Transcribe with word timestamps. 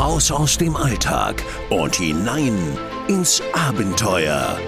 Raus 0.00 0.30
aus 0.30 0.56
dem 0.56 0.76
Alltag 0.76 1.42
und 1.68 1.96
hinein 1.96 2.56
ins 3.06 3.42
Abenteuer. 3.52 4.58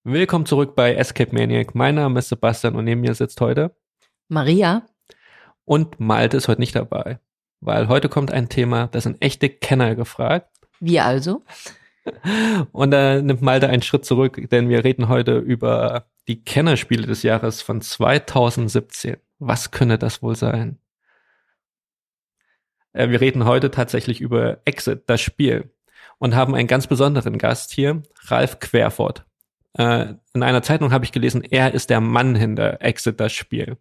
Willkommen 0.03 0.47
zurück 0.47 0.75
bei 0.75 0.95
Escape 0.95 1.35
Maniac. 1.35 1.75
Mein 1.75 1.97
Name 1.97 2.21
ist 2.21 2.31
Sebastian 2.31 2.75
und 2.75 2.87
neben 2.87 3.03
mir 3.03 3.13
sitzt 3.13 3.39
heute 3.43 3.77
Maria. 4.29 4.87
Und 5.67 6.01
Malte 6.01 6.39
ist 6.39 6.49
heute 6.49 6.63
nicht 6.63 6.75
dabei, 6.75 7.21
weil 7.61 7.89
heute 7.89 8.09
kommt 8.09 8.31
ein 8.31 8.49
Thema, 8.49 8.89
das 8.89 9.05
sind 9.05 9.21
echte 9.21 9.49
Kenner 9.49 9.95
gefragt. 9.95 10.49
Wie 10.81 11.01
also? 11.01 11.43
Und 12.73 12.91
da 12.91 13.21
nimmt 13.21 13.43
Malte 13.43 13.69
einen 13.69 13.83
Schritt 13.83 14.05
zurück, 14.05 14.41
denn 14.51 14.69
wir 14.69 14.85
reden 14.85 15.09
heute 15.09 15.39
über 15.39 16.07
die 16.29 16.43
Kennerspiele 16.45 17.07
des 17.07 17.23
Jahres 17.23 17.63
von 17.63 17.81
2017. 17.81 19.17
Was 19.39 19.71
könne 19.71 19.99
das 19.99 20.23
wohl 20.23 20.37
sein? 20.37 20.79
Äh, 22.93 23.11
wir 23.11 23.21
reden 23.21 23.45
heute 23.45 23.71
tatsächlich 23.71 24.21
über 24.21 24.59
Exit, 24.65 25.05
das 25.07 25.21
Spiel, 25.21 25.71
und 26.19 26.35
haben 26.35 26.55
einen 26.55 26.69
ganz 26.69 26.87
besonderen 26.87 27.39
Gast 27.39 27.73
hier, 27.73 28.03
Ralf 28.25 28.59
Querfort. 28.59 29.25
Äh, 29.75 30.15
in 30.33 30.43
einer 30.43 30.63
Zeitung 30.63 30.93
habe 30.93 31.05
ich 31.05 31.13
gelesen, 31.13 31.43
er 31.43 31.75
ist 31.75 31.91
der 31.91 32.01
Mann 32.01 32.35
hinter 32.35 32.81
Exit 32.81 33.21
das 33.21 33.33
Spiel. 33.33 33.77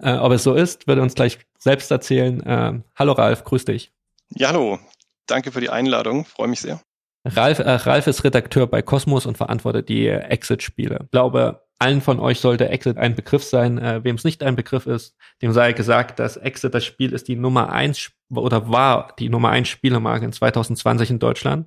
Äh, 0.00 0.14
ob 0.14 0.32
es 0.32 0.42
so 0.42 0.54
ist, 0.54 0.86
wird 0.86 0.98
er 0.98 1.02
uns 1.02 1.14
gleich 1.14 1.38
selbst 1.58 1.90
erzählen. 1.90 2.40
Äh, 2.44 2.80
hallo 2.96 3.12
Ralf, 3.12 3.44
grüß 3.44 3.64
dich. 3.64 3.92
Ja, 4.30 4.48
hallo. 4.48 4.78
Danke 5.26 5.52
für 5.52 5.60
die 5.60 5.70
Einladung. 5.70 6.24
Freue 6.24 6.48
mich 6.48 6.60
sehr. 6.60 6.80
Ralf, 7.24 7.58
äh, 7.58 7.70
Ralf 7.70 8.06
ist 8.06 8.24
Redakteur 8.24 8.66
bei 8.66 8.82
Cosmos 8.82 9.26
und 9.26 9.36
verantwortet 9.36 9.88
die 9.88 10.08
Exit-Spiele. 10.08 11.00
Ich 11.04 11.10
glaube, 11.10 11.66
allen 11.78 12.00
von 12.00 12.20
euch 12.20 12.40
sollte 12.40 12.68
Exit 12.68 12.96
ein 12.96 13.14
Begriff 13.14 13.44
sein. 13.44 13.78
Äh, 13.78 14.04
Wem 14.04 14.16
es 14.16 14.24
nicht 14.24 14.42
ein 14.42 14.56
Begriff 14.56 14.86
ist, 14.86 15.16
dem 15.42 15.52
sei 15.52 15.72
gesagt, 15.72 16.18
dass 16.18 16.36
Exit 16.36 16.74
das 16.74 16.84
Spiel 16.84 17.12
ist 17.12 17.28
die 17.28 17.36
Nummer 17.36 17.70
eins 17.70 18.10
oder 18.30 18.70
war 18.70 19.14
die 19.18 19.28
Nummer 19.28 19.50
eins 19.50 19.68
Spielemarke 19.68 20.24
in 20.24 20.32
2020 20.32 21.10
in 21.10 21.18
Deutschland 21.18 21.66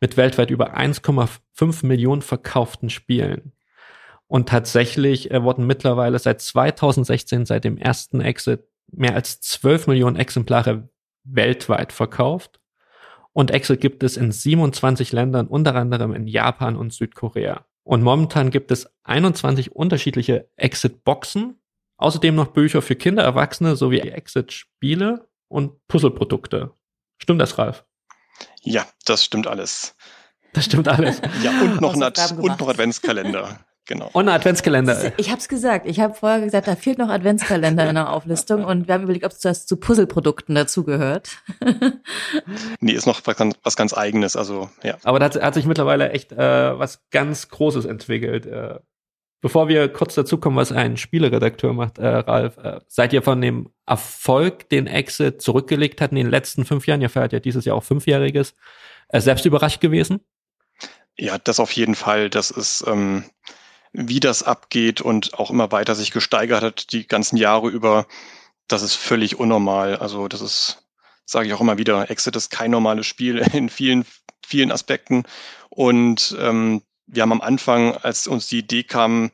mit 0.00 0.16
weltweit 0.16 0.50
über 0.50 0.76
1,5 0.76 1.84
Millionen 1.84 2.22
verkauften 2.22 2.90
Spielen. 2.90 3.52
Und 4.28 4.48
tatsächlich 4.48 5.30
äh, 5.30 5.42
wurden 5.42 5.66
mittlerweile 5.66 6.18
seit 6.18 6.40
2016, 6.40 7.46
seit 7.46 7.64
dem 7.64 7.78
ersten 7.78 8.20
Exit, 8.20 8.64
mehr 8.92 9.14
als 9.14 9.40
12 9.40 9.86
Millionen 9.86 10.16
Exemplare 10.16 10.88
weltweit 11.24 11.92
verkauft. 11.92 12.60
Und 13.32 13.50
Exit 13.50 13.80
gibt 13.80 14.02
es 14.02 14.16
in 14.16 14.32
27 14.32 15.12
Ländern, 15.12 15.46
unter 15.46 15.74
anderem 15.74 16.12
in 16.12 16.26
Japan 16.26 16.76
und 16.76 16.92
Südkorea. 16.92 17.66
Und 17.84 18.02
momentan 18.02 18.50
gibt 18.50 18.70
es 18.70 18.90
21 19.04 19.74
unterschiedliche 19.74 20.50
Exit-Boxen, 20.56 21.58
außerdem 21.96 22.34
noch 22.34 22.48
Bücher 22.48 22.82
für 22.82 22.96
Kinder, 22.96 23.22
Erwachsene 23.22 23.76
sowie 23.76 24.00
Exit-Spiele 24.00 25.28
und 25.48 25.86
Puzzleprodukte. 25.88 26.72
Stimmt 27.18 27.40
das, 27.40 27.56
Ralf? 27.56 27.84
Ja, 28.62 28.86
das 29.06 29.24
stimmt 29.24 29.46
alles. 29.46 29.96
Das 30.52 30.66
stimmt 30.66 30.88
alles. 30.88 31.20
Ja, 31.42 31.60
und 31.62 31.80
noch, 31.80 31.94
ein 31.94 32.02
Ad 32.02 32.20
und 32.36 32.60
noch 32.60 32.68
Adventskalender. 32.68 33.64
Genau. 33.88 34.10
Und 34.12 34.28
ein 34.28 34.34
Adventskalender. 34.34 35.14
Ich 35.16 35.30
habe 35.30 35.40
es 35.40 35.48
gesagt. 35.48 35.86
Ich 35.88 35.98
habe 35.98 36.12
vorher 36.12 36.42
gesagt, 36.42 36.68
da 36.68 36.76
fehlt 36.76 36.98
noch 36.98 37.08
Adventskalender 37.08 37.88
in 37.88 37.94
der 37.94 38.12
Auflistung 38.12 38.62
und 38.62 38.86
wir 38.86 38.92
haben 38.92 39.04
überlegt, 39.04 39.24
ob 39.24 39.32
es 39.32 39.40
das 39.40 39.64
zu 39.64 39.78
Puzzleprodukten 39.78 40.54
dazugehört. 40.54 41.30
nee, 42.80 42.92
ist 42.92 43.06
noch 43.06 43.22
was 43.24 43.36
ganz, 43.36 43.56
was 43.62 43.76
ganz 43.76 43.94
eigenes. 43.94 44.36
Also 44.36 44.68
ja. 44.82 44.98
Aber 45.04 45.18
da 45.18 45.24
hat, 45.24 45.40
hat 45.40 45.54
sich 45.54 45.64
mittlerweile 45.64 46.10
echt 46.10 46.32
äh, 46.32 46.78
was 46.78 47.08
ganz 47.10 47.48
Großes 47.48 47.86
entwickelt. 47.86 48.44
Äh, 48.44 48.78
bevor 49.40 49.68
wir 49.68 49.88
kurz 49.88 50.14
dazu 50.14 50.36
kommen, 50.36 50.56
was 50.56 50.70
ein 50.70 50.98
Spieleredakteur 50.98 51.72
macht, 51.72 51.96
äh, 51.96 52.06
Ralf, 52.06 52.58
äh, 52.58 52.80
seid 52.88 53.14
ihr 53.14 53.22
von 53.22 53.40
dem 53.40 53.70
Erfolg, 53.86 54.68
den 54.68 54.86
Exit 54.86 55.40
zurückgelegt 55.40 56.02
hat 56.02 56.10
in 56.10 56.16
den 56.16 56.28
letzten 56.28 56.66
fünf 56.66 56.86
Jahren, 56.86 57.00
ihr 57.00 57.08
feiert 57.08 57.32
ja 57.32 57.40
dieses 57.40 57.64
Jahr 57.64 57.76
auch 57.76 57.84
fünfjähriges, 57.84 58.54
äh, 59.08 59.20
selbst 59.22 59.46
überrascht 59.46 59.80
gewesen? 59.80 60.20
Ja, 61.16 61.38
das 61.38 61.58
auf 61.58 61.72
jeden 61.72 61.94
Fall. 61.94 62.28
Das 62.28 62.50
ist 62.50 62.84
ähm, 62.86 63.24
wie 64.00 64.20
das 64.20 64.44
abgeht 64.44 65.00
und 65.00 65.34
auch 65.34 65.50
immer 65.50 65.72
weiter 65.72 65.96
sich 65.96 66.12
gesteigert 66.12 66.62
hat 66.62 66.92
die 66.92 67.08
ganzen 67.08 67.36
Jahre 67.36 67.68
über, 67.68 68.06
das 68.68 68.82
ist 68.82 68.94
völlig 68.94 69.38
unnormal. 69.38 69.96
Also 69.96 70.28
das 70.28 70.40
ist, 70.40 70.86
sage 71.24 71.48
ich 71.48 71.54
auch 71.54 71.60
immer 71.60 71.78
wieder, 71.78 72.08
Exit 72.08 72.36
ist 72.36 72.50
kein 72.50 72.70
normales 72.70 73.06
Spiel 73.06 73.38
in 73.52 73.68
vielen, 73.68 74.04
vielen 74.46 74.70
Aspekten. 74.70 75.24
Und 75.68 76.36
ähm, 76.38 76.82
wir 77.06 77.22
haben 77.22 77.32
am 77.32 77.40
Anfang, 77.40 77.96
als 77.96 78.28
uns 78.28 78.46
die 78.46 78.58
Idee 78.58 78.84
kam, 78.84 79.32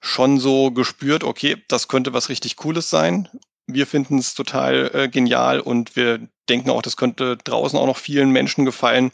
schon 0.00 0.40
so 0.40 0.72
gespürt, 0.72 1.22
okay, 1.22 1.62
das 1.68 1.86
könnte 1.86 2.12
was 2.12 2.30
richtig 2.30 2.56
Cooles 2.56 2.90
sein. 2.90 3.28
Wir 3.66 3.86
finden 3.86 4.18
es 4.18 4.34
total 4.34 4.90
äh, 4.92 5.08
genial 5.08 5.60
und 5.60 5.94
wir 5.94 6.26
denken 6.48 6.70
auch, 6.70 6.82
das 6.82 6.96
könnte 6.96 7.36
draußen 7.36 7.78
auch 7.78 7.86
noch 7.86 7.98
vielen 7.98 8.30
Menschen 8.30 8.64
gefallen. 8.64 9.12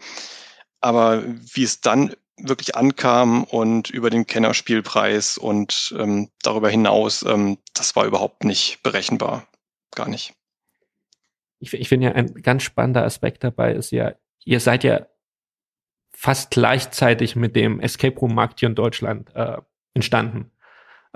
Aber 0.80 1.22
wie 1.26 1.64
es 1.64 1.82
dann 1.82 2.14
wirklich 2.38 2.76
ankam 2.76 3.44
und 3.44 3.90
über 3.90 4.10
den 4.10 4.26
Kennerspielpreis 4.26 5.38
und 5.38 5.94
ähm, 5.98 6.30
darüber 6.42 6.68
hinaus, 6.68 7.22
ähm, 7.22 7.58
das 7.74 7.96
war 7.96 8.04
überhaupt 8.04 8.44
nicht 8.44 8.82
berechenbar. 8.82 9.46
Gar 9.94 10.08
nicht. 10.08 10.34
Ich, 11.58 11.72
ich 11.72 11.88
finde 11.88 12.08
ja 12.08 12.12
ein 12.12 12.34
ganz 12.42 12.62
spannender 12.62 13.04
Aspekt 13.04 13.42
dabei 13.42 13.72
ist 13.72 13.90
ja, 13.90 14.14
ihr 14.44 14.60
seid 14.60 14.84
ja 14.84 15.06
fast 16.12 16.50
gleichzeitig 16.50 17.36
mit 17.36 17.56
dem 17.56 17.80
Escape 17.80 18.18
Room 18.18 18.34
Markt 18.34 18.60
hier 18.60 18.68
in 18.68 18.74
Deutschland 18.74 19.34
äh, 19.34 19.58
entstanden. 19.94 20.50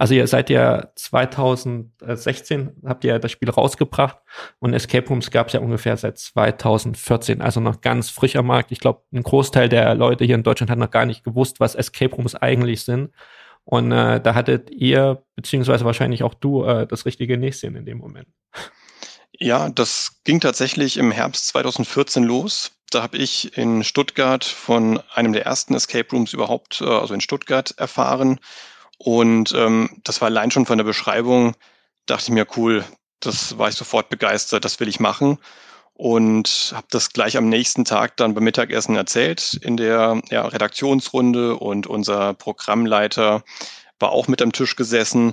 Also 0.00 0.14
ihr 0.14 0.26
seid 0.26 0.48
ja 0.48 0.88
2016, 0.94 2.70
habt 2.86 3.04
ihr 3.04 3.18
das 3.18 3.30
Spiel 3.30 3.50
rausgebracht 3.50 4.16
und 4.58 4.72
Escape 4.72 5.06
Rooms 5.06 5.30
gab 5.30 5.48
es 5.48 5.52
ja 5.52 5.60
ungefähr 5.60 5.94
seit 5.98 6.16
2014, 6.16 7.42
also 7.42 7.60
noch 7.60 7.82
ganz 7.82 8.08
frischer 8.08 8.42
Markt. 8.42 8.72
Ich 8.72 8.80
glaube, 8.80 9.02
ein 9.12 9.22
Großteil 9.22 9.68
der 9.68 9.94
Leute 9.94 10.24
hier 10.24 10.36
in 10.36 10.42
Deutschland 10.42 10.70
hat 10.70 10.78
noch 10.78 10.90
gar 10.90 11.04
nicht 11.04 11.22
gewusst, 11.22 11.60
was 11.60 11.74
Escape 11.74 12.16
Rooms 12.16 12.34
eigentlich 12.34 12.82
sind. 12.82 13.10
Und 13.64 13.92
äh, 13.92 14.22
da 14.22 14.34
hattet 14.34 14.70
ihr, 14.70 15.22
beziehungsweise 15.36 15.84
wahrscheinlich 15.84 16.22
auch 16.22 16.32
du, 16.32 16.64
äh, 16.64 16.86
das 16.86 17.04
richtige 17.04 17.36
Näschen 17.36 17.76
in 17.76 17.84
dem 17.84 17.98
Moment. 17.98 18.28
Ja, 19.38 19.68
das 19.68 20.22
ging 20.24 20.40
tatsächlich 20.40 20.96
im 20.96 21.10
Herbst 21.10 21.48
2014 21.48 22.24
los. 22.24 22.72
Da 22.90 23.02
habe 23.02 23.18
ich 23.18 23.54
in 23.58 23.84
Stuttgart 23.84 24.46
von 24.46 25.02
einem 25.12 25.34
der 25.34 25.44
ersten 25.44 25.74
Escape 25.74 26.08
Rooms 26.10 26.32
überhaupt, 26.32 26.80
äh, 26.80 26.86
also 26.86 27.12
in 27.12 27.20
Stuttgart, 27.20 27.74
erfahren 27.76 28.40
und 29.02 29.54
ähm, 29.56 29.88
das 30.04 30.20
war 30.20 30.26
allein 30.26 30.50
schon 30.50 30.66
von 30.66 30.76
der 30.76 30.84
Beschreibung, 30.84 31.54
dachte 32.04 32.24
ich 32.24 32.30
mir, 32.30 32.46
cool, 32.56 32.84
das 33.20 33.56
war 33.56 33.70
ich 33.70 33.74
sofort 33.74 34.10
begeistert, 34.10 34.66
das 34.66 34.78
will 34.78 34.88
ich 34.88 35.00
machen. 35.00 35.38
Und 35.94 36.72
habe 36.76 36.86
das 36.90 37.10
gleich 37.10 37.38
am 37.38 37.48
nächsten 37.48 37.86
Tag 37.86 38.18
dann 38.18 38.34
beim 38.34 38.44
Mittagessen 38.44 38.96
erzählt 38.96 39.58
in 39.62 39.78
der 39.78 40.20
ja, 40.30 40.44
Redaktionsrunde 40.44 41.56
und 41.56 41.86
unser 41.86 42.34
Programmleiter 42.34 43.42
war 43.98 44.12
auch 44.12 44.28
mit 44.28 44.42
am 44.42 44.52
Tisch 44.52 44.76
gesessen. 44.76 45.32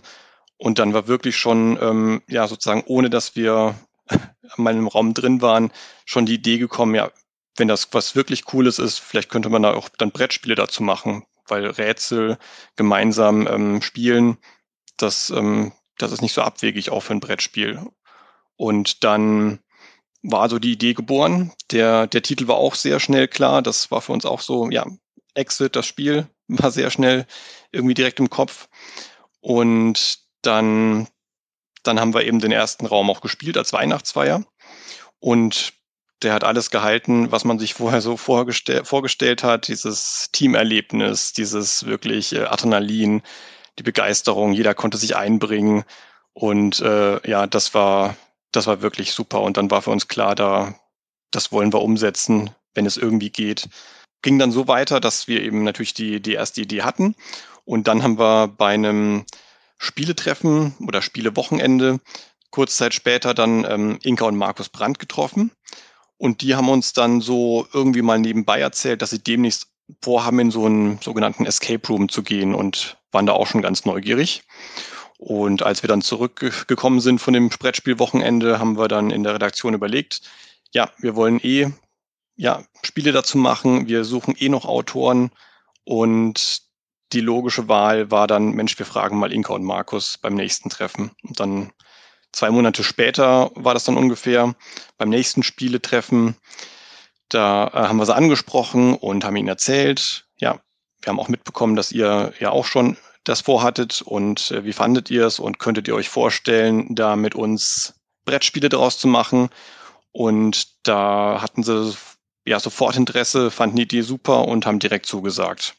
Und 0.56 0.80
dann 0.80 0.94
war 0.94 1.10
wirklich 1.10 1.36
schon, 1.36 1.78
ähm, 1.82 2.22
ja, 2.30 2.48
sozusagen, 2.48 2.84
ohne 2.86 3.10
dass 3.10 3.36
wir 3.36 3.76
an 4.10 4.20
meinem 4.56 4.88
Raum 4.88 5.14
drin 5.14 5.42
waren, 5.42 5.74
schon 6.06 6.26
die 6.26 6.36
Idee 6.36 6.58
gekommen, 6.58 6.96
ja, 6.96 7.12
wenn 7.58 7.68
das 7.68 7.90
was 7.92 8.16
wirklich 8.16 8.46
Cooles 8.46 8.80
ist, 8.80 9.00
vielleicht 9.00 9.30
könnte 9.30 9.50
man 9.50 9.64
da 9.64 9.74
auch 9.74 9.90
dann 9.90 10.12
Brettspiele 10.12 10.56
dazu 10.56 10.84
machen 10.84 11.26
weil 11.48 11.66
Rätsel 11.66 12.38
gemeinsam 12.76 13.48
ähm, 13.48 13.82
spielen, 13.82 14.38
das, 14.98 15.30
ähm, 15.30 15.72
das 15.98 16.12
ist 16.12 16.22
nicht 16.22 16.34
so 16.34 16.42
abwegig 16.42 16.90
auch 16.90 17.02
für 17.02 17.14
ein 17.14 17.20
Brettspiel. 17.20 17.82
Und 18.56 19.04
dann 19.04 19.60
war 20.24 20.50
so 20.50 20.60
die 20.60 20.74
Idee 20.74 20.94
geboren. 20.94 21.54
Der, 21.72 22.08
der 22.08 22.22
Titel 22.22 22.48
war 22.48 22.56
auch 22.56 22.76
sehr 22.76 23.00
schnell 23.00 23.28
klar. 23.28 23.62
Das 23.62 23.92
war 23.92 24.02
für 24.02 24.14
uns 24.14 24.26
auch 24.26 24.42
so, 24.42 24.70
ja, 24.70 24.86
Exit, 25.36 25.76
das 25.76 25.86
Spiel 25.86 26.28
war 26.48 26.72
sehr 26.72 26.90
schnell 26.90 27.26
irgendwie 27.72 27.94
direkt 27.94 28.20
im 28.20 28.30
Kopf. 28.30 28.68
Und 29.40 30.20
dann, 30.42 31.08
dann 31.84 32.00
haben 32.00 32.14
wir 32.14 32.26
eben 32.26 32.40
den 32.40 32.52
ersten 32.52 32.86
Raum 32.86 33.10
auch 33.10 33.22
gespielt 33.22 33.58
als 33.58 33.74
Weihnachtsfeier. 33.74 34.44
Und 35.20 35.74
der 36.24 36.34
hat 36.34 36.44
alles 36.44 36.72
gehalten, 36.72 37.32
was 37.32 37.46
man 37.46 37.60
sich 37.60 37.74
vorher 37.74 38.02
so 38.02 38.18
vorgestell 38.18 38.84
vorgestellt 38.86 39.44
hat. 39.44 39.68
Dieses 39.68 40.30
Teamerlebnis, 40.32 41.34
dieses 41.34 41.86
wirklich 41.86 42.34
äh, 42.34 42.46
Adrenalin, 42.46 43.22
die 43.78 43.84
Begeisterung, 43.84 44.54
jeder 44.54 44.74
konnte 44.74 44.98
sich 44.98 45.16
einbringen. 45.16 45.84
Und 46.34 46.80
äh, 46.82 47.28
ja, 47.30 47.48
das 47.48 47.74
war, 47.74 48.16
das 48.52 48.68
war 48.68 48.82
wirklich 48.82 49.12
super. 49.12 49.42
Und 49.42 49.58
dann 49.58 49.70
war 49.70 49.82
für 49.82 49.92
uns 49.92 50.08
klar, 50.08 50.36
da, 50.36 50.76
das 51.32 51.52
wollen 51.52 51.74
wir 51.74 51.82
umsetzen, 51.82 52.52
wenn 52.74 52.86
es 52.86 52.98
irgendwie 52.98 53.30
geht. 53.30 53.70
Ging 54.24 54.40
dann 54.40 54.52
so 54.52 54.68
weiter, 54.68 55.00
dass 55.00 55.28
wir 55.28 55.42
eben 55.44 55.64
natürlich 55.64 55.94
die, 55.94 56.20
die 56.22 56.34
erste 56.34 56.62
Idee 56.62 56.82
hatten. 56.82 57.16
Und 57.66 57.88
dann 57.88 58.02
haben 58.02 58.18
wir 58.18 58.48
bei 58.48 58.74
einem 58.74 59.26
Spieletreffen 59.78 60.76
oder 60.80 61.04
Spielewochenende 61.04 62.00
kurz 62.50 62.78
Zeit 62.78 62.94
später 62.94 63.34
dann 63.34 63.66
ähm, 63.70 64.00
Inka 64.02 64.26
und 64.26 64.38
Markus 64.38 64.70
Brandt 64.70 65.00
getroffen. 65.00 65.52
Und 66.18 66.42
die 66.42 66.56
haben 66.56 66.70
uns 66.70 66.94
dann 66.94 67.22
so 67.22 67.68
irgendwie 67.74 68.02
mal 68.02 68.20
nebenbei 68.20 68.60
erzählt, 68.60 69.02
dass 69.02 69.12
sie 69.12 69.24
demnächst 69.24 69.68
vorhaben, 70.02 70.40
in 70.40 70.52
so 70.52 70.66
einen 70.66 71.00
sogenannten 71.02 71.46
Escape 71.46 71.88
Room 71.88 72.10
zu 72.10 72.24
gehen 72.24 72.54
und 72.54 72.98
waren 73.12 73.26
da 73.26 73.34
auch 73.34 73.48
schon 73.48 73.62
ganz 73.62 73.86
neugierig. 73.86 74.44
Und 75.18 75.64
als 75.64 75.82
wir 75.82 75.88
dann 75.88 76.02
zurückgekommen 76.02 77.00
sind 77.00 77.20
von 77.20 77.34
dem 77.34 77.50
Brettspielwochenende, 77.50 78.60
haben 78.60 78.78
wir 78.78 78.88
dann 78.88 79.10
in 79.10 79.24
der 79.24 79.36
Redaktion 79.36 79.74
überlegt, 79.74 80.22
ja, 80.72 80.92
wir 81.00 81.16
wollen 81.16 81.40
eh 81.42 81.72
ja, 82.36 82.64
Spiele 82.84 83.12
dazu 83.12 83.38
machen, 83.38 83.88
wir 83.88 84.04
suchen 84.04 84.36
eh 84.38 84.50
noch 84.50 84.66
Autoren 84.66 85.32
und 85.84 86.62
die 87.14 87.22
logische 87.22 87.68
Wahl 87.68 88.12
war 88.12 88.28
dann, 88.28 88.52
Mensch, 88.52 88.78
wir 88.78 88.86
fragen 88.86 89.18
mal 89.18 89.32
Inka 89.32 89.54
und 89.54 89.64
Markus 89.64 90.18
beim 90.18 90.36
nächsten 90.36 90.70
Treffen. 90.70 91.12
Und 91.24 91.40
dann 91.40 91.72
zwei 92.38 92.52
Monate 92.52 92.84
später 92.84 93.50
war 93.56 93.74
das 93.74 93.86
dann 93.86 93.98
ungefähr 93.98 94.54
beim 94.98 95.10
nächsten 95.10 95.42
Spieletreffen. 95.42 96.36
Da 97.30 97.68
äh, 97.68 97.88
haben 97.88 97.98
wir 97.98 98.06
sie 98.06 98.16
angesprochen 98.16 98.94
und 98.94 99.26
haben 99.26 99.36
ihnen 99.36 99.48
erzählt, 99.48 100.28
ja, 100.38 100.60
wir 101.02 101.10
haben 101.10 101.20
auch 101.20 101.30
mitbekommen, 101.30 101.76
dass 101.76 101.92
ihr 101.92 102.34
ja 102.40 102.52
auch 102.52 102.66
schon 102.66 102.96
das 103.24 103.42
vorhattet 103.42 104.04
und 104.04 104.52
äh, 104.52 104.64
wie 104.64 104.74
fandet 104.74 105.10
ihr 105.10 105.26
es 105.26 105.40
und 105.40 105.58
könntet 105.58 105.88
ihr 105.88 105.96
euch 105.96 106.10
vorstellen, 106.10 106.94
da 106.94 107.16
mit 107.16 107.34
uns 107.34 107.96
Brettspiele 108.26 108.70
draus 108.70 109.00
zu 109.00 109.08
machen? 109.08 109.50
Und 110.12 110.88
da 110.88 111.42
hatten 111.42 111.64
sie 111.64 111.96
ja 112.46 112.60
sofort 112.60 112.98
Interesse, 112.98 113.50
fanden 113.50 113.78
die 113.78 113.84
Idee 113.84 114.02
super 114.02 114.48
und 114.48 114.68
haben 114.68 114.80
direkt 114.80 115.08
zugesagt. 115.08 115.76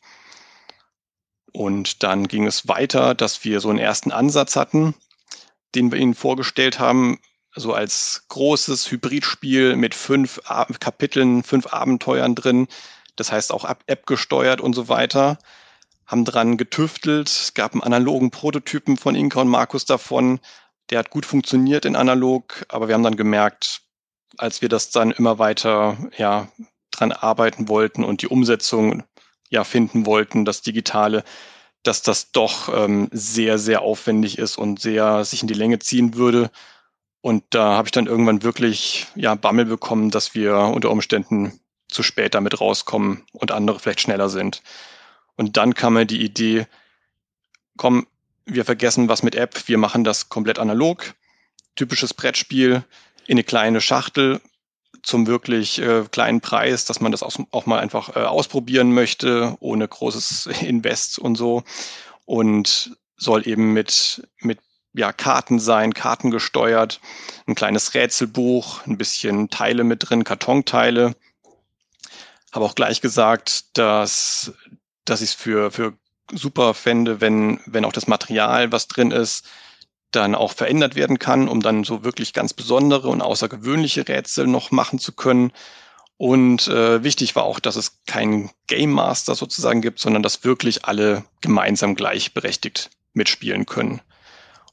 Und 1.53 2.03
dann 2.03 2.27
ging 2.27 2.47
es 2.47 2.67
weiter, 2.67 3.15
dass 3.15 3.45
wir 3.45 3.61
so 3.61 3.71
einen 3.71 3.79
ersten 3.79 4.11
Ansatz 4.11 4.57
hatten, 4.57 4.95
den 5.75 5.93
wir 5.93 5.99
ihnen 5.99 6.15
vorgestellt 6.15 6.79
haben, 6.79 7.19
so 7.55 7.73
als 7.73 8.25
großes 8.29 8.91
Hybridspiel 8.91 9.77
mit 9.77 9.95
fünf 9.95 10.41
Kapiteln, 10.81 11.43
fünf 11.43 11.67
Abenteuern 11.73 12.35
drin. 12.35 12.69
Das 13.17 13.33
heißt 13.33 13.53
auch 13.53 13.69
App 13.87 14.07
gesteuert 14.07 14.61
und 14.61 14.75
so 14.75 14.89
weiter. 14.89 15.39
Haben 16.07 16.25
dran 16.25 16.57
getüftelt. 16.57 17.29
Es 17.29 17.55
gab 17.55 17.73
einen 17.73 17.83
analogen 17.83 18.31
Prototypen 18.31 18.97
von 18.97 19.15
Inka 19.15 19.41
und 19.41 19.49
Markus 19.49 19.85
davon. 19.85 20.41
Der 20.91 21.01
hat 21.01 21.11
gut 21.11 21.27
funktioniert 21.27 21.85
in 21.85 21.97
analog, 21.97 22.65
aber 22.69 22.89
wir 22.89 22.95
haben 22.95 23.03
dann 23.03 23.17
gemerkt, 23.17 23.83
als 24.39 24.63
wir 24.63 24.69
das 24.69 24.91
dann 24.91 25.11
immer 25.11 25.39
weiter 25.39 25.99
ja, 26.17 26.49
dran 26.91 27.13
arbeiten 27.13 27.69
wollten 27.69 28.05
und 28.05 28.23
die 28.23 28.29
Umsetzung 28.29 29.03
ja 29.51 29.65
finden 29.65 30.07
wollten, 30.07 30.45
das 30.45 30.63
Digitale, 30.63 31.25
dass 31.89 32.03
das 32.03 32.33
doch 32.33 32.69
ähm, 32.69 33.09
sehr, 33.13 33.59
sehr 33.59 33.81
aufwendig 33.81 34.37
ist 34.37 34.59
und 34.59 34.79
sehr 34.79 35.25
sich 35.25 35.41
in 35.41 35.49
die 35.49 35.55
Länge 35.55 35.79
ziehen 35.79 36.15
würde. 36.15 36.51
Und 37.23 37.45
da 37.49 37.77
habe 37.77 37.89
ich 37.89 37.93
dann 37.93 38.07
irgendwann 38.07 38.43
wirklich 38.43 39.07
ja 39.15 39.35
Bammel 39.35 39.65
bekommen, 39.65 40.11
dass 40.11 40.35
wir 40.35 40.55
unter 40.55 40.91
Umständen 40.91 41.59
zu 41.89 42.03
spät 42.03 42.35
damit 42.35 42.61
rauskommen 42.61 43.25
und 43.33 43.53
andere 43.53 43.81
vielleicht 43.81 44.03
schneller 44.03 44.29
sind. 44.29 44.63
Und 45.37 45.57
dann 45.57 45.73
kam 45.73 45.95
mir 45.95 46.05
die 46.05 46.23
Idee, 46.23 46.67
komm, 47.79 48.07
wir 48.45 48.67
vergessen 48.67 49.09
was 49.09 49.23
mit 49.23 49.35
App, 49.35 49.67
wir 49.67 49.79
machen 49.79 50.05
das 50.05 50.29
komplett 50.29 50.59
analog, 50.59 51.15
typisches 51.75 52.13
Brettspiel 52.13 52.85
in 53.27 53.37
eine 53.37 53.45
kleine 53.45 53.81
Schachtel, 53.81 54.43
zum 55.09 55.27
wirklich 55.27 55.81
äh, 55.81 56.05
kleinen 56.11 56.43
Preis, 56.43 56.85
dass 56.85 57.01
man 57.01 57.13
das 57.13 57.23
auch, 57.23 57.35
auch 57.51 57.65
mal 57.65 57.81
einfach 57.81 58.15
äh, 58.15 58.21
ausprobieren 58.21 58.93
möchte, 58.93 59.57
ohne 59.59 59.89
großes 59.89 60.47
Invest 60.63 61.19
und 61.19 61.37
so. 61.37 61.65
Und 62.27 62.97
soll 63.17 63.49
eben 63.49 63.73
mit, 63.73 64.29
mit 64.41 64.59
ja, 64.93 65.13
Karten 65.13 65.61
sein, 65.61 65.95
Karten 65.95 66.31
gesteuert, 66.31 67.01
ein 67.47 67.55
kleines 67.55 67.95
Rätselbuch, 67.95 68.87
ein 68.87 68.99
bisschen 68.99 69.49
Teile 69.49 69.83
mit 69.83 70.09
drin, 70.09 70.25
Kartonteile. 70.25 71.17
Habe 72.53 72.67
auch 72.67 72.75
gleich 72.75 73.01
gesagt, 73.01 73.79
dass, 73.79 74.53
dass 75.07 75.23
ich 75.23 75.31
es 75.31 75.35
für, 75.35 75.71
für 75.71 75.95
super 76.33 76.75
fände, 76.75 77.23
wenn, 77.23 77.61
wenn 77.65 77.87
auch 77.87 77.93
das 77.93 78.09
Material, 78.09 78.73
was 78.73 78.89
drin 78.89 79.11
ist, 79.11 79.47
dann 80.11 80.35
auch 80.35 80.53
verändert 80.53 80.95
werden 80.95 81.19
kann, 81.19 81.49
um 81.49 81.61
dann 81.61 81.85
so 81.85 82.05
wirklich 82.05 82.33
ganz 82.33 82.55
besondere 82.55 83.09
und 83.09 83.21
außergewöhnliche 83.21 84.09
Rätsel 84.09 84.47
noch 84.47 84.71
machen 84.71 84.99
zu 84.99 85.13
können. 85.13 85.53
Und 86.17 86.67
äh, 86.69 87.05
wichtig 87.05 87.37
war 87.37 87.45
auch, 87.45 87.61
dass 87.61 87.77
es 87.77 88.01
keinen 88.07 88.51
Game 88.67 88.91
Master 88.91 89.35
sozusagen 89.35 89.83
gibt, 89.83 90.01
sondern 90.01 90.23
dass 90.23 90.45
wirklich 90.45 90.85
alle 90.85 91.25
gemeinsam 91.41 91.95
gleichberechtigt 91.95 92.91
mitspielen 93.13 93.67
können. 93.67 94.01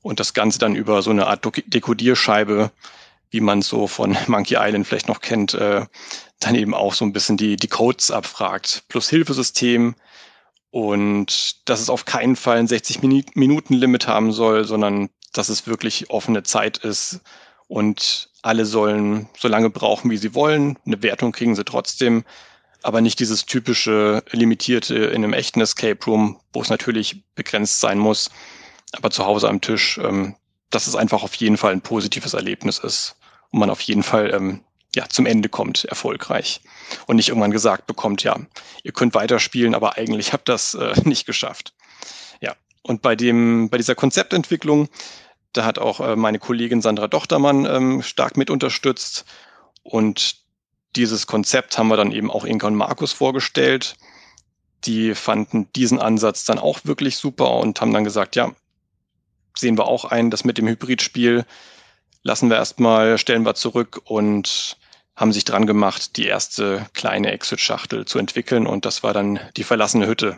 Und 0.02 0.20
das 0.20 0.34
Ganze 0.34 0.60
dann 0.60 0.76
über 0.76 1.02
so 1.02 1.12
eine 1.12 1.28
Art 1.28 1.46
Dekodierscheibe, 1.68 2.72
wie 3.30 3.42
man 3.42 3.62
so 3.62 3.88
von 3.88 4.18
Monkey 4.28 4.56
Island 4.58 4.88
vielleicht 4.88 5.08
noch 5.08 5.22
kennt, 5.22 5.54
äh, 5.54 5.86
dann 6.40 6.56
eben 6.56 6.74
auch 6.74 6.94
so 6.94 7.06
ein 7.06 7.14
bisschen 7.14 7.38
die, 7.38 7.58
die 7.58 7.68
Codes 7.68 8.10
abfragt, 8.12 8.84
plus 8.88 9.10
Hilfesystem, 9.10 9.96
und 10.76 11.70
dass 11.70 11.80
es 11.80 11.90
auf 11.90 12.04
keinen 12.04 12.36
Fall 12.36 12.58
ein 12.58 12.68
60-Minuten-Limit 12.68 14.08
haben 14.08 14.34
soll, 14.34 14.66
sondern 14.66 15.10
dass 15.38 15.50
es 15.50 15.68
wirklich 15.68 16.10
offene 16.10 16.44
Zeit 16.44 16.78
ist 16.78 17.22
und 17.68 18.30
alle 18.42 18.66
sollen 18.66 19.28
so 19.38 19.48
lange 19.48 19.70
brauchen, 19.70 20.12
wie 20.12 20.18
sie 20.18 20.36
wollen. 20.36 20.78
Eine 20.86 21.02
Wertung 21.02 21.32
kriegen 21.32 21.56
sie 21.56 21.66
trotzdem, 21.66 22.24
aber 22.84 23.02
nicht 23.02 23.20
dieses 23.20 23.46
typische 23.46 24.24
limitierte 24.32 24.96
in 24.96 25.24
einem 25.24 25.34
echten 25.34 25.62
Escape 25.62 26.04
Room, 26.06 26.40
wo 26.54 26.62
es 26.62 26.70
natürlich 26.70 27.24
begrenzt 27.34 27.80
sein 27.80 27.98
muss, 27.98 28.30
aber 28.94 29.12
zu 29.12 29.26
Hause 29.26 29.50
am 29.50 29.62
Tisch, 29.62 29.98
ähm, 29.98 30.36
dass 30.70 30.88
es 30.88 30.96
einfach 30.96 31.24
auf 31.24 31.34
jeden 31.36 31.58
Fall 31.58 31.74
ein 31.74 31.82
positives 31.82 32.34
Erlebnis 32.34 32.80
ist 32.80 33.16
und 33.50 33.60
man 33.60 33.70
auf 33.70 33.82
jeden 33.82 34.04
Fall 34.04 34.34
ähm, 34.34 34.62
ja, 34.96 35.10
zum 35.10 35.26
Ende 35.26 35.50
kommt, 35.50 35.86
erfolgreich. 35.86 36.62
Und 37.06 37.18
nicht 37.18 37.30
irgendwann 37.30 37.52
gesagt 37.52 37.86
bekommt, 37.86 38.24
ja, 38.24 38.38
ihr 38.84 38.94
könnt 38.94 39.14
weiterspielen, 39.14 39.76
aber 39.76 39.98
eigentlich 39.98 40.34
habt 40.34 40.48
das 40.50 40.74
äh, 40.74 40.94
nicht 41.04 41.26
geschafft. 41.26 41.74
Ja, 42.40 42.56
und 42.82 43.02
bei 43.02 43.16
dem, 43.16 43.70
bei 43.70 43.78
dieser 43.78 43.96
Konzeptentwicklung 43.96 44.90
da 45.58 45.66
hat 45.66 45.80
auch 45.80 46.00
äh, 46.00 46.16
meine 46.16 46.40
Kollegin 46.40 46.82
Sandra 46.82 47.08
Dochtermann 47.08 47.66
ähm, 47.66 48.02
stark 48.02 48.38
mit 48.38 48.50
unterstützt. 48.50 49.26
Und 49.84 50.38
dieses 50.96 51.28
Konzept 51.28 51.78
haben 51.78 51.88
wir 51.88 51.98
dann 51.98 52.12
eben 52.12 52.32
auch 52.32 52.46
Inka 52.46 52.68
und 52.68 52.76
Markus 52.76 53.14
vorgestellt. 53.14 53.96
Die 54.86 55.16
fanden 55.16 55.72
diesen 55.74 56.00
Ansatz 56.00 56.46
dann 56.46 56.60
auch 56.60 56.80
wirklich 56.84 57.18
super 57.18 57.52
und 57.52 57.82
haben 57.82 57.94
dann 57.94 58.04
gesagt, 58.04 58.36
ja, 58.36 58.52
sehen 59.56 59.78
wir 59.78 59.88
auch 59.88 60.06
ein, 60.06 60.32
das 60.32 60.44
mit 60.44 60.58
dem 60.58 60.68
Hybridspiel 60.68 61.46
lassen 62.26 62.50
wir 62.50 62.58
erstmal, 62.58 63.18
stellen 63.20 63.46
wir 63.46 63.54
zurück 63.54 64.02
und 64.04 64.78
haben 65.16 65.32
sich 65.32 65.46
dran 65.46 65.68
gemacht, 65.68 66.18
die 66.18 66.26
erste 66.26 66.86
kleine 66.94 67.32
Exit-Schachtel 67.32 68.06
zu 68.06 68.18
entwickeln 68.20 68.68
und 68.68 68.84
das 68.84 69.04
war 69.04 69.14
dann 69.14 69.40
die 69.56 69.64
verlassene 69.64 70.08
Hütte. 70.08 70.38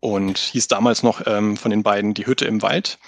Und 0.00 0.38
hieß 0.38 0.68
damals 0.68 1.02
noch 1.02 1.26
ähm, 1.26 1.58
von 1.58 1.70
den 1.70 1.82
beiden 1.82 2.14
die 2.14 2.26
Hütte 2.26 2.46
im 2.46 2.62
Wald. 2.62 2.98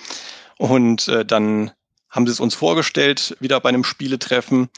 Und 0.58 1.08
äh, 1.08 1.24
dann 1.24 1.70
haben 2.10 2.26
sie 2.26 2.32
es 2.32 2.40
uns 2.40 2.54
vorgestellt, 2.54 3.36
wieder 3.40 3.58
bei 3.60 3.70
einem 3.70 3.84
Spieletreffen. 3.84 4.68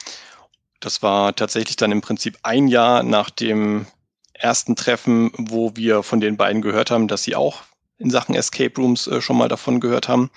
Das 0.80 1.02
war 1.02 1.34
tatsächlich 1.34 1.76
dann 1.76 1.92
im 1.92 2.00
Prinzip 2.00 2.38
ein 2.42 2.68
Jahr 2.68 3.02
nach 3.02 3.30
dem 3.30 3.86
ersten 4.34 4.76
Treffen, 4.76 5.32
wo 5.36 5.74
wir 5.74 6.02
von 6.02 6.20
den 6.20 6.36
beiden 6.36 6.62
gehört 6.62 6.90
haben, 6.90 7.08
dass 7.08 7.22
sie 7.22 7.34
auch 7.36 7.62
in 7.98 8.10
Sachen 8.10 8.34
Escape 8.34 8.80
Rooms 8.80 9.06
äh, 9.06 9.20
schon 9.20 9.38
mal 9.38 9.48
davon 9.48 9.80
gehört 9.80 10.08
haben. 10.08 10.30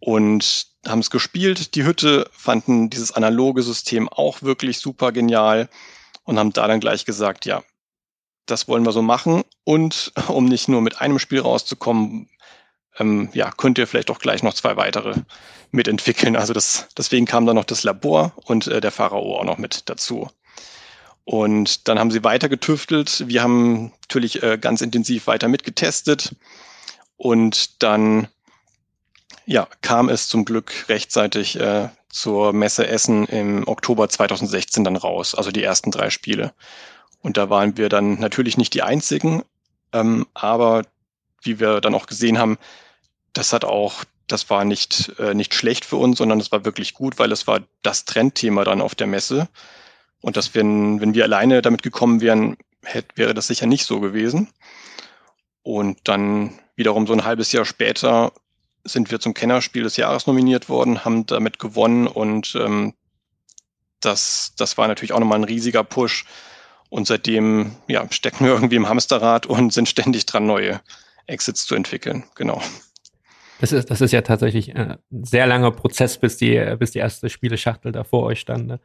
Und 0.00 0.66
haben 0.86 1.00
es 1.00 1.10
gespielt, 1.10 1.74
die 1.74 1.84
Hütte, 1.84 2.28
fanden 2.32 2.90
dieses 2.90 3.12
analoge 3.12 3.62
System 3.62 4.08
auch 4.08 4.42
wirklich 4.42 4.78
super 4.78 5.10
genial 5.10 5.68
und 6.24 6.38
haben 6.38 6.52
da 6.52 6.68
dann 6.68 6.80
gleich 6.80 7.04
gesagt, 7.04 7.46
ja, 7.46 7.62
das 8.46 8.68
wollen 8.68 8.84
wir 8.84 8.92
so 8.92 9.02
machen. 9.02 9.42
Und 9.64 10.12
um 10.28 10.46
nicht 10.46 10.68
nur 10.68 10.80
mit 10.80 11.00
einem 11.00 11.18
Spiel 11.18 11.40
rauszukommen, 11.40 12.28
ähm, 12.98 13.28
ja, 13.32 13.50
könnt 13.50 13.78
ihr 13.78 13.86
vielleicht 13.86 14.10
auch 14.10 14.18
gleich 14.18 14.42
noch 14.42 14.54
zwei 14.54 14.76
weitere 14.76 15.14
mitentwickeln. 15.70 16.36
Also 16.36 16.52
das, 16.52 16.88
deswegen 16.96 17.26
kam 17.26 17.46
dann 17.46 17.56
noch 17.56 17.64
das 17.64 17.84
Labor 17.84 18.32
und 18.44 18.66
äh, 18.66 18.80
der 18.80 18.92
Pharao 18.92 19.38
auch 19.38 19.44
noch 19.44 19.58
mit 19.58 19.88
dazu. 19.88 20.28
Und 21.24 21.88
dann 21.88 21.98
haben 21.98 22.10
sie 22.10 22.22
weiter 22.22 22.48
getüftelt. 22.48 23.24
Wir 23.26 23.42
haben 23.42 23.92
natürlich 24.02 24.42
äh, 24.42 24.58
ganz 24.58 24.80
intensiv 24.80 25.26
weiter 25.26 25.48
mitgetestet. 25.48 26.36
Und 27.16 27.82
dann 27.82 28.28
ja, 29.44 29.68
kam 29.80 30.08
es 30.08 30.28
zum 30.28 30.44
Glück 30.44 30.88
rechtzeitig 30.88 31.58
äh, 31.58 31.88
zur 32.08 32.52
Messe 32.52 32.86
Essen 32.86 33.26
im 33.26 33.66
Oktober 33.66 34.08
2016 34.08 34.84
dann 34.84 34.96
raus, 34.96 35.34
also 35.34 35.50
die 35.50 35.62
ersten 35.62 35.90
drei 35.90 36.10
Spiele. 36.10 36.52
Und 37.22 37.36
da 37.36 37.50
waren 37.50 37.76
wir 37.76 37.88
dann 37.88 38.18
natürlich 38.20 38.56
nicht 38.56 38.74
die 38.74 38.82
einzigen, 38.82 39.42
ähm, 39.92 40.26
aber 40.34 40.82
wie 41.42 41.60
wir 41.60 41.80
dann 41.80 41.94
auch 41.94 42.06
gesehen 42.06 42.38
haben, 42.38 42.58
das 43.36 43.52
hat 43.52 43.64
auch, 43.64 44.04
das 44.26 44.50
war 44.50 44.64
nicht, 44.64 45.12
äh, 45.18 45.34
nicht 45.34 45.54
schlecht 45.54 45.84
für 45.84 45.96
uns, 45.96 46.18
sondern 46.18 46.40
es 46.40 46.50
war 46.52 46.64
wirklich 46.64 46.94
gut, 46.94 47.18
weil 47.18 47.30
es 47.32 47.46
war 47.46 47.60
das 47.82 48.04
Trendthema 48.04 48.64
dann 48.64 48.80
auf 48.80 48.94
der 48.94 49.06
Messe. 49.06 49.48
Und 50.20 50.36
dass 50.36 50.54
wenn, 50.54 51.00
wenn 51.00 51.14
wir 51.14 51.24
alleine 51.24 51.62
damit 51.62 51.82
gekommen 51.82 52.20
wären, 52.20 52.56
hätte, 52.82 53.08
wäre 53.16 53.34
das 53.34 53.46
sicher 53.46 53.66
nicht 53.66 53.84
so 53.84 54.00
gewesen. 54.00 54.48
Und 55.62 55.98
dann 56.04 56.58
wiederum 56.76 57.06
so 57.06 57.12
ein 57.12 57.24
halbes 57.24 57.52
Jahr 57.52 57.64
später 57.64 58.32
sind 58.84 59.10
wir 59.10 59.20
zum 59.20 59.34
Kennerspiel 59.34 59.82
des 59.82 59.96
Jahres 59.96 60.26
nominiert 60.26 60.68
worden, 60.68 61.04
haben 61.04 61.26
damit 61.26 61.58
gewonnen 61.58 62.06
und 62.06 62.54
ähm, 62.54 62.94
das, 64.00 64.52
das 64.56 64.78
war 64.78 64.86
natürlich 64.86 65.12
auch 65.12 65.18
nochmal 65.18 65.40
ein 65.40 65.44
riesiger 65.44 65.82
Push. 65.82 66.24
Und 66.88 67.08
seitdem 67.08 67.74
ja, 67.88 68.06
stecken 68.12 68.44
wir 68.44 68.52
irgendwie 68.52 68.76
im 68.76 68.88
Hamsterrad 68.88 69.46
und 69.46 69.72
sind 69.72 69.88
ständig 69.88 70.26
dran, 70.26 70.46
neue 70.46 70.80
Exits 71.26 71.66
zu 71.66 71.74
entwickeln. 71.74 72.24
Genau. 72.36 72.62
Das 73.60 73.72
ist, 73.72 73.90
das 73.90 74.00
ist 74.00 74.12
ja 74.12 74.20
tatsächlich 74.20 74.74
äh, 74.74 74.96
ein 75.10 75.24
sehr 75.24 75.46
langer 75.46 75.70
Prozess, 75.70 76.18
bis 76.18 76.36
die, 76.36 76.76
bis 76.78 76.90
die 76.90 76.98
erste 76.98 77.28
Spieleschachtel 77.28 77.92
da 77.92 78.04
vor 78.04 78.24
euch 78.24 78.40
stand. 78.40 78.66
Ne? 78.66 78.80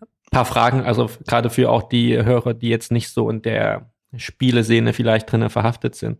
Ein 0.00 0.06
paar 0.30 0.44
Fragen, 0.44 0.82
also 0.82 1.08
gerade 1.26 1.50
für 1.50 1.70
auch 1.70 1.84
die 1.84 2.16
Hörer, 2.16 2.54
die 2.54 2.68
jetzt 2.68 2.90
nicht 2.90 3.10
so 3.10 3.30
in 3.30 3.42
der 3.42 3.90
Spieleszene 4.16 4.92
vielleicht 4.92 5.30
drinnen 5.30 5.50
verhaftet 5.50 5.94
sind. 5.94 6.18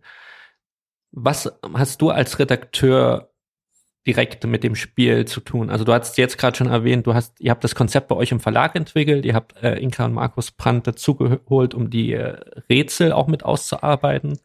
Was 1.11 1.51
hast 1.73 2.01
du 2.01 2.09
als 2.09 2.39
Redakteur 2.39 3.31
direkt 4.05 4.45
mit 4.45 4.63
dem 4.63 4.75
Spiel 4.75 5.25
zu 5.25 5.41
tun? 5.41 5.69
Also 5.69 5.83
du 5.83 5.93
hast 5.93 6.17
jetzt 6.17 6.37
gerade 6.37 6.55
schon 6.55 6.67
erwähnt, 6.67 7.07
du 7.07 7.13
hast, 7.13 7.39
ihr 7.41 7.51
habt 7.51 7.63
das 7.63 7.75
Konzept 7.75 8.07
bei 8.07 8.15
euch 8.15 8.31
im 8.31 8.39
Verlag 8.39 8.75
entwickelt, 8.75 9.25
ihr 9.25 9.33
habt 9.33 9.61
äh, 9.61 9.75
Inka 9.75 10.05
und 10.05 10.13
Markus 10.13 10.51
Brandt 10.51 10.87
dazugeholt, 10.87 11.73
um 11.73 11.89
die 11.89 12.13
äh, 12.13 12.37
Rätsel 12.69 13.11
auch 13.11 13.27
mit 13.27 13.43
auszuarbeiten. 13.43 14.39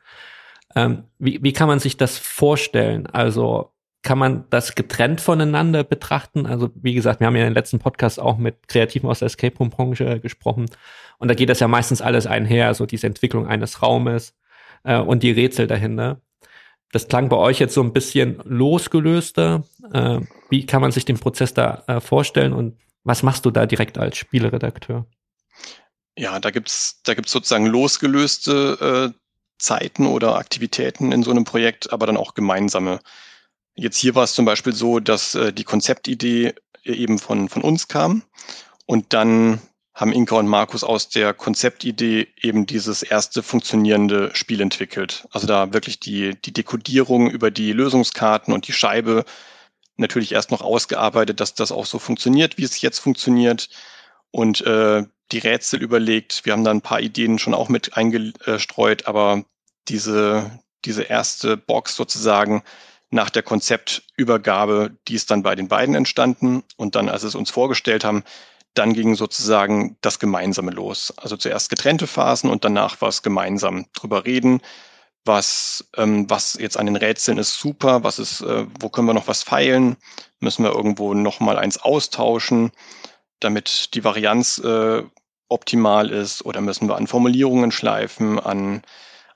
Ähm, 0.75 1.05
wie, 1.19 1.43
wie 1.43 1.53
kann 1.53 1.69
man 1.69 1.79
sich 1.79 1.97
das 1.97 2.19
vorstellen? 2.19 3.07
Also 3.07 3.73
kann 4.03 4.19
man 4.19 4.45
das 4.51 4.75
getrennt 4.75 5.21
voneinander 5.21 5.85
betrachten? 5.85 6.47
Also 6.47 6.71
wie 6.75 6.95
gesagt, 6.95 7.21
wir 7.21 7.27
haben 7.27 7.37
ja 7.37 7.43
in 7.43 7.51
den 7.51 7.55
letzten 7.55 7.79
Podcast 7.79 8.19
auch 8.19 8.37
mit 8.37 8.69
Kreativen 8.69 9.09
aus 9.09 9.21
der 9.21 9.27
Escape 9.27 9.57
Room 9.59 9.71
Branche 9.71 10.19
gesprochen 10.21 10.67
und 11.19 11.29
da 11.29 11.35
geht 11.35 11.49
das 11.49 11.61
ja 11.61 11.69
meistens 11.69 12.03
alles 12.03 12.27
einher, 12.27 12.67
also 12.67 12.85
diese 12.85 13.07
Entwicklung 13.07 13.47
eines 13.47 13.81
Raumes 13.81 14.35
äh, 14.83 14.99
und 14.99 15.23
die 15.23 15.31
Rätsel 15.31 15.69
dahinter. 15.69 16.21
Das 16.91 17.09
klang 17.09 17.29
bei 17.29 17.37
euch 17.37 17.59
jetzt 17.59 17.75
so 17.75 17.83
ein 17.83 17.93
bisschen 17.93 18.41
losgelöster. 18.45 19.63
Äh, 19.93 20.21
wie 20.51 20.67
kann 20.67 20.83
man 20.83 20.91
sich 20.91 21.05
den 21.05 21.19
Prozess 21.19 21.55
da 21.55 21.85
äh, 21.87 22.01
vorstellen 22.01 22.53
und 22.53 22.77
was 23.05 23.23
machst 23.23 23.47
du 23.47 23.51
da 23.51 23.67
direkt 23.67 23.99
als 23.99 24.17
Spieleredakteur? 24.19 25.07
Ja, 26.19 26.41
da 26.41 26.51
gibt's 26.51 27.01
da 27.05 27.15
gibt's 27.15 27.33
sozusagen 27.33 27.67
losgelöste 27.67 29.13
äh, 29.15 29.19
Zeiten 29.63 30.07
oder 30.07 30.37
Aktivitäten 30.37 31.13
in 31.13 31.23
so 31.23 31.31
einem 31.31 31.45
Projekt, 31.45 31.93
aber 31.93 32.07
dann 32.07 32.17
auch 32.17 32.35
gemeinsame. 32.35 33.01
Jetzt 33.75 33.99
hier 33.99 34.15
war 34.15 34.25
es 34.25 34.35
zum 34.35 34.45
Beispiel 34.45 34.75
so, 34.75 35.01
dass 35.01 35.35
äh, 35.35 35.53
die 35.53 35.65
Konzeptidee 35.65 36.55
eben 36.85 37.19
von, 37.19 37.49
von 37.49 37.63
uns 37.63 37.89
kam 37.89 38.23
und 38.87 39.13
dann 39.13 39.61
haben 39.95 40.13
Inka 40.13 40.37
und 40.37 40.49
Markus 40.49 40.85
aus 40.85 41.11
der 41.11 41.35
Konzeptidee 41.35 42.29
eben 42.41 42.67
dieses 42.67 43.03
erste 43.03 43.43
funktionierende 43.43 44.35
Spiel 44.35 44.61
entwickelt. 44.61 45.29
Also 45.31 45.47
da 45.47 45.73
wirklich 45.75 46.01
die, 46.01 46.35
die 46.41 46.53
Dekodierung 46.53 47.31
über 47.31 47.51
die 47.51 47.73
Lösungskarten 47.73 48.55
und 48.55 48.67
die 48.69 48.73
Scheibe 48.73 49.25
natürlich 49.97 50.33
erst 50.33 50.51
noch 50.51 50.63
ausgearbeitet, 50.63 51.41
dass 51.41 51.55
das 51.55 51.73
auch 51.73 51.85
so 51.85 51.99
funktioniert, 51.99 52.57
wie 52.57 52.65
es 52.65 52.81
jetzt 52.81 53.01
funktioniert. 53.01 53.69
Und 54.31 54.63
äh, 54.63 55.05
die 55.33 55.39
Rätsel 55.39 55.83
überlegt. 55.83 56.45
Wir 56.45 56.53
haben 56.53 56.65
da 56.65 56.71
ein 56.71 56.83
paar 56.83 57.01
Ideen 57.01 57.39
schon 57.39 57.55
auch 57.55 57.69
mit 57.69 57.97
eingestreut, 57.97 59.07
aber 59.07 59.45
diese, 59.89 60.59
diese 60.85 61.03
erste 61.03 61.57
Box 61.57 61.97
sozusagen 61.97 62.63
nach 63.11 63.31
der 63.31 63.43
Konzeptübergabe, 63.43 64.97
die 65.07 65.15
ist 65.15 65.31
dann 65.31 65.43
bei 65.43 65.55
den 65.55 65.69
beiden 65.69 65.95
entstanden. 65.95 66.63
Und 66.77 66.95
dann, 66.95 67.09
als 67.09 67.25
es 67.25 67.35
uns 67.35 67.51
vorgestellt 67.51 68.05
haben, 68.05 68.25
dann 68.75 68.95
ging 68.95 69.15
sozusagen 69.17 69.99
das 70.01 70.19
Gemeinsame 70.19 70.71
los. 70.71 71.13
Also 71.19 71.37
zuerst 71.37 71.69
getrennte 71.69 72.07
Phasen 72.07 72.49
und 72.49 72.65
danach 72.65 73.01
war 73.03 73.11
es 73.11 73.23
gemeinsam 73.23 73.87
drüber 73.93 74.25
reden. 74.25 74.61
Was, 75.25 75.85
ähm, 75.97 76.29
was 76.31 76.55
jetzt 76.55 76.79
an 76.79 76.87
den 76.87 76.97
Rätseln 76.97 77.39
ist 77.39 77.59
super, 77.59 78.03
was 78.03 78.19
ist, 78.19 78.41
äh, 78.41 78.67
wo 78.81 78.89
können 78.89 79.07
wir 79.07 79.15
noch 79.15 79.29
was 79.29 79.43
feilen? 79.43 79.97
Müssen 80.41 80.65
wir 80.65 80.73
irgendwo 80.73 81.15
noch 81.15 81.39
mal 81.39 81.59
eins 81.59 81.79
austauschen, 81.79 82.73
damit 83.39 83.95
die 83.95 84.05
Varianz 84.05 84.59
äh, 84.59 85.03
optimal 85.53 86.11
ist? 86.11 86.45
Oder 86.45 86.61
müssen 86.61 86.89
wir 86.89 86.97
an 86.97 87.07
Formulierungen 87.07 87.73
schleifen, 87.73 88.39
an, 88.39 88.83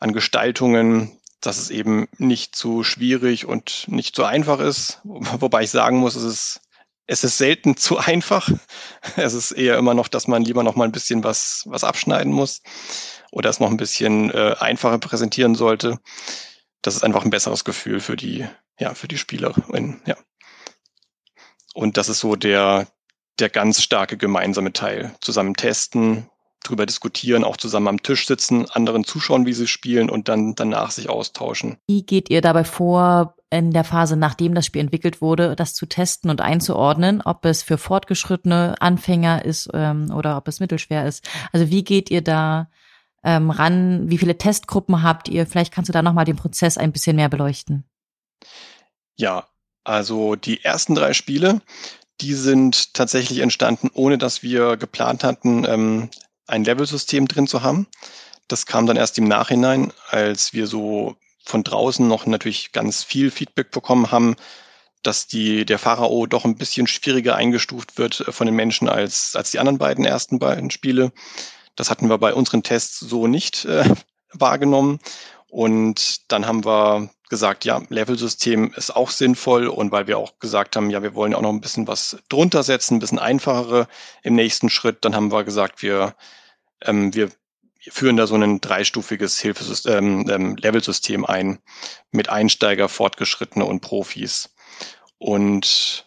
an 0.01 0.13
Gestaltungen, 0.13 1.19
dass 1.41 1.59
es 1.59 1.71
eben 1.71 2.09
nicht 2.19 2.57
zu 2.57 2.83
schwierig 2.83 3.47
und 3.47 3.85
nicht 3.89 4.17
zu 4.17 4.25
einfach 4.25 4.61
ist? 4.61 5.01
Wobei 5.05 5.63
ich 5.63 5.71
sagen 5.71 5.99
muss, 5.99 6.17
es 6.17 6.25
ist 6.25 6.61
es 7.07 7.23
ist 7.23 7.39
selten 7.39 7.77
zu 7.77 7.99
einfach. 7.99 8.51
Es 9.17 9.35
ist 9.35 9.53
eher 9.53 9.79
immer 9.79 9.95
noch, 9.95 10.09
dass 10.09 10.27
man 10.27 10.43
lieber 10.45 10.63
noch 10.65 10.75
mal 10.75 10.85
ein 10.85 10.93
bisschen 10.93 11.23
was, 11.23 11.63
was 11.67 11.85
abschneiden 11.85 12.33
muss 12.33 12.63
oder 13.31 13.49
es 13.51 13.61
noch 13.61 13.71
ein 13.71 13.77
bisschen 13.77 14.31
äh, 14.33 14.57
einfacher 14.59 14.99
präsentieren 14.99 15.55
sollte. 15.55 16.01
Das 16.83 16.97
ist 16.97 17.05
einfach 17.05 17.25
ein 17.25 17.31
besseres 17.31 17.65
Gefühl 17.65 18.01
für 18.01 18.17
die, 18.17 18.47
ja, 18.79 18.95
für 18.95 19.09
die 19.09 19.19
Spielerin, 19.19 20.01
ja. 20.07 20.17
Und 21.75 21.97
das 21.97 22.09
ist 22.09 22.21
so 22.21 22.37
der, 22.37 22.89
der 23.39 23.51
ganz 23.51 23.83
starke 23.83 24.17
gemeinsame 24.17 24.73
Teil. 24.73 25.15
Zusammen 25.21 25.55
testen, 25.55 26.29
drüber 26.67 26.87
diskutieren, 26.87 27.45
auch 27.45 27.57
zusammen 27.57 27.89
am 27.89 28.03
Tisch 28.03 28.27
sitzen, 28.27 28.69
anderen 28.71 29.05
zuschauen, 29.05 29.47
wie 29.47 29.53
sie 29.53 29.69
spielen 29.69 30.11
und 30.11 30.29
dann 30.29 30.55
danach 30.55 30.91
sich 30.91 31.09
austauschen. 31.09 31.77
Wie 31.87 32.05
geht 32.05 32.31
ihr 32.31 32.41
dabei 32.41 32.65
vor, 32.65 33.37
in 33.51 33.71
der 33.71 33.85
Phase, 33.85 34.17
nachdem 34.17 34.55
das 34.55 34.67
Spiel 34.67 34.81
entwickelt 34.81 35.21
wurde, 35.21 35.55
das 35.55 35.75
zu 35.75 35.87
testen 35.87 36.31
und 36.31 36.41
einzuordnen, 36.41 37.23
ob 37.23 37.45
es 37.45 37.63
für 37.63 37.79
fortgeschrittene 37.79 38.75
Anfänger 38.81 39.45
ist 39.45 39.71
ähm, 39.73 40.13
oder 40.13 40.37
ob 40.37 40.49
es 40.49 40.61
mittelschwer 40.61 41.07
ist? 41.07 41.29
Also 41.53 41.71
wie 41.71 41.85
geht 41.85 42.11
ihr 42.11 42.23
da 42.23 42.69
ähm, 43.23 43.51
ran? 43.51 44.11
Wie 44.11 44.19
viele 44.19 44.37
Testgruppen 44.37 45.03
habt 45.03 45.29
ihr? 45.29 45.47
Vielleicht 45.47 45.73
kannst 45.73 45.89
du 45.89 45.93
da 45.93 46.03
nochmal 46.03 46.25
den 46.25 46.37
Prozess 46.37 46.77
ein 46.77 46.93
bisschen 46.93 47.17
mehr 47.17 47.29
beleuchten. 47.29 47.85
Ja, 49.17 49.47
also 49.85 50.35
die 50.35 50.65
ersten 50.65 50.97
drei 50.97 51.13
Spiele, 51.13 51.61
die 52.21 52.35
sind 52.35 52.95
tatsächlich 52.95 53.41
entstanden, 53.41 53.91
ohne 53.93 54.19
dass 54.19 54.43
wir 54.43 54.77
geplant 54.77 55.25
hatten, 55.25 55.65
ähm, 55.65 56.11
ein 56.47 56.65
Level-System 56.65 57.29
drin 57.29 57.47
zu 57.47 57.63
haben. 57.63 57.87
Das 58.49 58.67
kam 58.67 58.87
dann 58.87 58.97
erst 58.97 59.19
im 59.19 59.29
Nachhinein, 59.29 59.93
als 60.09 60.53
wir 60.53 60.67
so 60.67 61.17
von 61.45 61.65
draußen 61.65 62.07
noch 62.07 62.27
natürlich 62.27 62.73
ganz 62.73 63.03
viel 63.05 63.31
Feedback 63.31 63.71
bekommen 63.71 64.11
haben, 64.11 64.37
dass 65.03 65.27
die, 65.27 65.65
der 65.65 65.79
Pharao 65.79 66.27
doch 66.27 66.45
ein 66.45 66.57
bisschen 66.57 66.87
schwieriger 66.87 67.37
eingestuft 67.37 67.99
wird 67.99 68.21
äh, 68.27 68.33
von 68.33 68.47
den 68.47 68.57
Menschen 68.57 68.89
als, 68.89 69.37
als 69.37 69.51
die 69.51 69.59
anderen 69.59 69.79
beiden 69.79 70.05
ersten 70.05 70.39
beiden 70.39 70.71
Spiele. 70.71 71.13
Das 71.77 71.91
hatten 71.91 72.09
wir 72.09 72.19
bei 72.19 72.35
unseren 72.35 72.63
Tests 72.63 72.99
so 72.99 73.27
nicht 73.27 73.65
äh, 73.67 73.85
wahrgenommen. 74.33 74.99
Und 75.49 76.31
dann 76.31 76.47
haben 76.47 76.65
wir 76.65 77.11
gesagt, 77.29 77.65
ja, 77.65 77.83
Level-System 77.89 78.73
ist 78.77 78.95
auch 78.95 79.11
sinnvoll 79.11 79.67
und 79.67 79.91
weil 79.93 80.07
wir 80.07 80.19
auch 80.19 80.39
gesagt 80.39 80.77
haben, 80.77 80.91
ja, 80.91 81.03
wir 81.03 81.15
wollen 81.15 81.35
auch 81.35 81.43
noch 81.43 81.53
ein 81.53 81.61
bisschen 81.61 81.89
was 81.89 82.19
drunter 82.29 82.63
setzen, 82.63 82.97
ein 82.97 83.01
bisschen 83.01 83.19
einfachere 83.19 83.89
im 84.23 84.35
nächsten 84.35 84.71
Schritt, 84.71 85.05
dann 85.05 85.15
haben 85.15 85.33
wir 85.33 85.45
gesagt, 85.45 85.83
wir, 85.83 86.15
ähm, 86.83 87.15
wir 87.15 87.31
führen 87.89 88.17
da 88.17 88.27
so 88.27 88.37
ein 88.37 88.61
dreistufiges 88.61 89.41
Hilfesystem, 89.41 89.95
ähm, 89.95 90.31
ähm, 90.31 90.57
Level-System 90.57 91.25
ein 91.25 91.59
mit 92.11 92.29
Einsteiger, 92.29 92.89
Fortgeschrittene 92.89 93.65
und 93.65 93.81
Profis. 93.81 94.55
Und 95.19 96.07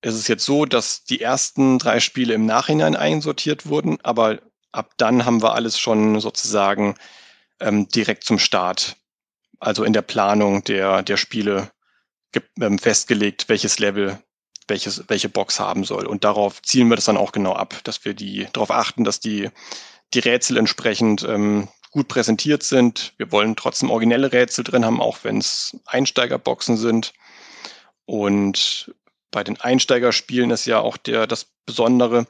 es 0.00 0.14
ist 0.14 0.28
jetzt 0.28 0.44
so, 0.44 0.66
dass 0.66 1.04
die 1.04 1.20
ersten 1.20 1.78
drei 1.78 2.00
Spiele 2.00 2.34
im 2.34 2.46
Nachhinein 2.46 2.96
einsortiert 2.96 3.66
wurden, 3.66 3.98
aber 4.02 4.40
ab 4.72 4.92
dann 4.96 5.24
haben 5.24 5.42
wir 5.42 5.54
alles 5.54 5.78
schon 5.78 6.20
sozusagen 6.20 6.96
ähm, 7.60 7.88
direkt 7.88 8.24
zum 8.24 8.38
Start 8.38 8.96
also 9.60 9.84
in 9.84 9.92
der 9.92 10.02
Planung 10.02 10.64
der, 10.64 11.02
der 11.02 11.16
Spiele 11.16 11.70
ähm, 12.60 12.78
festgelegt, 12.78 13.48
welches 13.48 13.78
Level 13.78 14.18
welches, 14.68 15.04
welche 15.08 15.28
Box 15.28 15.60
haben 15.60 15.84
soll. 15.84 16.06
Und 16.06 16.24
darauf 16.24 16.62
zielen 16.62 16.88
wir 16.88 16.96
das 16.96 17.04
dann 17.04 17.16
auch 17.16 17.32
genau 17.32 17.52
ab, 17.52 17.80
dass 17.84 18.04
wir 18.04 18.14
die 18.14 18.46
darauf 18.52 18.70
achten, 18.70 19.04
dass 19.04 19.20
die, 19.20 19.50
die 20.14 20.20
Rätsel 20.20 20.56
entsprechend 20.56 21.22
ähm, 21.24 21.68
gut 21.90 22.08
präsentiert 22.08 22.62
sind. 22.62 23.12
Wir 23.18 23.30
wollen 23.30 23.56
trotzdem 23.56 23.90
originelle 23.90 24.32
Rätsel 24.32 24.64
drin 24.64 24.84
haben, 24.84 25.00
auch 25.00 25.18
wenn 25.22 25.38
es 25.38 25.76
Einsteigerboxen 25.86 26.76
sind. 26.76 27.12
Und 28.06 28.94
bei 29.30 29.44
den 29.44 29.60
Einsteigerspielen 29.60 30.50
ist 30.50 30.66
ja 30.66 30.80
auch 30.80 30.96
der, 30.96 31.26
das 31.26 31.46
Besondere, 31.66 32.26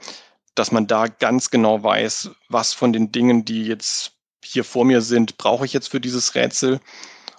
dass 0.55 0.71
man 0.71 0.87
da 0.87 1.07
ganz 1.07 1.51
genau 1.51 1.83
weiß, 1.83 2.31
was 2.49 2.73
von 2.73 2.93
den 2.93 3.11
Dingen, 3.11 3.45
die 3.45 3.65
jetzt 3.65 4.13
hier 4.45 4.65
vor 4.65 4.85
mir 4.85 5.01
sind, 5.01 5.37
brauche 5.37 5.65
ich 5.65 5.73
jetzt 5.73 5.89
für 5.89 6.01
dieses 6.01 6.35
Rätsel 6.35 6.81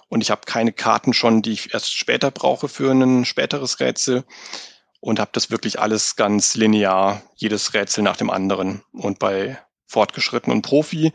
und 0.08 0.20
ich 0.20 0.30
habe 0.30 0.42
keine 0.46 0.72
Karten 0.72 1.12
schon, 1.12 1.42
die 1.42 1.52
ich 1.52 1.74
erst 1.74 1.94
später 1.94 2.30
brauche 2.30 2.68
für 2.68 2.92
ein 2.92 3.24
späteres 3.24 3.80
Rätsel 3.80 4.24
und 5.00 5.20
habe 5.20 5.30
das 5.32 5.50
wirklich 5.50 5.80
alles 5.80 6.16
ganz 6.16 6.54
linear, 6.54 7.22
jedes 7.34 7.74
Rätsel 7.74 8.02
nach 8.02 8.16
dem 8.16 8.30
anderen. 8.30 8.82
Und 8.92 9.18
bei 9.18 9.58
Fortgeschritten 9.86 10.52
und 10.52 10.62
Profi 10.62 11.12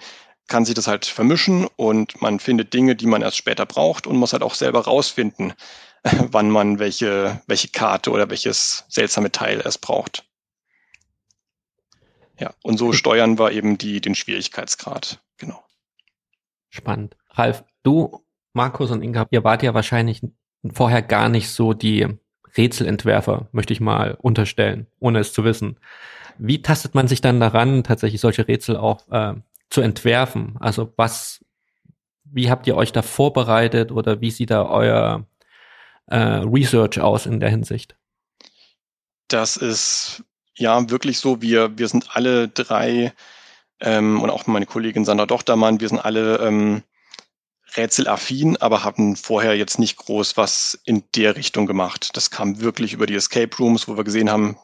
kann 0.48 0.66
sich 0.66 0.76
das 0.76 0.88
halt 0.88 1.06
vermischen 1.06 1.68
und 1.78 2.22
man 2.22 2.40
findet 2.40 2.74
Dinge, 2.74 2.96
die 2.96 3.06
man 3.06 3.22
erst 3.22 3.38
später 3.38 3.66
braucht 3.66 4.08
und 4.08 4.18
muss 4.18 4.34
halt 4.34 4.44
auch 4.44 4.56
selber 4.56 4.82
rausfinden, 4.82 5.54
wann 6.04 6.50
man 6.50 6.80
welche, 6.80 7.42
welche 7.48 7.70
Karte 7.70 8.12
oder 8.12 8.30
welches 8.30 8.86
seltsame 8.90 9.32
Teil 9.32 9.62
es 9.62 9.78
braucht. 9.78 10.26
Ja, 12.38 12.54
und 12.64 12.78
so 12.78 12.92
steuern 12.92 13.38
wir 13.38 13.52
eben 13.52 13.78
die, 13.78 14.02
den 14.02 14.16
Schwierigkeitsgrad. 14.16 15.20
Genau. 15.38 15.64
Spannend. 16.70 17.16
Ralf, 17.30 17.64
du 17.84 18.26
Markus 18.54 18.92
und 18.92 19.02
Inga, 19.02 19.28
ihr 19.32 19.44
wart 19.44 19.64
ja 19.64 19.74
wahrscheinlich 19.74 20.22
vorher 20.74 21.02
gar 21.02 21.30
nicht 21.30 21.50
so 21.50 21.74
die 21.74 22.08
Rätselentwerfer, 22.58 23.48
möchte 23.52 23.74
ich 23.74 23.80
mal 23.80 24.18
unterstellen, 24.20 24.88
ohne 25.00 25.20
es 25.20 25.34
zu 25.34 25.44
wissen. 25.44 25.78
Wie 26.38 26.62
tastet 26.62 26.96
man 26.96 27.08
sich 27.08 27.22
dann 27.22 27.40
daran, 27.40 27.84
tatsächlich 27.84 28.22
solche 28.22 28.48
Rätsel 28.48 28.78
auch 28.78 29.08
äh, 29.10 29.36
zu 29.70 29.82
entwerfen? 29.82 30.56
Also 30.60 30.94
was, 30.98 31.46
wie 32.24 32.50
habt 32.50 32.68
ihr 32.68 32.76
euch 32.76 32.92
da 32.92 33.02
vorbereitet 33.02 33.92
oder 33.92 34.22
wie 34.22 34.32
sieht 34.32 34.52
da 34.52 34.66
euer 34.66 35.26
äh, 36.08 36.18
Research 36.18 37.00
aus 37.00 37.26
in 37.26 37.40
der 37.40 37.50
Hinsicht? 37.50 37.96
Das 39.28 39.56
ist 39.56 40.24
ja 40.56 40.90
wirklich 40.90 41.20
so. 41.20 41.42
Wir, 41.42 41.78
wir 41.78 41.88
sind 41.88 42.16
alle 42.16 42.50
drei 42.50 43.14
ähm, 43.80 44.22
und 44.22 44.30
auch 44.30 44.46
meine 44.48 44.66
Kollegin 44.66 45.06
Sandra 45.06 45.26
Dochtermann, 45.26 45.80
wir 45.80 45.88
sind 45.88 46.04
alle 46.04 46.38
ähm, 46.40 46.84
rätselaffin, 47.76 48.58
aber 48.58 48.84
haben 48.84 49.16
vorher 49.16 49.56
jetzt 49.56 49.80
nicht 49.80 49.98
groß 49.98 50.38
was 50.38 50.80
in 50.86 51.04
der 51.16 51.36
Richtung 51.36 51.66
gemacht. 51.66 52.10
Das 52.14 52.32
kam 52.32 52.62
wirklich 52.62 52.94
über 52.94 53.06
die 53.06 53.16
Escape 53.16 53.56
Rooms, 53.58 53.88
wo 53.88 53.98
wir 53.98 54.04
gesehen 54.04 54.30
haben, 54.30 54.58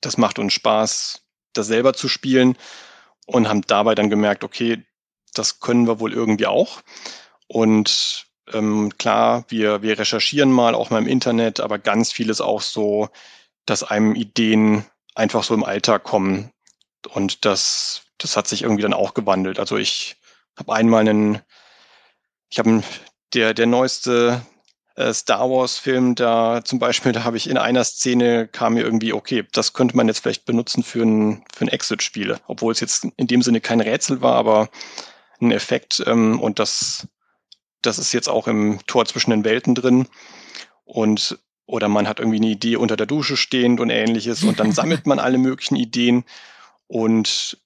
das 0.00 0.16
macht 0.16 0.38
uns 0.38 0.52
Spaß, 0.52 1.22
das 1.52 1.66
selber 1.66 1.94
zu 1.94 2.08
spielen 2.08 2.56
und 3.26 3.48
haben 3.48 3.62
dabei 3.62 3.94
dann 3.94 4.10
gemerkt, 4.10 4.44
okay, 4.44 4.84
das 5.34 5.60
können 5.60 5.86
wir 5.86 6.00
wohl 6.00 6.12
irgendwie 6.12 6.46
auch. 6.46 6.80
Und 7.46 8.26
ähm, 8.52 8.92
klar, 8.98 9.44
wir, 9.48 9.82
wir 9.82 9.98
recherchieren 9.98 10.50
mal 10.50 10.74
auch 10.74 10.90
mal 10.90 10.98
im 10.98 11.06
Internet, 11.06 11.60
aber 11.60 11.78
ganz 11.78 12.12
vieles 12.12 12.40
auch 12.40 12.62
so, 12.62 13.08
dass 13.66 13.82
einem 13.82 14.14
Ideen 14.14 14.84
einfach 15.14 15.44
so 15.44 15.54
im 15.54 15.64
Alltag 15.64 16.04
kommen. 16.04 16.50
Und 17.08 17.44
das, 17.44 18.02
das 18.18 18.36
hat 18.36 18.48
sich 18.48 18.62
irgendwie 18.62 18.82
dann 18.82 18.94
auch 18.94 19.14
gewandelt. 19.14 19.58
Also 19.58 19.76
ich 19.76 20.16
habe 20.56 20.72
einmal 20.72 21.00
einen, 21.00 21.40
ich 22.50 22.58
habe 22.58 22.82
der, 23.34 23.54
der 23.54 23.66
neueste 23.66 24.40
äh, 24.96 25.12
Star 25.12 25.48
Wars-Film, 25.50 26.14
da 26.14 26.64
zum 26.64 26.78
Beispiel, 26.78 27.12
da 27.12 27.24
habe 27.24 27.36
ich 27.36 27.48
in 27.48 27.58
einer 27.58 27.84
Szene 27.84 28.48
kam 28.48 28.74
mir 28.74 28.84
irgendwie, 28.84 29.12
okay, 29.12 29.44
das 29.52 29.72
könnte 29.72 29.96
man 29.96 30.08
jetzt 30.08 30.20
vielleicht 30.20 30.44
benutzen 30.44 30.82
für 30.82 31.02
ein, 31.02 31.44
für 31.54 31.64
ein 31.64 31.68
Exit-Spiel, 31.68 32.38
obwohl 32.46 32.72
es 32.72 32.80
jetzt 32.80 33.06
in 33.16 33.26
dem 33.26 33.42
Sinne 33.42 33.60
kein 33.60 33.80
Rätsel 33.80 34.22
war, 34.22 34.34
aber 34.34 34.70
ein 35.40 35.52
Effekt 35.52 36.02
ähm, 36.06 36.40
und 36.40 36.58
das, 36.58 37.06
das 37.82 37.98
ist 37.98 38.12
jetzt 38.12 38.28
auch 38.28 38.48
im 38.48 38.80
Tor 38.86 39.06
zwischen 39.06 39.30
den 39.30 39.44
Welten 39.44 39.74
drin. 39.74 40.08
Und 40.84 41.38
oder 41.66 41.88
man 41.88 42.08
hat 42.08 42.18
irgendwie 42.18 42.38
eine 42.38 42.48
Idee 42.48 42.76
unter 42.76 42.96
der 42.96 43.06
Dusche 43.06 43.36
stehend 43.36 43.78
und 43.78 43.90
ähnliches 43.90 44.42
und 44.42 44.58
dann 44.58 44.72
sammelt 44.72 45.06
man 45.06 45.18
alle 45.18 45.36
möglichen 45.36 45.76
Ideen 45.76 46.24
und 46.86 47.58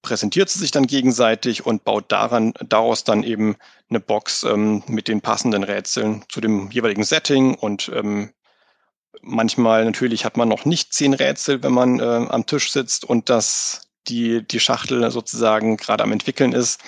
präsentiert 0.00 0.48
sie 0.48 0.58
sich 0.58 0.70
dann 0.70 0.86
gegenseitig 0.86 1.66
und 1.66 1.84
baut 1.84 2.10
daran, 2.10 2.54
daraus 2.66 3.04
dann 3.04 3.22
eben 3.22 3.56
eine 3.94 4.00
Box 4.00 4.42
ähm, 4.42 4.82
mit 4.86 5.08
den 5.08 5.20
passenden 5.20 5.64
Rätseln 5.64 6.24
zu 6.28 6.40
dem 6.40 6.70
jeweiligen 6.70 7.04
Setting 7.04 7.54
und 7.54 7.90
ähm, 7.94 8.30
manchmal 9.22 9.84
natürlich 9.84 10.24
hat 10.24 10.36
man 10.36 10.48
noch 10.48 10.64
nicht 10.64 10.92
zehn 10.92 11.14
Rätsel, 11.14 11.62
wenn 11.62 11.72
man 11.72 12.00
äh, 12.00 12.26
am 12.28 12.46
Tisch 12.46 12.72
sitzt 12.72 13.04
und 13.04 13.30
das 13.30 13.88
die, 14.08 14.46
die 14.46 14.60
Schachtel 14.60 15.10
sozusagen 15.10 15.76
gerade 15.76 16.04
am 16.04 16.12
entwickeln 16.12 16.52
ist. 16.52 16.80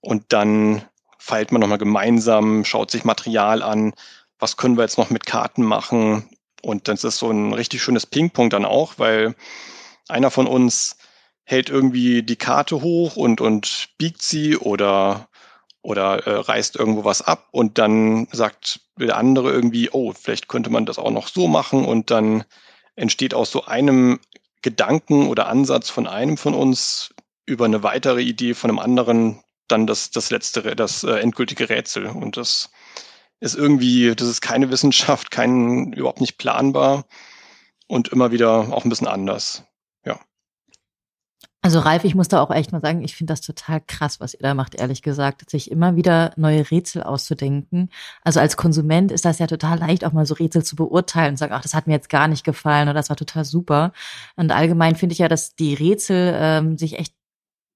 Und 0.00 0.32
dann 0.32 0.82
feilt 1.18 1.52
man 1.52 1.60
nochmal 1.60 1.78
gemeinsam, 1.78 2.64
schaut 2.64 2.90
sich 2.90 3.04
Material 3.04 3.62
an, 3.62 3.94
was 4.38 4.56
können 4.56 4.76
wir 4.76 4.82
jetzt 4.82 4.98
noch 4.98 5.10
mit 5.10 5.26
Karten 5.26 5.62
machen? 5.62 6.28
Und 6.62 6.88
das 6.88 7.04
ist 7.04 7.18
so 7.18 7.30
ein 7.30 7.52
richtig 7.52 7.82
schönes 7.82 8.06
Ping-Pong 8.06 8.50
dann 8.50 8.64
auch, 8.64 8.94
weil 8.98 9.34
einer 10.08 10.30
von 10.30 10.46
uns 10.46 10.96
hält 11.44 11.70
irgendwie 11.70 12.22
die 12.22 12.36
Karte 12.36 12.82
hoch 12.82 13.16
und, 13.16 13.40
und 13.40 13.88
biegt 13.98 14.22
sie 14.22 14.56
oder, 14.56 15.27
oder 15.88 16.26
äh, 16.26 16.34
reißt 16.34 16.76
irgendwo 16.76 17.04
was 17.04 17.22
ab 17.22 17.48
und 17.50 17.78
dann 17.78 18.28
sagt 18.30 18.80
der 18.98 19.16
andere 19.16 19.50
irgendwie, 19.50 19.88
oh, 19.90 20.12
vielleicht 20.12 20.46
könnte 20.46 20.68
man 20.68 20.84
das 20.84 20.98
auch 20.98 21.10
noch 21.10 21.28
so 21.28 21.48
machen 21.48 21.86
und 21.86 22.10
dann 22.10 22.44
entsteht 22.94 23.32
aus 23.32 23.50
so 23.50 23.64
einem 23.64 24.20
Gedanken 24.60 25.28
oder 25.28 25.46
Ansatz 25.48 25.88
von 25.88 26.06
einem 26.06 26.36
von 26.36 26.52
uns 26.52 27.14
über 27.46 27.64
eine 27.64 27.82
weitere 27.82 28.20
Idee 28.20 28.52
von 28.52 28.68
einem 28.68 28.80
anderen 28.80 29.42
dann 29.66 29.86
das, 29.86 30.10
das 30.10 30.30
letzte, 30.30 30.76
das 30.76 31.04
äh, 31.04 31.20
endgültige 31.20 31.70
Rätsel. 31.70 32.04
Und 32.04 32.36
das 32.36 32.70
ist 33.40 33.54
irgendwie, 33.54 34.14
das 34.14 34.28
ist 34.28 34.42
keine 34.42 34.70
Wissenschaft, 34.70 35.30
kein, 35.30 35.94
überhaupt 35.94 36.20
nicht 36.20 36.36
planbar 36.36 37.06
und 37.86 38.08
immer 38.08 38.30
wieder 38.30 38.74
auch 38.74 38.84
ein 38.84 38.90
bisschen 38.90 39.08
anders. 39.08 39.64
Also 41.68 41.80
Ralf, 41.80 42.04
ich 42.04 42.14
muss 42.14 42.28
da 42.28 42.40
auch 42.40 42.50
echt 42.50 42.72
mal 42.72 42.80
sagen, 42.80 43.02
ich 43.02 43.14
finde 43.14 43.32
das 43.32 43.42
total 43.42 43.82
krass, 43.86 44.20
was 44.20 44.32
ihr 44.32 44.40
da 44.40 44.54
macht, 44.54 44.74
ehrlich 44.74 45.02
gesagt, 45.02 45.50
sich 45.50 45.70
immer 45.70 45.96
wieder 45.96 46.32
neue 46.36 46.70
Rätsel 46.70 47.02
auszudenken. 47.02 47.90
Also 48.24 48.40
als 48.40 48.56
Konsument 48.56 49.12
ist 49.12 49.26
das 49.26 49.38
ja 49.38 49.46
total 49.46 49.78
leicht, 49.78 50.06
auch 50.06 50.14
mal 50.14 50.24
so 50.24 50.32
Rätsel 50.32 50.64
zu 50.64 50.76
beurteilen 50.76 51.32
und 51.32 51.36
sagen, 51.36 51.52
ach, 51.52 51.60
das 51.60 51.74
hat 51.74 51.86
mir 51.86 51.92
jetzt 51.92 52.08
gar 52.08 52.26
nicht 52.26 52.42
gefallen 52.42 52.88
oder 52.88 52.94
das 52.94 53.10
war 53.10 53.16
total 53.16 53.44
super. 53.44 53.92
Und 54.36 54.50
allgemein 54.50 54.96
finde 54.96 55.12
ich 55.12 55.18
ja, 55.18 55.28
dass 55.28 55.56
die 55.56 55.74
Rätsel 55.74 56.32
ähm, 56.38 56.78
sich 56.78 56.98
echt 56.98 57.12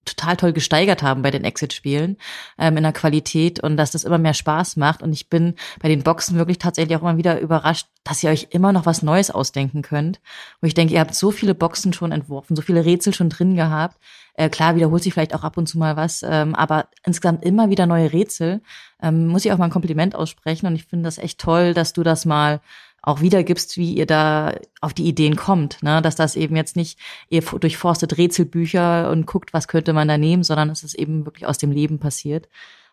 total 0.05 0.37
toll 0.37 0.53
gesteigert 0.53 1.03
haben 1.03 1.23
bei 1.23 1.31
den 1.31 1.45
Exit-Spielen 1.45 2.17
ähm, 2.59 2.77
in 2.77 2.83
der 2.83 2.93
Qualität 2.93 3.61
und 3.61 3.77
dass 3.77 3.93
das 3.93 4.05
immer 4.05 4.19
mehr 4.19 4.35
Spaß 4.35 4.77
macht. 4.77 5.03
Und 5.03 5.13
ich 5.13 5.29
bin 5.29 5.55
bei 5.81 5.89
den 5.89 6.03
Boxen 6.03 6.37
wirklich 6.37 6.59
tatsächlich 6.59 6.97
auch 6.97 7.03
immer 7.03 7.17
wieder 7.17 7.41
überrascht, 7.41 7.87
dass 8.05 8.23
ihr 8.23 8.31
euch 8.31 8.49
immer 8.51 8.73
noch 8.73 8.87
was 8.87 9.03
Neues 9.03 9.31
ausdenken 9.31 9.83
könnt. 9.83 10.21
Wo 10.61 10.67
ich 10.67 10.75
denke, 10.75 10.95
ihr 10.95 11.01
habt 11.01 11.15
so 11.15 11.31
viele 11.31 11.55
Boxen 11.55 11.93
schon 11.93 12.13
entworfen, 12.13 12.57
so 12.57 12.63
viele 12.63 12.85
Rätsel 12.85 13.15
schon 13.15 13.31
drin 13.31 13.55
gehabt. 13.55 13.99
Äh, 14.35 14.49
klar, 14.49 14.75
wiederholt 14.77 15.03
sich 15.03 15.13
vielleicht 15.13 15.35
auch 15.35 15.45
ab 15.45 15.57
und 15.57 15.69
zu 15.69 15.79
mal 15.79 15.97
was, 15.97 16.25
ähm, 16.27 16.55
aber 16.55 16.89
insgesamt 17.05 17.45
immer 17.45 17.69
wieder 17.69 17.87
neue 17.87 18.13
Rätsel. 18.13 18.63
Ähm, 19.03 19.27
muss 19.27 19.45
ich 19.45 19.53
auch 19.53 19.59
mal 19.59 19.67
ein 19.67 19.71
Kompliment 19.71 20.15
aussprechen 20.15 20.67
und 20.67 20.75
ich 20.75 20.87
finde 20.87 21.05
das 21.05 21.19
echt 21.19 21.39
toll, 21.39 21.75
dass 21.75 21.93
du 21.93 22.03
das 22.03 22.25
mal 22.25 22.61
auch 23.03 23.21
wiedergibst, 23.21 23.77
wie 23.77 23.95
ihr 23.95 24.07
da 24.07 24.55
auf 24.81 24.95
die 24.95 25.07
Ideen 25.07 25.37
kommt, 25.37 25.83
ne? 25.83 26.01
dass 26.03 26.15
das 26.15 26.37
eben 26.37 26.55
jetzt 26.55 26.77
nicht, 26.77 26.99
ihr 27.29 27.43
durchforstet 27.43 28.17
Rätselbücher 28.17 29.11
und 29.11 29.27
guckt, 29.27 29.53
was 29.53 29.67
könnte 29.67 29.93
man 29.93 30.07
da 30.09 30.17
nehmen, 30.17 30.45
sondern 30.45 30.71
es 30.71 30.85
ist 30.85 30.95
eben 30.95 31.27
wirklich 31.27 31.47
aus 31.47 31.59
dem 31.59 31.73
Leben 31.73 31.99
passiert. 31.99 32.49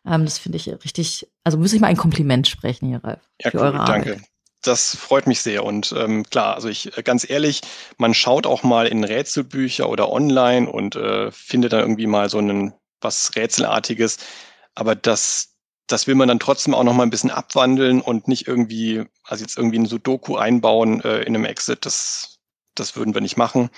Ähm, 0.06 0.26
das 0.26 0.40
finde 0.40 0.58
ich 0.58 0.68
richtig, 0.68 1.28
also 1.44 1.60
muss 1.60 1.74
ich 1.74 1.80
mal 1.80 1.88
ein 1.88 1.98
Kompliment 1.98 2.48
sprechen 2.48 2.90
hier, 2.90 3.04
Ralf. 3.04 3.22
Ja, 3.40 3.52
cool, 3.54 3.84
danke. 3.86 4.22
Das 4.62 4.94
freut 4.96 5.26
mich 5.26 5.42
sehr 5.42 5.64
und 5.64 5.94
ähm, 5.96 6.24
klar, 6.24 6.56
also 6.56 6.68
ich 6.68 6.98
äh, 6.98 7.04
ganz 7.04 7.30
ehrlich, 7.30 7.62
man 7.98 8.14
schaut 8.14 8.46
auch 8.46 8.64
mal 8.64 8.88
in 8.88 9.06
Rätselbücher 9.06 9.88
oder 9.88 10.12
online 10.12 10.70
und 10.70 10.98
äh, 10.98 11.32
findet 11.32 11.72
da 11.72 11.80
irgendwie 11.80 12.08
mal 12.08 12.30
so 12.30 12.40
einen 12.40 12.74
was 13.00 13.36
Rätselartiges, 13.38 14.18
aber 14.76 14.96
das 14.96 15.56
das 15.90 16.06
will 16.08 16.16
man 16.16 16.28
dann 16.28 16.40
trotzdem 16.40 16.74
auch 16.74 16.84
noch 16.84 16.94
mal 16.94 17.04
ein 17.04 17.10
bisschen 17.10 17.32
abwandeln 17.32 18.00
und 18.00 18.28
nicht 18.28 18.48
irgendwie, 18.48 19.06
also 19.24 19.44
jetzt 19.44 19.58
irgendwie 19.58 19.80
ein 19.80 19.88
Sudoku 19.88 20.38
einbauen 20.38 21.02
äh, 21.02 21.22
in 21.22 21.36
einem 21.36 21.46
Exit, 21.46 21.86
das, 21.86 22.40
das 22.76 22.96
würden 22.96 23.14
wir 23.14 23.22
nicht 23.22 23.38
machen. 23.38 23.70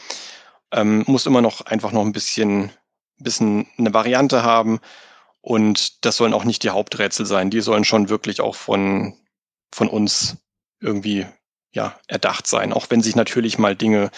Ähm, 0.71 1.03
muss 1.07 1.25
immer 1.25 1.41
noch 1.41 1.61
einfach 1.61 1.93
noch 1.93 2.05
ein 2.05 2.11
bisschen, 2.11 2.69
bisschen 3.17 3.67
eine 3.77 3.93
Variante 3.93 4.43
haben 4.43 4.79
und 5.39 6.05
das 6.05 6.17
sollen 6.17 6.33
auch 6.33 6.43
nicht 6.43 6.63
die 6.63 6.69
Haupträtsel 6.69 7.25
sein. 7.25 7.49
Die 7.49 7.61
sollen 7.61 7.85
schon 7.85 8.09
wirklich 8.09 8.41
auch 8.41 8.55
von, 8.55 9.17
von 9.71 9.87
uns 9.87 10.37
irgendwie 10.81 11.25
ja, 11.73 11.97
erdacht 12.07 12.45
sein, 12.45 12.73
auch 12.73 12.87
wenn 12.89 13.01
sich 13.01 13.15
natürlich 13.15 13.57
mal 13.57 13.75
Dinge 13.75 14.11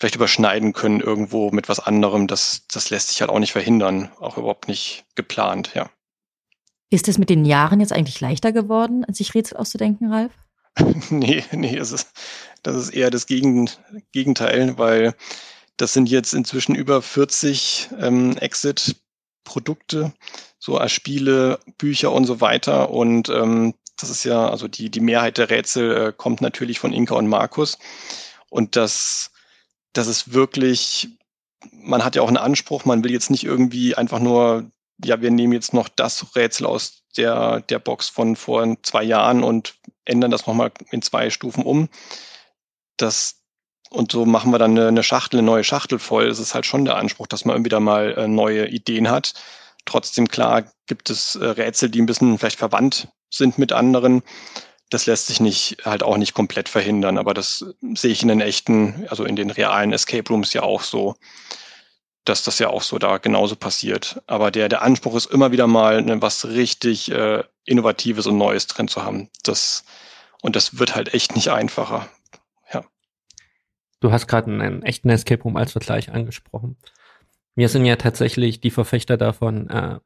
vielleicht 0.00 0.16
überschneiden 0.16 0.72
können 0.72 1.00
irgendwo 1.00 1.50
mit 1.52 1.68
was 1.68 1.78
anderem. 1.78 2.26
Das, 2.26 2.66
das 2.68 2.90
lässt 2.90 3.10
sich 3.10 3.20
halt 3.20 3.30
auch 3.30 3.38
nicht 3.38 3.52
verhindern, 3.52 4.10
auch 4.18 4.38
überhaupt 4.38 4.66
nicht 4.66 5.04
geplant, 5.14 5.72
ja. 5.74 5.90
Ist 6.90 7.08
es 7.08 7.18
mit 7.18 7.28
den 7.28 7.44
Jahren 7.44 7.80
jetzt 7.80 7.92
eigentlich 7.92 8.20
leichter 8.20 8.52
geworden, 8.52 9.04
sich 9.12 9.34
Rätsel 9.34 9.58
auszudenken, 9.58 10.10
Ralf? 10.10 10.32
nee, 11.10 11.44
nee, 11.52 11.76
es 11.76 11.92
ist, 11.92 12.08
das 12.62 12.76
ist 12.76 12.90
eher 12.90 13.10
das 13.10 13.26
Gegenteil, 13.26 14.78
weil 14.78 15.14
das 15.76 15.92
sind 15.92 16.08
jetzt 16.08 16.32
inzwischen 16.32 16.74
über 16.74 17.02
40 17.02 17.90
ähm, 18.00 18.36
Exit-Produkte, 18.38 20.12
so 20.58 20.78
als 20.78 20.92
Spiele, 20.92 21.60
Bücher 21.76 22.12
und 22.12 22.24
so 22.24 22.40
weiter. 22.40 22.90
Und 22.90 23.28
ähm, 23.28 23.74
das 23.96 24.10
ist 24.10 24.24
ja, 24.24 24.48
also 24.48 24.66
die, 24.66 24.90
die 24.90 25.00
Mehrheit 25.00 25.38
der 25.38 25.50
Rätsel 25.50 26.08
äh, 26.08 26.12
kommt 26.16 26.40
natürlich 26.40 26.78
von 26.78 26.92
Inka 26.92 27.14
und 27.14 27.28
Markus. 27.28 27.78
Und 28.48 28.76
das, 28.76 29.30
das 29.92 30.06
ist 30.06 30.32
wirklich, 30.32 31.08
man 31.70 32.04
hat 32.04 32.16
ja 32.16 32.22
auch 32.22 32.28
einen 32.28 32.36
Anspruch, 32.38 32.84
man 32.84 33.04
will 33.04 33.12
jetzt 33.12 33.30
nicht 33.30 33.44
irgendwie 33.44 33.94
einfach 33.94 34.20
nur 34.20 34.70
ja, 35.04 35.20
wir 35.20 35.30
nehmen 35.30 35.52
jetzt 35.52 35.74
noch 35.74 35.88
das 35.88 36.34
Rätsel 36.34 36.66
aus 36.66 37.02
der, 37.16 37.60
der 37.60 37.78
Box 37.78 38.08
von 38.08 38.36
vor 38.36 38.76
zwei 38.82 39.02
Jahren 39.02 39.44
und 39.44 39.74
ändern 40.04 40.30
das 40.30 40.46
nochmal 40.46 40.72
in 40.90 41.02
zwei 41.02 41.30
Stufen 41.30 41.64
um. 41.64 41.88
Das, 42.96 43.40
und 43.90 44.12
so 44.12 44.26
machen 44.26 44.52
wir 44.52 44.58
dann 44.58 44.72
eine, 44.72 44.88
eine 44.88 45.02
Schachtel, 45.02 45.38
eine 45.38 45.46
neue 45.46 45.64
Schachtel 45.64 45.98
voll. 45.98 46.26
Es 46.26 46.38
ist 46.38 46.54
halt 46.54 46.66
schon 46.66 46.84
der 46.84 46.96
Anspruch, 46.96 47.26
dass 47.26 47.44
man 47.44 47.64
wieder 47.64 47.80
mal 47.80 48.14
äh, 48.16 48.28
neue 48.28 48.68
Ideen 48.68 49.10
hat. 49.10 49.34
Trotzdem, 49.84 50.28
klar, 50.28 50.64
gibt 50.86 51.10
es 51.10 51.36
äh, 51.36 51.44
Rätsel, 51.44 51.88
die 51.90 52.02
ein 52.02 52.06
bisschen 52.06 52.38
vielleicht 52.38 52.58
verwandt 52.58 53.08
sind 53.30 53.58
mit 53.58 53.72
anderen. 53.72 54.22
Das 54.90 55.06
lässt 55.06 55.26
sich 55.26 55.40
nicht, 55.40 55.78
halt 55.84 56.02
auch 56.02 56.16
nicht 56.16 56.34
komplett 56.34 56.68
verhindern, 56.68 57.18
aber 57.18 57.34
das 57.34 57.64
sehe 57.94 58.10
ich 58.10 58.22
in 58.22 58.28
den 58.28 58.40
echten, 58.40 59.06
also 59.08 59.24
in 59.24 59.36
den 59.36 59.50
realen 59.50 59.92
Escape 59.92 60.28
Rooms 60.30 60.54
ja 60.54 60.62
auch 60.62 60.82
so 60.82 61.14
dass 62.24 62.42
das 62.42 62.58
ja 62.58 62.68
auch 62.68 62.82
so 62.82 62.98
da 62.98 63.18
genauso 63.18 63.56
passiert. 63.56 64.22
Aber 64.26 64.50
der, 64.50 64.68
der 64.68 64.82
Anspruch 64.82 65.16
ist 65.16 65.26
immer 65.26 65.52
wieder 65.52 65.66
mal 65.66 66.02
ne, 66.02 66.20
was 66.20 66.46
richtig 66.46 67.10
äh, 67.10 67.42
Innovatives 67.64 68.26
und 68.26 68.36
Neues 68.36 68.66
drin 68.66 68.88
zu 68.88 69.02
haben. 69.04 69.30
Das, 69.42 69.84
Und 70.42 70.56
das 70.56 70.78
wird 70.78 70.94
halt 70.94 71.14
echt 71.14 71.34
nicht 71.34 71.48
einfacher. 71.50 72.08
Ja. 72.72 72.84
Du 74.00 74.12
hast 74.12 74.26
gerade 74.26 74.50
einen 74.50 74.82
echten 74.82 75.10
Escape 75.10 75.42
Room 75.42 75.56
als 75.56 75.72
Vergleich 75.72 76.10
angesprochen. 76.10 76.76
Wir 77.54 77.68
sind 77.68 77.84
ja 77.84 77.96
tatsächlich 77.96 78.60
die 78.60 78.70
Verfechter 78.70 79.16
davon, 79.16 79.68
äh, 79.68 79.98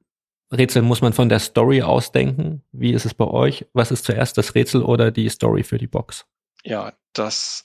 Rätsel 0.53 0.83
muss 0.83 1.01
man 1.01 1.15
von 1.15 1.31
der 1.31 1.39
Story 1.39 1.83
ausdenken. 1.83 2.63
Wie 2.73 2.93
ist 2.93 3.07
es 3.07 3.15
bei 3.15 3.25
euch? 3.25 3.67
Was 3.73 3.91
ist 3.91 4.05
zuerst 4.05 4.37
das 4.37 4.55
Rätsel 4.55 4.83
oder 4.83 5.11
die 5.11 5.29
Story 5.31 5.65
für 5.65 5.79
die 5.79 5.87
Box? 5.87 6.27
Ja, 6.63 6.93
das, 7.15 7.65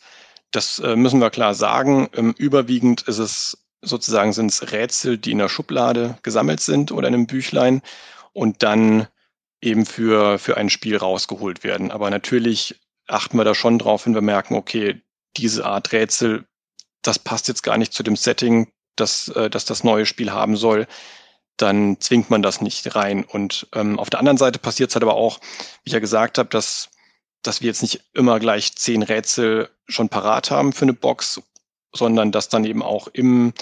das 0.51 0.79
äh, 0.79 0.95
müssen 0.95 1.19
wir 1.19 1.29
klar 1.29 1.53
sagen. 1.53 2.09
Ähm, 2.13 2.33
überwiegend 2.37 3.01
ist 3.01 3.17
es 3.17 3.66
sozusagen 3.87 4.33
sind 4.33 4.51
es 4.51 4.71
Rätsel, 4.71 5.17
die 5.17 5.31
in 5.31 5.37
der 5.39 5.49
Schublade 5.49 6.17
gesammelt 6.23 6.59
sind 6.59 6.91
oder 6.91 7.07
in 7.07 7.13
einem 7.13 7.27
Büchlein 7.27 7.81
und 8.33 8.63
dann 8.63 9.07
eben 9.61 9.85
für, 9.85 10.37
für 10.39 10.57
ein 10.57 10.69
Spiel 10.69 10.97
rausgeholt 10.97 11.63
werden. 11.63 11.91
Aber 11.91 12.09
natürlich 12.09 12.79
achten 13.07 13.37
wir 13.37 13.43
da 13.43 13.55
schon 13.55 13.79
drauf, 13.79 14.05
wenn 14.05 14.13
wir 14.13 14.21
merken, 14.21 14.55
okay, 14.55 15.01
diese 15.35 15.65
Art 15.65 15.91
Rätsel, 15.91 16.45
das 17.01 17.19
passt 17.19 17.47
jetzt 17.47 17.63
gar 17.63 17.77
nicht 17.77 17.93
zu 17.93 18.03
dem 18.03 18.15
Setting, 18.15 18.71
das, 18.95 19.29
äh, 19.29 19.49
das 19.49 19.65
das 19.65 19.83
neue 19.83 20.05
Spiel 20.05 20.31
haben 20.31 20.57
soll, 20.57 20.87
dann 21.57 21.99
zwingt 21.99 22.29
man 22.29 22.41
das 22.41 22.61
nicht 22.61 22.95
rein. 22.95 23.23
Und 23.23 23.67
ähm, 23.73 23.99
auf 23.99 24.09
der 24.09 24.19
anderen 24.19 24.37
Seite 24.37 24.59
passiert 24.59 24.89
es 24.89 24.95
halt 24.95 25.03
aber 25.03 25.15
auch, 25.15 25.39
wie 25.83 25.87
ich 25.89 25.93
ja 25.93 25.99
gesagt 25.99 26.37
habe, 26.37 26.49
dass, 26.49 26.89
dass 27.41 27.61
wir 27.61 27.67
jetzt 27.67 27.81
nicht 27.81 28.01
immer 28.13 28.39
gleich 28.39 28.75
zehn 28.75 29.01
Rätsel 29.03 29.69
schon 29.87 30.09
parat 30.09 30.51
haben 30.51 30.73
für 30.73 30.83
eine 30.85 30.93
Box, 30.93 31.41
sondern 31.97 32.31
dass 32.31 32.49
dann 32.49 32.63
eben 32.65 32.83
auch 32.83 33.07
im, 33.07 33.53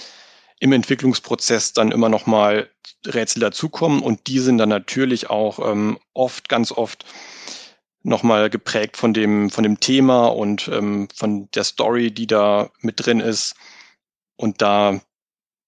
im 0.60 0.72
Entwicklungsprozess 0.72 1.72
dann 1.72 1.92
immer 1.92 2.08
noch 2.08 2.26
mal 2.26 2.68
Rätsel 3.04 3.40
dazukommen 3.40 4.02
und 4.02 4.26
die 4.26 4.38
sind 4.38 4.58
dann 4.58 4.68
natürlich 4.68 5.30
auch 5.30 5.58
ähm, 5.70 5.98
oft, 6.12 6.48
ganz 6.48 6.72
oft 6.72 7.04
nochmal 8.02 8.48
geprägt 8.50 8.96
von 8.96 9.12
dem, 9.12 9.50
von 9.50 9.64
dem 9.64 9.80
Thema 9.80 10.28
und 10.28 10.68
ähm, 10.68 11.08
von 11.14 11.50
der 11.50 11.64
Story, 11.64 12.12
die 12.12 12.28
da 12.28 12.70
mit 12.80 13.04
drin 13.04 13.20
ist. 13.20 13.56
Und 14.36 14.62
da, 14.62 15.00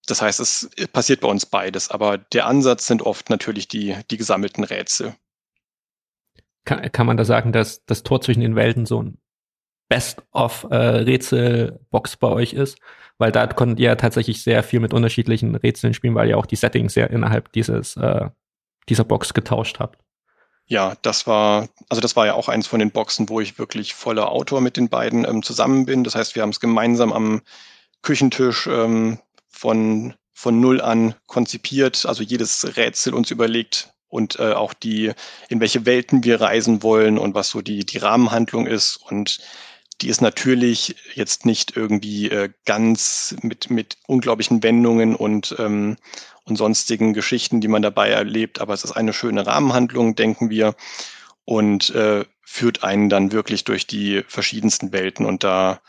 das 0.06 0.22
heißt, 0.22 0.40
es 0.40 0.70
passiert 0.92 1.20
bei 1.20 1.28
uns 1.28 1.46
beides, 1.46 1.90
aber 1.90 2.16
der 2.16 2.46
Ansatz 2.46 2.86
sind 2.86 3.02
oft 3.02 3.28
natürlich 3.28 3.66
die, 3.66 3.96
die 4.10 4.16
gesammelten 4.16 4.62
Rätsel. 4.62 5.16
Kann, 6.64 6.92
kann 6.92 7.06
man 7.06 7.16
da 7.16 7.24
sagen, 7.24 7.52
dass 7.52 7.84
das 7.86 8.04
Tor 8.04 8.20
zwischen 8.20 8.40
den 8.40 8.54
Welten 8.54 8.86
so 8.86 9.02
ein 9.02 9.18
Best-of-Rätselbox 9.88 12.14
äh, 12.14 12.16
bei 12.20 12.28
euch 12.28 12.52
ist? 12.52 12.78
Weil 13.18 13.32
da 13.32 13.46
konntet 13.46 13.80
ihr 13.80 13.96
tatsächlich 13.96 14.42
sehr 14.42 14.62
viel 14.62 14.80
mit 14.80 14.92
unterschiedlichen 14.94 15.56
Rätseln 15.56 15.94
spielen, 15.94 16.14
weil 16.14 16.28
ihr 16.28 16.38
auch 16.38 16.46
die 16.46 16.56
Settings 16.56 16.94
sehr 16.94 17.10
innerhalb 17.10 17.52
dieses, 17.52 17.96
äh, 17.96 18.28
dieser 18.88 19.04
Box 19.04 19.34
getauscht 19.34 19.80
habt. 19.80 19.98
Ja, 20.66 20.96
das 21.00 21.26
war, 21.26 21.68
also 21.88 22.02
das 22.02 22.14
war 22.14 22.26
ja 22.26 22.34
auch 22.34 22.48
eins 22.48 22.66
von 22.66 22.78
den 22.78 22.90
Boxen, 22.90 23.30
wo 23.30 23.40
ich 23.40 23.58
wirklich 23.58 23.94
voller 23.94 24.30
Autor 24.30 24.60
mit 24.60 24.76
den 24.76 24.90
beiden 24.90 25.24
ähm, 25.24 25.42
zusammen 25.42 25.86
bin. 25.86 26.04
Das 26.04 26.14
heißt, 26.14 26.34
wir 26.34 26.42
haben 26.42 26.50
es 26.50 26.60
gemeinsam 26.60 27.12
am 27.12 27.40
Küchentisch 28.02 28.66
ähm, 28.66 29.18
von, 29.48 30.14
von 30.34 30.60
null 30.60 30.82
an 30.82 31.14
konzipiert, 31.26 32.04
also 32.04 32.22
jedes 32.22 32.76
Rätsel 32.76 33.14
uns 33.14 33.30
überlegt 33.30 33.94
und 34.08 34.38
äh, 34.38 34.52
auch 34.52 34.74
die, 34.74 35.12
in 35.48 35.60
welche 35.60 35.86
Welten 35.86 36.22
wir 36.22 36.40
reisen 36.40 36.82
wollen 36.82 37.18
und 37.18 37.34
was 37.34 37.48
so 37.48 37.62
die, 37.62 37.86
die 37.86 37.98
Rahmenhandlung 37.98 38.66
ist. 38.66 38.96
Und 38.96 39.40
die 40.00 40.08
ist 40.08 40.20
natürlich 40.20 40.96
jetzt 41.14 41.44
nicht 41.44 41.76
irgendwie 41.76 42.30
äh, 42.30 42.50
ganz 42.64 43.34
mit, 43.42 43.70
mit 43.70 43.96
unglaublichen 44.06 44.62
Wendungen 44.62 45.16
und, 45.16 45.56
ähm, 45.58 45.96
und 46.44 46.56
sonstigen 46.56 47.14
Geschichten, 47.14 47.60
die 47.60 47.68
man 47.68 47.82
dabei 47.82 48.10
erlebt, 48.10 48.60
aber 48.60 48.74
es 48.74 48.84
ist 48.84 48.92
eine 48.92 49.12
schöne 49.12 49.46
Rahmenhandlung, 49.46 50.14
denken 50.14 50.50
wir, 50.50 50.74
und 51.44 51.90
äh, 51.90 52.24
führt 52.42 52.84
einen 52.84 53.08
dann 53.08 53.32
wirklich 53.32 53.64
durch 53.64 53.86
die 53.86 54.22
verschiedensten 54.28 54.92
Welten. 54.92 55.26
Und 55.26 55.42
da, 55.42 55.80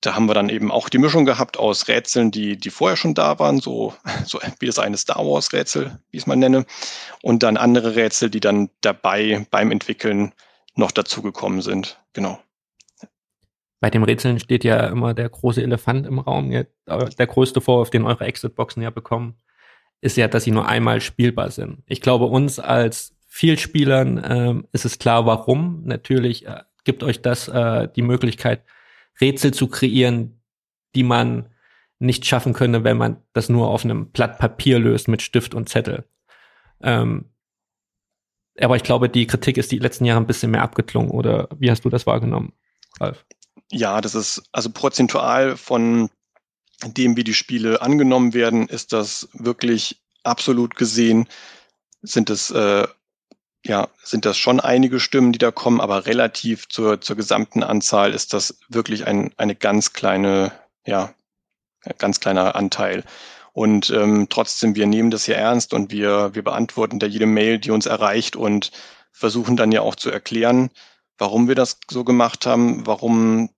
da 0.00 0.14
haben 0.14 0.26
wir 0.26 0.34
dann 0.34 0.48
eben 0.48 0.70
auch 0.70 0.88
die 0.88 0.98
Mischung 0.98 1.24
gehabt 1.24 1.58
aus 1.58 1.88
Rätseln, 1.88 2.30
die, 2.30 2.56
die 2.56 2.70
vorher 2.70 2.96
schon 2.96 3.14
da 3.14 3.38
waren, 3.40 3.60
so, 3.60 3.94
so 4.24 4.38
wie 4.60 4.66
das 4.66 4.78
eine 4.78 4.96
Star 4.96 5.26
Wars 5.26 5.52
Rätsel, 5.52 5.98
wie 6.10 6.18
ich 6.18 6.22
es 6.22 6.26
mal 6.28 6.36
nenne, 6.36 6.64
und 7.22 7.42
dann 7.42 7.56
andere 7.56 7.96
Rätsel, 7.96 8.30
die 8.30 8.40
dann 8.40 8.70
dabei 8.82 9.46
beim 9.50 9.72
Entwickeln 9.72 10.32
noch 10.76 10.92
dazugekommen 10.92 11.62
sind. 11.62 11.98
Genau 12.12 12.40
bei 13.80 13.90
dem 13.90 14.02
Rätseln 14.02 14.38
steht 14.38 14.62
ja 14.62 14.86
immer 14.86 15.14
der 15.14 15.28
große 15.28 15.62
Elefant 15.62 16.06
im 16.06 16.18
Raum. 16.18 16.50
Der 16.50 17.26
größte 17.26 17.60
Vorwurf, 17.60 17.90
den 17.90 18.04
eure 18.04 18.24
Exit-Boxen 18.24 18.82
ja 18.82 18.90
bekommen, 18.90 19.36
ist 20.02 20.16
ja, 20.16 20.28
dass 20.28 20.44
sie 20.44 20.50
nur 20.50 20.68
einmal 20.68 21.00
spielbar 21.00 21.50
sind. 21.50 21.82
Ich 21.86 22.00
glaube, 22.00 22.26
uns 22.26 22.58
als 22.58 23.16
Vielspielern 23.26 24.22
ähm, 24.28 24.68
ist 24.72 24.84
es 24.84 24.98
klar, 24.98 25.24
warum. 25.24 25.82
Natürlich 25.84 26.46
äh, 26.46 26.62
gibt 26.84 27.02
euch 27.02 27.22
das 27.22 27.48
äh, 27.48 27.88
die 27.94 28.02
Möglichkeit, 28.02 28.64
Rätsel 29.20 29.52
zu 29.52 29.68
kreieren, 29.68 30.42
die 30.94 31.02
man 31.04 31.48
nicht 31.98 32.26
schaffen 32.26 32.54
könnte, 32.54 32.82
wenn 32.82 32.96
man 32.96 33.18
das 33.32 33.48
nur 33.48 33.68
auf 33.68 33.84
einem 33.84 34.10
Blatt 34.10 34.38
Papier 34.38 34.78
löst 34.78 35.06
mit 35.06 35.22
Stift 35.22 35.54
und 35.54 35.68
Zettel. 35.68 36.04
Ähm, 36.82 37.26
aber 38.58 38.76
ich 38.76 38.82
glaube, 38.82 39.08
die 39.08 39.26
Kritik 39.26 39.58
ist 39.58 39.70
die 39.70 39.78
letzten 39.78 40.04
Jahre 40.06 40.20
ein 40.20 40.26
bisschen 40.26 40.50
mehr 40.50 40.62
abgeklungen. 40.62 41.10
Oder 41.10 41.48
wie 41.56 41.70
hast 41.70 41.84
du 41.84 41.88
das 41.88 42.06
wahrgenommen, 42.06 42.52
Ralf? 42.98 43.24
Ja, 43.70 44.00
das 44.00 44.14
ist 44.14 44.42
also 44.52 44.70
prozentual 44.70 45.56
von 45.56 46.10
dem, 46.84 47.16
wie 47.16 47.24
die 47.24 47.34
Spiele 47.34 47.82
angenommen 47.82 48.34
werden, 48.34 48.68
ist 48.68 48.92
das 48.92 49.28
wirklich 49.32 50.00
absolut 50.22 50.76
gesehen, 50.76 51.28
sind 52.02 52.30
es 52.30 52.50
äh, 52.50 52.86
ja, 53.64 53.88
sind 54.02 54.24
das 54.24 54.38
schon 54.38 54.60
einige 54.60 55.00
Stimmen, 55.00 55.32
die 55.32 55.38
da 55.38 55.50
kommen, 55.50 55.80
aber 55.80 56.06
relativ 56.06 56.68
zur, 56.68 57.00
zur 57.00 57.16
gesamten 57.16 57.62
Anzahl 57.62 58.14
ist 58.14 58.32
das 58.32 58.58
wirklich 58.68 59.06
ein, 59.06 59.32
eine 59.36 59.54
ganz 59.54 59.92
kleine, 59.92 60.52
ja, 60.86 61.12
ganz 61.98 62.20
kleiner 62.20 62.54
Anteil. 62.56 63.04
Und 63.52 63.90
ähm, 63.90 64.28
trotzdem, 64.30 64.76
wir 64.76 64.86
nehmen 64.86 65.10
das 65.10 65.24
hier 65.24 65.36
ernst 65.36 65.74
und 65.74 65.90
wir, 65.90 66.34
wir 66.34 66.42
beantworten 66.42 66.98
da 66.98 67.06
jede 67.06 67.26
Mail, 67.26 67.58
die 67.58 67.70
uns 67.70 67.86
erreicht 67.86 68.36
und 68.36 68.70
versuchen 69.12 69.56
dann 69.56 69.72
ja 69.72 69.82
auch 69.82 69.96
zu 69.96 70.10
erklären, 70.10 70.70
warum 71.20 71.46
wir 71.46 71.54
das 71.54 71.78
so 71.88 72.02
gemacht 72.02 72.46
haben, 72.46 72.86
warum 72.86 73.50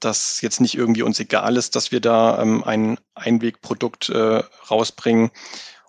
dass 0.00 0.40
jetzt 0.40 0.60
nicht 0.60 0.74
irgendwie 0.76 1.02
uns 1.02 1.18
egal 1.18 1.56
ist, 1.56 1.76
dass 1.76 1.90
wir 1.90 2.00
da 2.00 2.40
ähm, 2.40 2.62
ein 2.64 2.98
Einwegprodukt 3.14 4.10
äh, 4.10 4.42
rausbringen. 4.70 5.30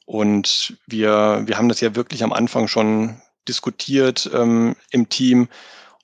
Und 0.05 0.77
wir, 0.87 1.43
wir 1.45 1.57
haben 1.57 1.69
das 1.69 1.81
ja 1.81 1.95
wirklich 1.95 2.23
am 2.23 2.31
Anfang 2.31 2.67
schon 2.67 3.21
diskutiert 3.47 4.29
ähm, 4.33 4.75
im 4.91 5.09
Team 5.09 5.49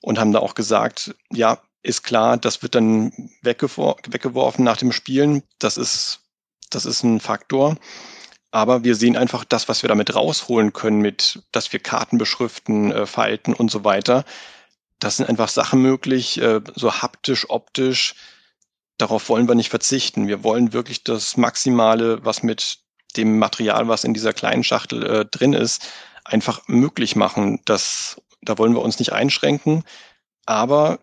und 0.02 0.18
haben 0.18 0.32
da 0.32 0.40
auch 0.40 0.54
gesagt, 0.54 1.14
ja, 1.32 1.58
ist 1.82 2.02
klar, 2.02 2.36
das 2.36 2.62
wird 2.62 2.74
dann 2.74 3.12
weggewor 3.40 3.96
weggeworfen 4.06 4.64
nach 4.64 4.76
dem 4.76 4.92
Spielen. 4.92 5.42
Das 5.58 5.76
ist, 5.76 6.20
das 6.70 6.84
ist 6.84 7.02
ein 7.02 7.20
Faktor. 7.20 7.76
Aber 8.50 8.84
wir 8.84 8.94
sehen 8.94 9.16
einfach 9.16 9.44
das, 9.44 9.68
was 9.68 9.82
wir 9.82 9.88
damit 9.88 10.14
rausholen 10.14 10.72
können, 10.72 11.00
mit, 11.00 11.42
dass 11.52 11.72
wir 11.72 11.80
Karten 11.80 12.18
beschriften, 12.18 12.92
äh, 12.92 13.06
falten 13.06 13.54
und 13.54 13.70
so 13.70 13.84
weiter 13.84 14.24
das 15.02 15.16
sind 15.16 15.28
einfach 15.28 15.48
Sachen 15.48 15.82
möglich, 15.82 16.40
äh, 16.40 16.60
so 16.76 16.92
haptisch, 17.02 17.50
optisch. 17.50 18.14
Darauf 18.98 19.28
wollen 19.28 19.48
wir 19.48 19.56
nicht 19.56 19.70
verzichten. 19.70 20.28
Wir 20.28 20.44
wollen 20.44 20.72
wirklich 20.72 21.02
das 21.02 21.36
Maximale, 21.36 22.24
was 22.24 22.44
mit 22.44 22.78
dem 23.16 23.38
Material, 23.38 23.88
was 23.88 24.04
in 24.04 24.14
dieser 24.14 24.32
kleinen 24.32 24.62
Schachtel 24.62 25.04
äh, 25.04 25.24
drin 25.24 25.54
ist, 25.54 25.88
einfach 26.24 26.68
möglich 26.68 27.16
machen. 27.16 27.60
Das, 27.64 28.20
da 28.42 28.58
wollen 28.58 28.74
wir 28.74 28.82
uns 28.82 29.00
nicht 29.00 29.12
einschränken. 29.12 29.82
Aber 30.46 31.00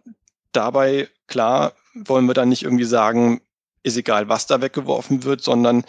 dabei, 0.53 1.09
klar, 1.27 1.73
wollen 1.93 2.25
wir 2.25 2.33
dann 2.33 2.49
nicht 2.49 2.63
irgendwie 2.63 2.85
sagen, 2.85 3.41
ist 3.83 3.97
egal, 3.97 4.29
was 4.29 4.47
da 4.47 4.61
weggeworfen 4.61 5.23
wird, 5.23 5.41
sondern 5.41 5.83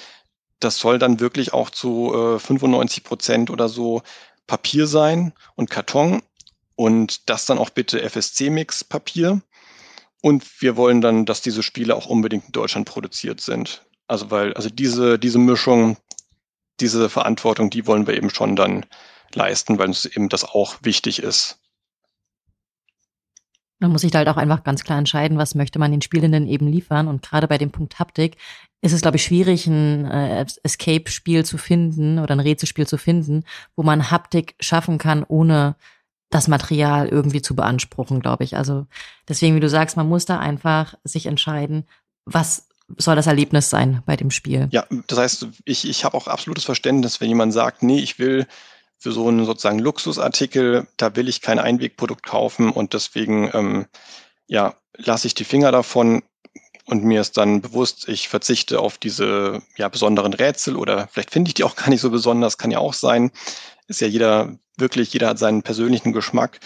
das 0.59 0.79
soll 0.79 0.99
dann 0.99 1.20
wirklich 1.20 1.53
auch 1.53 1.70
zu 1.70 2.12
äh, 2.12 2.38
95 2.40 3.05
Prozent 3.05 3.51
oder 3.51 3.68
so 3.68 4.03
Papier 4.49 4.88
sein 4.88 5.33
und 5.55 5.70
Karton 5.70 6.23
und 6.80 7.28
das 7.28 7.44
dann 7.44 7.58
auch 7.58 7.68
bitte 7.68 8.00
FSC-Mix-Papier. 8.00 9.42
Und 10.22 10.62
wir 10.62 10.78
wollen 10.78 11.02
dann, 11.02 11.26
dass 11.26 11.42
diese 11.42 11.62
Spiele 11.62 11.94
auch 11.94 12.06
unbedingt 12.06 12.46
in 12.46 12.52
Deutschland 12.52 12.88
produziert 12.88 13.42
sind. 13.42 13.84
Also 14.06 14.30
weil, 14.30 14.54
also 14.54 14.70
diese, 14.70 15.18
diese 15.18 15.38
Mischung, 15.38 15.98
diese 16.80 17.10
Verantwortung, 17.10 17.68
die 17.68 17.86
wollen 17.86 18.06
wir 18.06 18.16
eben 18.16 18.30
schon 18.30 18.56
dann 18.56 18.86
leisten, 19.34 19.78
weil 19.78 19.88
uns 19.88 20.06
eben 20.06 20.30
das 20.30 20.42
auch 20.42 20.76
wichtig 20.80 21.22
ist. 21.22 21.58
Man 23.78 23.92
muss 23.92 24.00
sich 24.00 24.14
halt 24.14 24.28
auch 24.28 24.38
einfach 24.38 24.64
ganz 24.64 24.82
klar 24.82 24.98
entscheiden, 24.98 25.36
was 25.36 25.54
möchte 25.54 25.78
man 25.78 25.90
den 25.90 26.00
Spielenden 26.00 26.46
eben 26.46 26.66
liefern. 26.66 27.08
Und 27.08 27.20
gerade 27.20 27.46
bei 27.46 27.58
dem 27.58 27.72
Punkt 27.72 27.98
Haptik 27.98 28.38
ist 28.80 28.94
es, 28.94 29.02
glaube 29.02 29.18
ich, 29.18 29.24
schwierig, 29.24 29.66
ein 29.66 30.06
äh, 30.06 30.46
Escape-Spiel 30.62 31.44
zu 31.44 31.58
finden 31.58 32.18
oder 32.18 32.34
ein 32.34 32.40
Rätselspiel 32.40 32.86
zu 32.86 32.96
finden, 32.96 33.44
wo 33.76 33.82
man 33.82 34.10
Haptik 34.10 34.54
schaffen 34.60 34.96
kann, 34.96 35.24
ohne 35.28 35.76
das 36.30 36.48
Material 36.48 37.08
irgendwie 37.08 37.42
zu 37.42 37.54
beanspruchen, 37.54 38.20
glaube 38.20 38.44
ich. 38.44 38.56
Also 38.56 38.86
deswegen, 39.28 39.56
wie 39.56 39.60
du 39.60 39.68
sagst, 39.68 39.96
man 39.96 40.08
muss 40.08 40.24
da 40.24 40.38
einfach 40.38 40.94
sich 41.04 41.26
entscheiden, 41.26 41.86
was 42.24 42.68
soll 42.96 43.16
das 43.16 43.26
Erlebnis 43.26 43.70
sein 43.70 44.02
bei 44.06 44.16
dem 44.16 44.30
Spiel. 44.30 44.68
Ja, 44.70 44.84
das 45.06 45.18
heißt, 45.18 45.46
ich, 45.64 45.88
ich 45.88 46.04
habe 46.04 46.16
auch 46.16 46.26
absolutes 46.26 46.64
Verständnis, 46.64 47.20
wenn 47.20 47.28
jemand 47.28 47.52
sagt, 47.52 47.82
nee, 47.82 47.98
ich 48.00 48.18
will 48.18 48.46
für 48.98 49.12
so 49.12 49.26
einen 49.28 49.44
sozusagen 49.44 49.78
Luxusartikel, 49.78 50.86
da 50.96 51.16
will 51.16 51.28
ich 51.28 51.40
kein 51.40 51.58
Einwegprodukt 51.58 52.22
kaufen 52.22 52.70
und 52.70 52.92
deswegen 52.92 53.50
ähm, 53.54 53.86
ja, 54.46 54.74
lasse 54.96 55.26
ich 55.26 55.34
die 55.34 55.44
Finger 55.44 55.72
davon 55.72 56.22
und 56.90 57.05
mir 57.05 57.20
ist 57.20 57.37
dann 57.37 57.61
bewusst, 57.61 58.09
ich 58.09 58.29
verzichte 58.29 58.81
auf 58.81 58.98
diese 58.98 59.62
ja, 59.76 59.88
besonderen 59.88 60.35
Rätsel 60.35 60.76
oder 60.76 61.09
vielleicht 61.09 61.31
finde 61.31 61.48
ich 61.48 61.55
die 61.55 61.64
auch 61.64 61.76
gar 61.76 61.88
nicht 61.88 62.00
so 62.00 62.11
besonders, 62.11 62.59
kann 62.59 62.70
ja 62.70 62.79
auch 62.79 62.94
sein. 62.94 63.31
Ist 63.87 64.00
ja 64.00 64.07
jeder, 64.07 64.59
wirklich, 64.76 65.12
jeder 65.12 65.29
hat 65.29 65.38
seinen 65.38 65.62
persönlichen 65.62 66.12
Geschmack. 66.12 66.61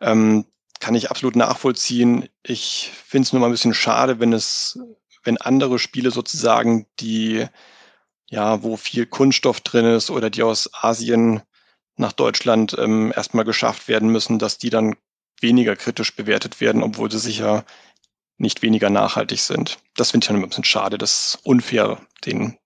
Ähm, 0.00 0.46
kann 0.80 0.94
ich 0.94 1.10
absolut 1.10 1.36
nachvollziehen. 1.36 2.28
Ich 2.42 2.92
finde 3.06 3.26
es 3.26 3.32
nur 3.32 3.40
mal 3.40 3.46
ein 3.46 3.52
bisschen 3.52 3.74
schade, 3.74 4.20
wenn 4.20 4.32
es, 4.32 4.78
wenn 5.24 5.38
andere 5.38 5.78
Spiele 5.78 6.10
sozusagen, 6.10 6.86
die 7.00 7.46
ja, 8.30 8.62
wo 8.62 8.76
viel 8.76 9.06
Kunststoff 9.06 9.60
drin 9.60 9.86
ist 9.86 10.10
oder 10.10 10.30
die 10.30 10.42
aus 10.42 10.70
Asien 10.72 11.42
nach 11.96 12.12
Deutschland 12.12 12.76
ähm, 12.78 13.12
erstmal 13.14 13.44
geschafft 13.44 13.88
werden 13.88 14.10
müssen, 14.10 14.38
dass 14.38 14.58
die 14.58 14.70
dann 14.70 14.96
weniger 15.40 15.76
kritisch 15.76 16.14
bewertet 16.14 16.60
werden, 16.60 16.82
obwohl 16.82 17.10
sie 17.10 17.18
sicher 17.18 17.64
nicht 18.38 18.62
weniger 18.62 18.88
nachhaltig 18.88 19.40
sind. 19.40 19.78
Das 19.96 20.12
finde 20.12 20.24
ich 20.24 20.28
dann 20.28 20.36
ein 20.36 20.48
bisschen 20.48 20.64
schade. 20.64 20.96
Das 20.96 21.34
ist 21.34 21.46
unfair, 21.46 22.00
den, 22.24 22.56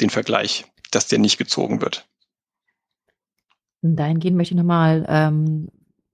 den 0.00 0.10
Vergleich, 0.10 0.64
dass 0.90 1.08
der 1.08 1.18
nicht 1.18 1.38
gezogen 1.38 1.80
wird. 1.80 2.06
Dahingehend 3.82 4.36
möchte 4.36 4.54
ich 4.54 4.58
nochmal 4.58 5.04
ähm, 5.08 5.68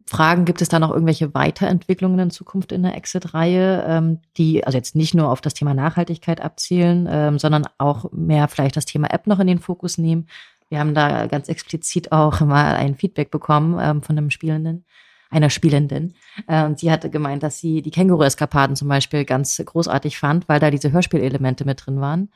fragen, 0.07 0.47
gibt 0.47 0.63
es 0.63 0.71
da 0.71 0.79
noch 0.79 0.91
irgendwelche 0.91 1.35
Weiterentwicklungen 1.35 2.19
in 2.19 2.31
Zukunft 2.31 2.73
in 2.73 2.83
der 2.83 2.97
Exit-Reihe, 2.97 3.85
ähm, 3.87 4.21
die 4.39 4.65
also 4.65 4.79
jetzt 4.79 4.97
nicht 4.97 5.15
nur 5.15 5.31
auf 5.31 5.43
das 5.43 5.53
Thema 5.53 5.75
Nachhaltigkeit 5.75 6.41
abzielen, 6.41 7.07
ähm, 7.11 7.39
sondern 7.39 7.65
auch 7.77 8.11
mehr 8.13 8.49
vielleicht 8.49 8.77
das 8.77 8.87
Thema 8.87 9.13
App 9.13 9.27
noch 9.27 9.39
in 9.39 9.47
den 9.47 9.59
Fokus 9.59 9.99
nehmen? 9.99 10.29
Wir 10.71 10.81
haben 10.81 10.95
da 10.95 11.27
ganz 11.27 11.49
explizit 11.49 12.13
auch 12.13 12.41
mal 12.41 12.75
ein 12.75 12.95
Feedback 12.95 13.31
bekommen 13.31 13.79
ähm, 13.81 14.03
von 14.03 14.17
einem 14.17 14.31
Spielenden, 14.31 14.87
einer 15.31 15.51
Spielenden. 15.51 16.15
Äh, 16.47 16.65
und 16.65 16.79
sie 16.79 16.91
hatte 16.91 17.11
gemeint, 17.11 17.43
dass 17.43 17.59
sie 17.59 17.83
die 17.83 17.91
Känguru-Eskapaden 17.91 18.77
zum 18.77 18.89
Beispiel 18.89 19.25
ganz 19.25 19.61
großartig 19.65 20.19
fand, 20.19 20.49
weil 20.49 20.61
da 20.61 20.71
diese 20.71 20.93
Hörspielelemente 20.93 21.65
mit 21.65 21.85
drin 21.87 22.01
waren. 22.01 22.31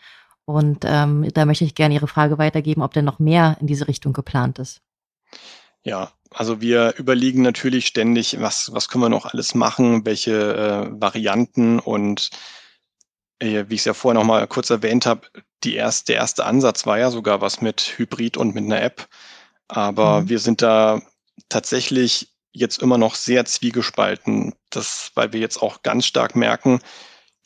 Und 0.44 0.84
ähm, 0.84 1.28
da 1.34 1.44
möchte 1.44 1.64
ich 1.64 1.74
gerne 1.74 1.94
Ihre 1.94 2.08
Frage 2.08 2.38
weitergeben, 2.38 2.82
ob 2.82 2.92
denn 2.92 3.04
noch 3.04 3.18
mehr 3.18 3.56
in 3.60 3.66
diese 3.66 3.86
Richtung 3.88 4.12
geplant 4.12 4.58
ist. 4.58 4.80
Ja, 5.84 6.12
also 6.30 6.60
wir 6.60 6.94
überlegen 6.96 7.42
natürlich 7.42 7.86
ständig, 7.86 8.40
was, 8.40 8.72
was 8.72 8.88
können 8.88 9.04
wir 9.04 9.08
noch 9.08 9.26
alles 9.26 9.54
machen, 9.54 10.04
welche 10.04 10.54
äh, 10.54 11.00
Varianten 11.00 11.78
und 11.78 12.30
äh, 13.38 13.64
wie 13.68 13.74
ich 13.74 13.80
es 13.80 13.84
ja 13.84 13.94
vorher 13.94 14.20
noch 14.20 14.26
mal 14.26 14.46
kurz 14.46 14.70
erwähnt 14.70 15.06
habe, 15.06 15.26
die 15.64 15.74
erste, 15.74 16.12
der 16.12 16.16
erste 16.16 16.44
Ansatz 16.44 16.86
war 16.86 16.98
ja 16.98 17.10
sogar 17.10 17.40
was 17.40 17.60
mit 17.60 17.94
Hybrid 17.96 18.36
und 18.36 18.54
mit 18.54 18.64
einer 18.64 18.82
App. 18.82 19.08
Aber 19.68 20.22
mhm. 20.22 20.28
wir 20.28 20.38
sind 20.38 20.62
da 20.62 21.02
tatsächlich 21.48 22.31
jetzt 22.52 22.82
immer 22.82 22.98
noch 22.98 23.14
sehr 23.14 23.44
zwiegespalten, 23.44 24.54
das, 24.70 25.10
weil 25.14 25.32
wir 25.32 25.40
jetzt 25.40 25.62
auch 25.62 25.82
ganz 25.82 26.06
stark 26.06 26.36
merken, 26.36 26.80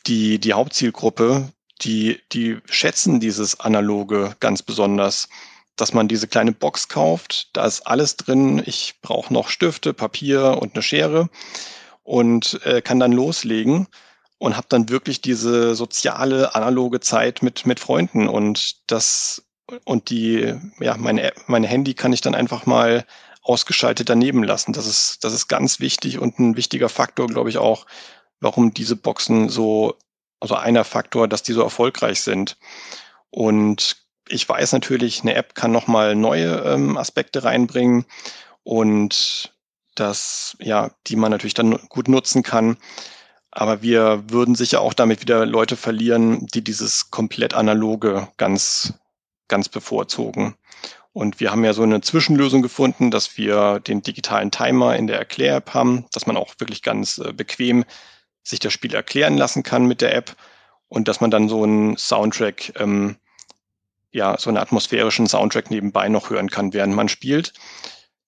die, 0.07 0.39
die 0.39 0.53
Hauptzielgruppe, 0.53 1.53
die, 1.83 2.21
die 2.33 2.59
schätzen 2.67 3.21
dieses 3.21 3.61
Analoge 3.61 4.37
ganz 4.41 4.63
besonders, 4.63 5.29
dass 5.77 5.93
man 5.93 6.09
diese 6.09 6.27
kleine 6.27 6.53
Box 6.53 6.89
kauft, 6.89 7.51
da 7.53 7.67
ist 7.67 7.87
alles 7.87 8.17
drin, 8.17 8.63
ich 8.65 8.95
brauche 9.03 9.33
noch 9.33 9.49
Stifte, 9.49 9.93
Papier 9.93 10.59
und 10.61 10.75
eine 10.75 10.83
Schere 10.83 11.29
und 12.03 12.61
äh, 12.65 12.81
kann 12.81 12.99
dann 12.99 13.13
loslegen 13.13 13.87
und 14.39 14.57
habe 14.57 14.67
dann 14.69 14.89
wirklich 14.89 15.21
diese 15.21 15.75
soziale 15.75 16.55
analoge 16.55 17.01
Zeit 17.01 17.43
mit 17.43 17.67
mit 17.67 17.81
Freunden. 17.81 18.29
Und 18.29 18.77
das 18.91 19.43
und 19.85 20.11
die 20.11 20.55
ja 20.81 20.97
meine 20.97 21.33
meine 21.47 21.67
Handy 21.67 21.95
kann 21.95 22.13
ich 22.13 22.21
dann 22.21 22.35
einfach 22.35 22.67
mal 22.67 23.05
ausgeschaltet 23.47 24.09
daneben 24.09 24.43
lassen. 24.43 24.73
Das 24.73 24.87
ist 24.87 25.25
das 25.25 25.33
ist 25.33 25.49
ganz 25.49 25.81
wichtig 25.81 26.19
und 26.19 26.39
ein 26.39 26.57
wichtiger 26.57 26.89
Faktor, 26.89 27.29
glaube 27.29 27.51
ich 27.51 27.59
auch, 27.59 27.87
warum 28.41 28.75
diese 28.75 28.97
Boxen 28.97 29.49
so 29.49 29.97
also 30.41 30.55
einer 30.55 30.85
Faktor, 30.85 31.29
dass 31.29 31.43
die 31.43 31.53
so 31.53 31.63
erfolgreich 31.63 32.21
sind. 32.21 32.59
Und 33.31 33.97
ich 34.29 34.49
weiß 34.49 34.73
natürlich, 34.73 35.23
eine 35.23 35.35
App 35.35 35.55
kann 35.55 35.73
nochmal 35.73 36.15
neue 36.15 36.63
ähm, 36.63 36.97
Aspekte 36.97 37.45
reinbringen 37.45 38.05
und 38.65 39.53
das, 39.95 40.57
ja, 40.61 40.91
die 41.07 41.17
man 41.17 41.31
natürlich 41.31 41.55
dann 41.55 41.79
gut 41.89 42.09
nutzen 42.09 42.43
kann. 42.43 42.77
Aber 43.51 43.81
wir 43.81 44.25
würden 44.29 44.55
sicher 44.55 44.83
auch 44.83 44.93
damit 44.93 45.21
wieder 45.23 45.47
Leute 45.47 45.77
verlieren, 45.77 46.47
die 46.49 46.63
dieses 46.63 47.11
komplett 47.11 47.55
analoge 47.55 48.29
ganz, 48.37 48.95
ganz 49.49 49.69
bevorzugen. 49.69 50.57
Und 51.17 51.41
wir 51.41 51.51
haben 51.51 51.65
ja 51.65 51.73
so 51.73 51.83
eine 51.83 52.03
Zwischenlösung 52.03 52.61
gefunden, 52.61 53.11
dass 53.11 53.39
wir 53.39 53.81
den 53.81 54.03
digitalen 54.03 54.51
Timer 54.51 54.97
in 54.97 55.07
der 55.07 55.17
Erklär-App 55.17 55.73
haben, 55.73 56.05
dass 56.13 56.27
man 56.27 56.37
auch 56.37 56.53
wirklich 56.59 56.83
ganz 56.83 57.17
äh, 57.17 57.33
bequem 57.33 57.87
sich 58.43 58.59
das 58.59 58.75
Spiel 58.75 58.95
erklären 58.95 59.39
lassen 59.39 59.63
kann 59.63 59.87
mit 59.87 60.03
der 60.03 60.15
App 60.15 60.37
und 60.89 61.09
dass 61.09 61.23
man 61.23 61.31
dann 61.31 61.49
so 61.49 61.63
einen 61.63 61.97
Soundtrack, 61.97 62.79
ähm, 62.79 63.17
ja, 64.11 64.37
so 64.37 64.51
einen 64.51 64.59
atmosphärischen 64.59 65.27
Soundtrack 65.27 65.71
nebenbei 65.71 66.11
noch 66.11 66.29
hören 66.29 66.51
kann, 66.51 66.75
während 66.75 66.95
man 66.95 67.09
spielt 67.09 67.55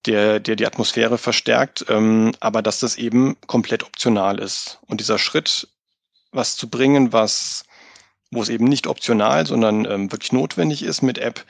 der, 0.07 0.40
der 0.40 0.57
die 0.57 0.66
Atmosphäre 0.66 1.18
verstärkt, 1.18 1.85
ähm, 1.90 2.33
aber 2.40 2.62
dass 2.62 2.81
das 2.81 2.96
eben 2.96 3.37
komplett 3.46 3.85
optional 3.85 4.38
ist. 4.38 4.79
Und 4.87 5.01
dieser 5.01 5.18
Schritt, 5.18 5.68
was 6.33 6.57
zu 6.57 6.70
bringen, 6.70 7.12
was, 7.12 7.64
wo 8.31 8.40
es 8.40 8.48
eben 8.48 8.64
nicht 8.64 8.87
optional, 8.87 9.46
sondern 9.46 9.85
ähm, 9.85 10.11
wirklich 10.11 10.33
notwendig 10.33 10.83
ist 10.83 11.03
mit 11.03 11.18
App, 11.18 11.44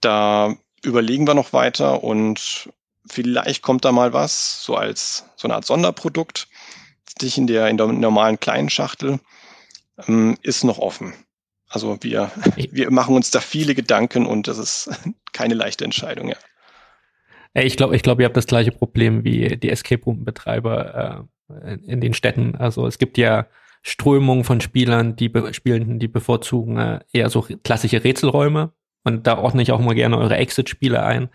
da 0.00 0.56
überlegen 0.84 1.26
wir 1.26 1.34
noch 1.34 1.52
weiter 1.52 2.04
und 2.04 2.68
vielleicht 3.06 3.62
kommt 3.62 3.84
da 3.84 3.92
mal 3.92 4.12
was, 4.12 4.64
so 4.64 4.76
als 4.76 5.24
so 5.36 5.48
eine 5.48 5.54
Art 5.54 5.64
Sonderprodukt, 5.64 6.48
sich 7.18 7.38
in 7.38 7.46
der, 7.46 7.68
in 7.68 7.76
der 7.76 7.86
normalen 7.86 8.40
kleinen 8.40 8.70
Schachtel, 8.70 9.20
ähm, 10.06 10.36
ist 10.42 10.64
noch 10.64 10.78
offen. 10.78 11.14
Also 11.68 11.98
wir, 12.02 12.30
wir 12.56 12.90
machen 12.90 13.14
uns 13.16 13.30
da 13.30 13.40
viele 13.40 13.74
Gedanken 13.74 14.26
und 14.26 14.48
das 14.48 14.58
ist 14.58 14.90
keine 15.32 15.54
leichte 15.54 15.84
Entscheidung, 15.84 16.28
ja. 16.28 16.36
Ich 17.56 17.76
glaube, 17.76 17.94
ich 17.94 18.02
glaube, 18.02 18.22
ihr 18.22 18.26
habt 18.26 18.36
das 18.36 18.48
gleiche 18.48 18.72
Problem 18.72 19.22
wie 19.22 19.56
die 19.56 19.70
Escape 19.70 20.02
Room 20.04 20.24
Betreiber 20.24 21.28
äh, 21.48 21.74
in 21.86 22.00
den 22.00 22.12
Städten. 22.12 22.56
Also 22.56 22.86
es 22.86 22.98
gibt 22.98 23.16
ja 23.16 23.46
Strömungen 23.82 24.42
von 24.42 24.60
Spielern, 24.60 25.14
die 25.14 25.30
Spielenden, 25.52 26.00
die 26.00 26.08
bevorzugen 26.08 26.78
äh, 26.78 27.00
eher 27.12 27.30
so 27.30 27.46
klassische 27.62 28.02
Rätselräume. 28.02 28.72
Und 29.04 29.26
da 29.26 29.38
ordne 29.38 29.62
ich 29.62 29.72
auch 29.72 29.80
mal 29.80 29.94
gerne 29.94 30.18
eure 30.18 30.36
Exit-Spiele 30.36 31.02
ein. 31.02 31.30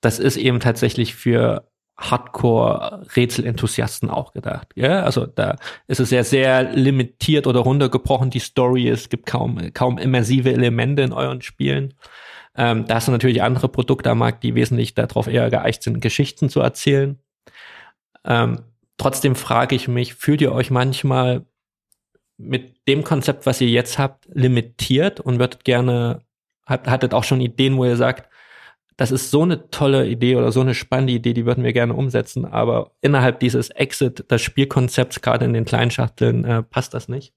Das 0.00 0.18
ist 0.18 0.36
eben 0.36 0.60
tatsächlich 0.60 1.14
für 1.14 1.68
Hardcore-Rätselenthusiasten 1.96 4.10
auch 4.10 4.32
gedacht. 4.32 4.68
Ja? 4.74 5.02
Also 5.02 5.26
da 5.26 5.56
ist 5.86 6.00
es 6.00 6.10
ja 6.10 6.24
sehr 6.24 6.72
limitiert 6.72 7.46
oder 7.46 7.60
runtergebrochen, 7.60 8.30
die 8.30 8.40
Story. 8.40 8.88
Es 8.88 9.08
gibt 9.08 9.26
kaum, 9.26 9.72
kaum 9.72 9.98
immersive 9.98 10.52
Elemente 10.52 11.02
in 11.02 11.12
euren 11.12 11.42
Spielen. 11.42 11.94
Ähm, 12.56 12.86
da 12.86 12.96
hast 12.96 13.08
du 13.08 13.12
natürlich 13.12 13.42
andere 13.42 13.68
Produkte 13.68 14.10
am 14.10 14.18
Markt, 14.18 14.42
die 14.42 14.54
wesentlich 14.54 14.94
darauf 14.94 15.26
eher 15.26 15.50
geeicht 15.50 15.82
sind, 15.82 16.00
Geschichten 16.00 16.48
zu 16.48 16.60
erzählen. 16.60 17.18
Ähm, 18.24 18.60
trotzdem 18.96 19.34
frage 19.34 19.76
ich 19.76 19.88
mich, 19.88 20.14
fühlt 20.14 20.40
ihr 20.40 20.52
euch 20.52 20.70
manchmal 20.70 21.44
mit 22.36 22.76
dem 22.88 23.04
Konzept, 23.04 23.46
was 23.46 23.60
ihr 23.60 23.68
jetzt 23.68 23.98
habt, 23.98 24.28
limitiert 24.32 25.20
und 25.20 25.38
würdet 25.38 25.64
gerne, 25.64 26.22
habt, 26.66 26.88
hattet 26.88 27.14
auch 27.14 27.24
schon 27.24 27.40
Ideen, 27.40 27.76
wo 27.76 27.84
ihr 27.84 27.96
sagt, 27.96 28.28
das 28.96 29.10
ist 29.10 29.30
so 29.30 29.42
eine 29.42 29.70
tolle 29.70 30.06
Idee 30.06 30.36
oder 30.36 30.52
so 30.52 30.60
eine 30.60 30.74
spannende 30.74 31.12
Idee, 31.12 31.34
die 31.34 31.46
würden 31.46 31.64
wir 31.64 31.72
gerne 31.72 31.94
umsetzen, 31.94 32.44
aber 32.44 32.92
innerhalb 33.00 33.40
dieses 33.40 33.70
Exit, 33.70 34.24
das 34.28 34.40
Spielkonzepts, 34.42 35.20
gerade 35.20 35.44
in 35.44 35.52
den 35.52 35.64
kleinen 35.64 35.90
Schachteln, 35.90 36.44
äh, 36.44 36.62
passt 36.62 36.94
das 36.94 37.08
nicht? 37.08 37.32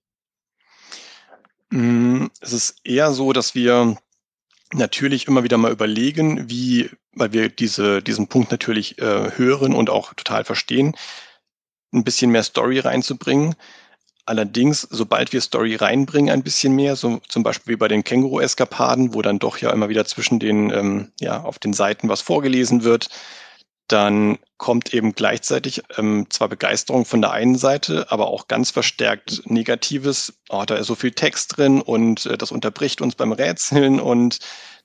Mm, 1.70 2.28
es 2.42 2.54
ist 2.54 2.76
eher 2.84 3.12
so, 3.12 3.34
dass 3.34 3.56
wir 3.56 3.98
natürlich 4.74 5.28
immer 5.28 5.44
wieder 5.44 5.58
mal 5.58 5.72
überlegen, 5.72 6.50
wie, 6.50 6.90
weil 7.14 7.34
wir 7.34 7.50
diese, 7.50 8.02
diesen 8.02 8.28
Punkt 8.28 8.52
natürlich 8.52 9.00
äh, 9.00 9.32
hören 9.36 9.74
und 9.74 9.90
auch 9.90 10.14
total 10.14 10.44
verstehen, 10.44 10.96
ein 11.94 12.04
bisschen 12.04 12.32
mehr 12.32 12.44
Story 12.44 12.80
reinzubringen. 12.80 13.56
Allerdings, 14.28 14.82
sobald 14.82 15.32
wir 15.32 15.40
Story 15.40 15.76
reinbringen, 15.76 16.34
ein 16.34 16.44
bisschen 16.44 16.76
mehr, 16.76 16.98
so 16.98 17.22
zum 17.30 17.44
Beispiel 17.44 17.76
wie 17.76 17.78
bei 17.78 17.88
den 17.88 18.04
Känguru-Eskapaden, 18.04 19.14
wo 19.14 19.22
dann 19.22 19.40
doch 19.40 19.58
ja 19.60 19.72
immer 19.72 19.88
wieder 19.88 20.04
zwischen 20.04 20.38
den, 20.38 20.70
ähm, 20.70 21.12
ja, 21.22 21.44
auf 21.44 21.60
den 21.60 21.72
Seiten 21.72 22.10
was 22.10 22.20
vorgelesen 22.20 22.84
wird, 22.84 23.08
dann 23.88 24.38
kommt 24.58 24.94
eben 24.94 25.14
gleichzeitig 25.14 25.82
ähm, 25.98 26.26
zwar 26.30 26.50
Begeisterung 26.50 27.06
von 27.06 27.22
der 27.22 27.32
einen 27.32 27.58
Seite, 27.58 28.12
aber 28.12 28.28
auch 28.28 28.50
ganz 28.50 28.70
verstärkt 28.70 29.44
Negatives. 29.46 30.34
Oh, 30.50 30.66
da 30.68 30.76
ist 30.76 30.88
so 30.88 30.96
viel 30.96 31.12
Text 31.12 31.56
drin 31.56 31.82
und 31.82 32.26
äh, 32.26 32.38
das 32.38 32.52
unterbricht 32.52 33.00
uns 33.00 33.16
beim 33.16 33.32
Rätseln 33.32 33.98
und 34.02 34.40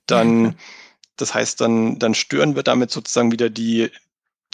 dann, 0.07 0.55
das 1.17 1.33
heißt, 1.33 1.59
dann, 1.59 1.99
dann 1.99 2.15
stören 2.15 2.55
wir 2.55 2.63
damit 2.63 2.91
sozusagen 2.91 3.33
wieder 3.33 3.49
die, 3.49 3.91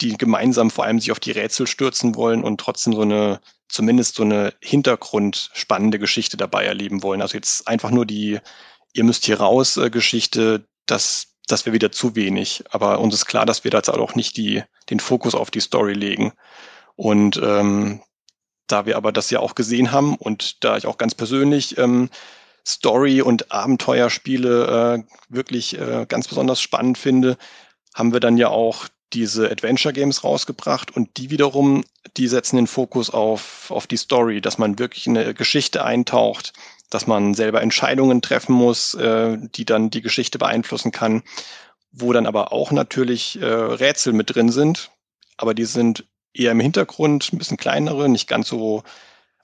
die 0.00 0.16
gemeinsam 0.16 0.70
vor 0.70 0.84
allem 0.84 0.98
sich 0.98 1.12
auf 1.12 1.20
die 1.20 1.32
Rätsel 1.32 1.66
stürzen 1.66 2.14
wollen 2.14 2.44
und 2.44 2.60
trotzdem 2.60 2.92
so 2.94 3.02
eine, 3.02 3.40
zumindest 3.68 4.16
so 4.16 4.22
eine 4.22 4.54
hintergrundspannende 4.60 5.98
Geschichte 5.98 6.36
dabei 6.36 6.64
erleben 6.64 7.02
wollen. 7.02 7.22
Also 7.22 7.36
jetzt 7.36 7.68
einfach 7.68 7.90
nur 7.90 8.06
die, 8.06 8.38
ihr 8.92 9.04
müsst 9.04 9.24
hier 9.24 9.40
raus 9.40 9.76
äh, 9.76 9.90
Geschichte, 9.90 10.66
das 10.86 11.30
das 11.50 11.66
wäre 11.66 11.74
wieder 11.74 11.92
zu 11.92 12.14
wenig. 12.16 12.64
Aber 12.70 13.00
uns 13.00 13.14
ist 13.14 13.26
klar, 13.26 13.46
dass 13.46 13.64
wir 13.64 13.70
da 13.70 13.78
jetzt 13.78 13.90
auch 13.90 14.14
nicht 14.14 14.36
die, 14.36 14.62
den 14.88 15.00
Fokus 15.00 15.34
auf 15.34 15.50
die 15.50 15.60
Story 15.60 15.94
legen. 15.94 16.32
Und 16.96 17.40
ähm, 17.42 18.02
da 18.66 18.86
wir 18.86 18.96
aber 18.96 19.12
das 19.12 19.30
ja 19.30 19.40
auch 19.40 19.54
gesehen 19.54 19.90
haben 19.92 20.14
und 20.16 20.62
da 20.64 20.76
ich 20.76 20.86
auch 20.86 20.98
ganz 20.98 21.14
persönlich 21.14 21.76
ähm, 21.78 22.08
Story- 22.66 23.22
und 23.22 23.50
Abenteuerspiele 23.50 25.04
äh, 25.06 25.12
wirklich 25.28 25.78
äh, 25.78 26.06
ganz 26.08 26.28
besonders 26.28 26.60
spannend 26.60 26.98
finde, 26.98 27.36
haben 27.94 28.12
wir 28.12 28.20
dann 28.20 28.36
ja 28.36 28.48
auch 28.48 28.86
diese 29.12 29.50
Adventure 29.50 29.92
Games 29.92 30.24
rausgebracht 30.24 30.96
und 30.96 31.16
die 31.16 31.30
wiederum, 31.30 31.84
die 32.16 32.28
setzen 32.28 32.56
den 32.56 32.66
Fokus 32.66 33.10
auf, 33.10 33.70
auf 33.70 33.86
die 33.86 33.96
Story, 33.96 34.40
dass 34.40 34.58
man 34.58 34.78
wirklich 34.78 35.06
in 35.06 35.16
eine 35.16 35.34
Geschichte 35.34 35.84
eintaucht, 35.84 36.52
dass 36.90 37.06
man 37.06 37.34
selber 37.34 37.62
Entscheidungen 37.62 38.22
treffen 38.22 38.54
muss, 38.54 38.94
äh, 38.94 39.36
die 39.40 39.64
dann 39.64 39.90
die 39.90 40.02
Geschichte 40.02 40.38
beeinflussen 40.38 40.92
kann, 40.92 41.22
wo 41.92 42.12
dann 42.12 42.26
aber 42.26 42.52
auch 42.52 42.70
natürlich 42.70 43.40
äh, 43.40 43.46
Rätsel 43.46 44.12
mit 44.12 44.34
drin 44.34 44.50
sind, 44.50 44.90
aber 45.36 45.54
die 45.54 45.64
sind 45.64 46.04
eher 46.32 46.52
im 46.52 46.60
Hintergrund, 46.60 47.32
ein 47.32 47.38
bisschen 47.38 47.56
kleinere, 47.56 48.08
nicht 48.08 48.28
ganz 48.28 48.48
so 48.48 48.82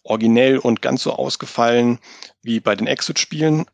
originell 0.02 0.58
und 0.58 0.82
ganz 0.82 1.02
so 1.02 1.12
ausgefallen 1.12 1.98
wie 2.42 2.60
bei 2.60 2.76
den 2.76 2.86
Exit-Spielen. 2.86 3.66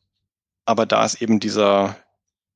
Aber 0.64 0.86
da 0.86 1.04
ist 1.04 1.20
eben 1.20 1.40
dieser, 1.40 1.96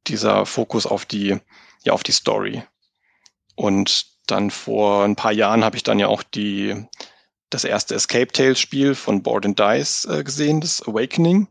dieser 0.07 0.46
Fokus 0.46 0.87
auf 0.87 1.05
die, 1.05 1.38
ja, 1.85 1.92
auf 1.92 2.03
die 2.03 2.12
Story. 2.12 2.62
Und 3.57 4.07
dann 4.27 4.51
vor 4.51 5.05
ein 5.05 5.16
paar 5.16 5.33
Jahren 5.33 5.64
habe 5.64 5.77
ich 5.77 5.83
dann 5.83 5.99
ja 5.99 6.07
auch 6.07 6.23
die, 6.23 6.87
das 7.51 7.64
erste 7.64 7.95
Escape 7.95 8.29
Tales 8.29 8.61
Spiel 8.61 8.95
von 8.95 9.23
Board 9.23 9.47
and 9.47 9.59
Dice 9.59 10.05
äh, 10.05 10.23
gesehen, 10.23 10.61
das 10.61 10.87
Awakening. 10.87 11.49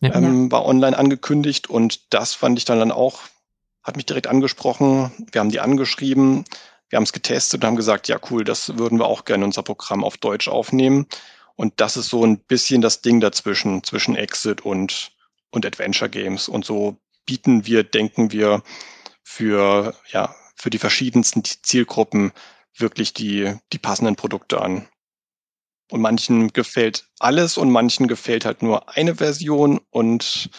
Ja, 0.00 0.14
ähm, 0.14 0.52
war 0.52 0.66
online 0.66 0.96
angekündigt 0.96 1.70
und 1.70 2.12
das 2.12 2.34
fand 2.34 2.58
ich 2.58 2.64
dann, 2.66 2.78
dann 2.78 2.92
auch, 2.92 3.20
hat 3.82 3.96
mich 3.96 4.04
direkt 4.04 4.26
angesprochen. 4.26 5.10
Wir 5.32 5.40
haben 5.40 5.50
die 5.50 5.60
angeschrieben, 5.60 6.44
wir 6.90 6.98
haben 6.98 7.04
es 7.04 7.14
getestet 7.14 7.62
und 7.62 7.66
haben 7.66 7.76
gesagt, 7.76 8.08
ja 8.08 8.18
cool, 8.30 8.44
das 8.44 8.76
würden 8.76 8.98
wir 8.98 9.06
auch 9.06 9.24
gerne 9.24 9.44
unser 9.44 9.62
Programm 9.62 10.04
auf 10.04 10.18
Deutsch 10.18 10.48
aufnehmen. 10.48 11.06
Und 11.54 11.80
das 11.80 11.96
ist 11.96 12.10
so 12.10 12.24
ein 12.24 12.38
bisschen 12.38 12.82
das 12.82 13.00
Ding 13.00 13.20
dazwischen, 13.20 13.82
zwischen 13.84 14.16
Exit 14.16 14.60
und, 14.60 15.12
und 15.50 15.64
Adventure 15.64 16.10
Games. 16.10 16.48
Und 16.48 16.66
so 16.66 16.98
bieten 17.24 17.64
wir, 17.66 17.82
denken 17.82 18.32
wir, 18.32 18.62
für, 19.22 19.94
ja, 20.08 20.34
für 20.56 20.70
die 20.70 20.78
verschiedensten 20.78 21.44
Zielgruppen 21.44 22.32
wirklich 22.76 23.14
die, 23.14 23.54
die 23.72 23.78
passenden 23.78 24.16
Produkte 24.16 24.60
an. 24.60 24.88
Und 25.90 26.00
manchen 26.00 26.52
gefällt 26.52 27.06
alles 27.20 27.56
und 27.56 27.70
manchen 27.70 28.08
gefällt 28.08 28.44
halt 28.44 28.62
nur 28.62 28.96
eine 28.96 29.16
Version 29.16 29.80
und 29.90 30.50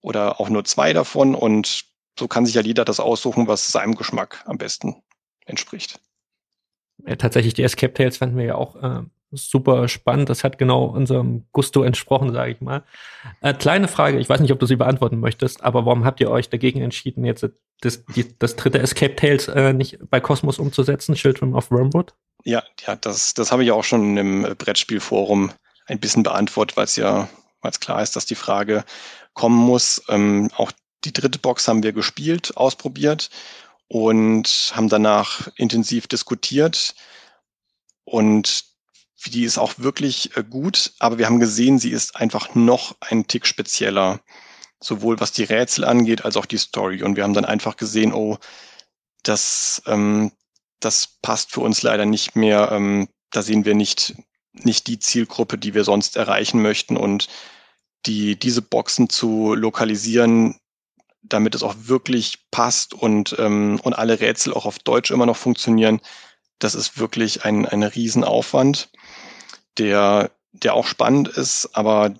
oder 0.00 0.40
auch 0.40 0.48
nur 0.48 0.64
zwei 0.64 0.92
davon. 0.92 1.34
Und 1.34 1.84
so 2.18 2.28
kann 2.28 2.46
sich 2.46 2.54
ja 2.54 2.62
jeder 2.62 2.84
das 2.84 3.00
aussuchen, 3.00 3.48
was 3.48 3.68
seinem 3.68 3.96
Geschmack 3.96 4.44
am 4.46 4.58
besten 4.58 5.02
entspricht. 5.44 6.00
Ja, 7.06 7.16
tatsächlich, 7.16 7.54
die 7.54 7.62
Escape 7.62 7.94
Tales 7.94 8.18
fanden 8.18 8.36
wir 8.36 8.44
ja 8.44 8.54
auch 8.54 8.76
äh, 8.76 9.02
super 9.30 9.88
spannend. 9.88 10.28
Das 10.28 10.44
hat 10.44 10.58
genau 10.58 10.84
unserem 10.84 11.46
Gusto 11.52 11.82
entsprochen, 11.82 12.32
sage 12.32 12.52
ich 12.52 12.60
mal. 12.60 12.82
Äh, 13.40 13.54
kleine 13.54 13.88
Frage, 13.88 14.18
ich 14.18 14.28
weiß 14.28 14.40
nicht, 14.40 14.52
ob 14.52 14.58
du 14.58 14.66
sie 14.66 14.76
beantworten 14.76 15.20
möchtest, 15.20 15.62
aber 15.62 15.86
warum 15.86 16.04
habt 16.04 16.20
ihr 16.20 16.30
euch 16.30 16.48
dagegen 16.48 16.80
entschieden, 16.80 17.24
jetzt 17.24 17.46
das, 17.80 18.04
die, 18.06 18.38
das 18.38 18.56
dritte 18.56 18.78
Escape 18.78 19.16
Tales 19.16 19.48
äh, 19.48 19.72
nicht 19.72 19.98
bei 20.10 20.20
Cosmos 20.20 20.58
umzusetzen, 20.58 21.14
Children 21.14 21.54
of 21.54 21.70
Wormwood? 21.70 22.14
Ja, 22.44 22.62
ja, 22.86 22.96
das, 22.96 23.34
das 23.34 23.52
habe 23.52 23.64
ich 23.64 23.70
auch 23.72 23.84
schon 23.84 24.16
im 24.16 24.42
Brettspielforum 24.56 25.52
ein 25.86 26.00
bisschen 26.00 26.22
beantwortet, 26.22 26.76
weil 26.76 26.84
es 26.84 26.96
ja, 26.96 27.28
weil 27.60 27.72
klar 27.72 28.02
ist, 28.02 28.16
dass 28.16 28.26
die 28.26 28.34
Frage 28.34 28.84
kommen 29.34 29.56
muss. 29.56 30.02
Ähm, 30.08 30.50
auch 30.56 30.72
die 31.04 31.12
dritte 31.12 31.38
Box 31.38 31.68
haben 31.68 31.82
wir 31.82 31.92
gespielt, 31.92 32.56
ausprobiert 32.56 33.30
und 33.88 34.72
haben 34.74 34.88
danach 34.88 35.48
intensiv 35.56 36.06
diskutiert. 36.06 36.94
Und 38.04 38.64
die 39.26 39.44
ist 39.44 39.58
auch 39.58 39.74
wirklich 39.78 40.36
äh, 40.36 40.44
gut, 40.44 40.92
aber 40.98 41.18
wir 41.18 41.26
haben 41.26 41.40
gesehen, 41.40 41.78
sie 41.78 41.90
ist 41.90 42.16
einfach 42.16 42.54
noch 42.54 42.96
ein 43.00 43.26
Tick 43.26 43.46
spezieller, 43.46 44.20
sowohl 44.80 45.20
was 45.20 45.32
die 45.32 45.44
Rätsel 45.44 45.84
angeht, 45.84 46.24
als 46.24 46.36
auch 46.36 46.46
die 46.46 46.58
Story. 46.58 47.02
Und 47.02 47.16
wir 47.16 47.24
haben 47.24 47.34
dann 47.34 47.44
einfach 47.44 47.76
gesehen, 47.76 48.12
oh, 48.12 48.38
das, 49.22 49.82
ähm, 49.86 50.32
das 50.80 51.18
passt 51.22 51.52
für 51.52 51.60
uns 51.60 51.82
leider 51.82 52.06
nicht 52.06 52.36
mehr. 52.36 52.70
Ähm, 52.72 53.08
da 53.30 53.42
sehen 53.42 53.64
wir 53.64 53.74
nicht, 53.74 54.14
nicht 54.52 54.86
die 54.86 55.00
Zielgruppe, 55.00 55.58
die 55.58 55.74
wir 55.74 55.84
sonst 55.84 56.16
erreichen 56.16 56.62
möchten. 56.62 56.96
Und 56.96 57.28
die, 58.06 58.38
diese 58.38 58.62
Boxen 58.62 59.10
zu 59.10 59.54
lokalisieren, 59.54 60.60
damit 61.22 61.56
es 61.56 61.64
auch 61.64 61.74
wirklich 61.76 62.50
passt 62.52 62.94
und, 62.94 63.34
ähm, 63.40 63.80
und 63.82 63.94
alle 63.94 64.20
Rätsel 64.20 64.54
auch 64.54 64.66
auf 64.66 64.78
Deutsch 64.78 65.10
immer 65.10 65.26
noch 65.26 65.36
funktionieren, 65.36 66.00
das 66.58 66.74
ist 66.74 66.98
wirklich 66.98 67.44
ein, 67.44 67.66
ein 67.66 67.82
Riesenaufwand, 67.82 68.90
der, 69.78 70.30
der 70.52 70.74
auch 70.74 70.86
spannend 70.86 71.28
ist, 71.28 71.70
aber 71.74 72.14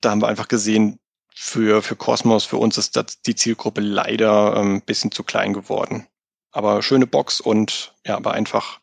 da 0.00 0.10
haben 0.10 0.22
wir 0.22 0.28
einfach 0.28 0.48
gesehen, 0.48 0.98
für, 1.34 1.82
für 1.82 1.96
Cosmos, 1.96 2.44
für 2.44 2.58
uns 2.58 2.76
ist 2.76 2.96
das, 2.96 3.22
die 3.22 3.34
Zielgruppe 3.34 3.80
leider 3.80 4.56
ein 4.56 4.66
ähm, 4.66 4.82
bisschen 4.82 5.10
zu 5.10 5.24
klein 5.24 5.54
geworden. 5.54 6.06
Aber 6.52 6.82
schöne 6.82 7.06
Box 7.06 7.40
und 7.40 7.94
ja, 8.06 8.16
aber 8.16 8.32
einfach 8.32 8.80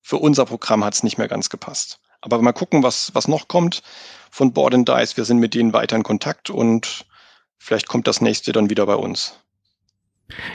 für 0.00 0.16
unser 0.16 0.46
Programm 0.46 0.84
hat 0.84 0.94
es 0.94 1.04
nicht 1.04 1.18
mehr 1.18 1.28
ganz 1.28 1.48
gepasst. 1.48 2.00
Aber 2.20 2.40
mal 2.42 2.52
gucken, 2.52 2.82
was, 2.82 3.14
was 3.14 3.28
noch 3.28 3.46
kommt 3.46 3.82
von 4.30 4.52
Board 4.52 4.74
and 4.74 4.88
Dice. 4.88 5.16
Wir 5.16 5.24
sind 5.24 5.38
mit 5.38 5.54
denen 5.54 5.72
weiter 5.72 5.94
in 5.94 6.02
Kontakt 6.02 6.50
und 6.50 7.06
vielleicht 7.58 7.88
kommt 7.88 8.08
das 8.08 8.20
nächste 8.20 8.52
dann 8.52 8.70
wieder 8.70 8.86
bei 8.86 8.96
uns. 8.96 9.38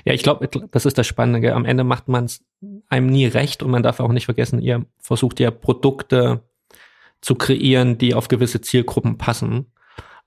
Ja, 0.03 0.13
ich 0.13 0.23
glaube, 0.23 0.47
das 0.47 0.86
ist 0.86 0.97
das 0.97 1.08
Spannende. 1.08 1.53
Am 1.53 1.65
Ende 1.65 1.84
macht 1.84 2.08
man 2.08 2.25
es 2.25 2.43
einem 2.89 3.08
nie 3.08 3.27
recht 3.27 3.62
und 3.63 3.71
man 3.71 3.84
darf 3.84 3.99
auch 3.99 4.12
nicht 4.12 4.25
vergessen, 4.25 4.60
ihr 4.60 4.86
versucht 4.97 5.39
ja 5.39 5.51
Produkte 5.51 6.41
zu 7.21 7.36
kreieren, 7.36 7.97
die 7.97 8.13
auf 8.13 8.27
gewisse 8.27 8.62
Zielgruppen 8.62 9.17
passen. 9.17 9.71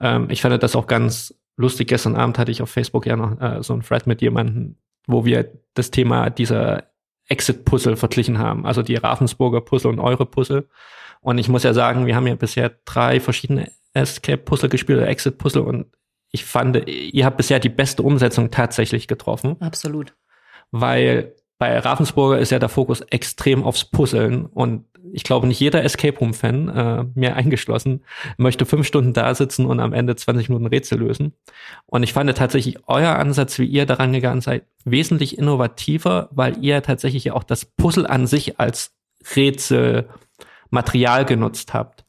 Ähm, 0.01 0.29
ich 0.31 0.43
fand 0.43 0.63
das 0.63 0.77
auch 0.77 0.87
ganz 0.87 1.35
lustig. 1.57 1.89
Gestern 1.89 2.17
Abend 2.17 2.39
hatte 2.39 2.51
ich 2.51 2.63
auf 2.63 2.71
Facebook 2.71 3.07
ja 3.07 3.17
noch 3.17 3.41
äh, 3.41 3.63
so 3.63 3.75
ein 3.75 3.83
Thread 3.83 4.07
mit 4.07 4.23
jemandem, 4.23 4.77
wo 5.07 5.25
wir 5.25 5.53
das 5.75 5.91
Thema 5.91 6.31
dieser 6.31 6.85
Exit-Puzzle 7.29 7.97
verglichen 7.97 8.39
haben. 8.39 8.67
Also 8.67 8.83
die 8.83 8.97
Ravensburger 8.97 9.61
Puzzle 9.61 9.91
und 9.91 10.01
eure 10.01 10.27
Puzzle. 10.27 10.69
Und 11.21 11.39
ich 11.39 11.49
muss 11.49 11.63
ja 11.63 11.75
sagen, 11.75 12.07
wir 12.07 12.17
haben 12.17 12.27
ja 12.27 12.35
bisher 12.35 12.73
drei 12.85 13.21
verschiedene 13.21 13.71
Escape-Puzzle 13.93 14.69
gespielt 14.69 14.99
oder 14.99 15.09
Exit-Puzzle 15.09 15.63
und 15.63 15.87
ich 16.33 16.45
fand, 16.45 16.89
ihr 16.89 17.25
habt 17.25 17.39
bisher 17.39 17.59
die 17.59 17.69
beste 17.69 18.03
Umsetzung 18.05 18.51
tatsächlich 18.51 19.09
getroffen. 19.09 19.57
Absolut. 19.61 20.15
Weil 20.71 21.35
bei 21.61 21.79
Ravensburger 21.79 22.39
ist 22.39 22.51
ja 22.51 22.59
der 22.59 22.71
Fokus 22.71 23.03
extrem 23.03 23.65
aufs 23.65 23.85
Puzzeln 23.85 24.47
und 24.47 24.87
ich 25.13 25.25
glaube, 25.25 25.47
nicht 25.47 25.61
jeder 25.61 25.85
Escape 25.85 26.19
Room-Fan, 26.19 26.69
äh, 26.69 27.05
mir 27.15 27.37
eingeschlossen, 27.37 28.03
möchte 28.39 28.65
fünf 28.65 28.87
Stunden 28.87 29.13
da 29.13 29.35
sitzen 29.35 29.67
und 29.67 29.79
am 29.79 29.93
Ende 29.93 30.17
20 30.17 30.49
Minuten 30.49 30.67
Rätsel 30.67 31.01
lösen. 31.01 31.35
Und 31.85 32.03
ich 32.03 32.15
fand 32.15 32.35
tatsächlich 32.35 32.79
euer 32.87 33.17
Ansatz, 33.17 33.59
wie 33.59 33.67
ihr 33.67 33.85
daran 33.85 34.15
gegangen 34.15 34.41
seid, 34.41 34.65
wesentlich 34.85 35.37
innovativer, 35.37 36.31
weil 36.33 36.65
ihr 36.65 36.83
tatsächlich 36.83 37.25
ja 37.25 37.35
auch 37.35 37.45
das 37.45 37.67
Puzzle 37.67 38.07
an 38.07 38.27
sich 38.27 38.59
als 38.59 38.95
Rätselmaterial 39.37 41.27
genutzt 41.27 41.75
habt. 41.75 42.07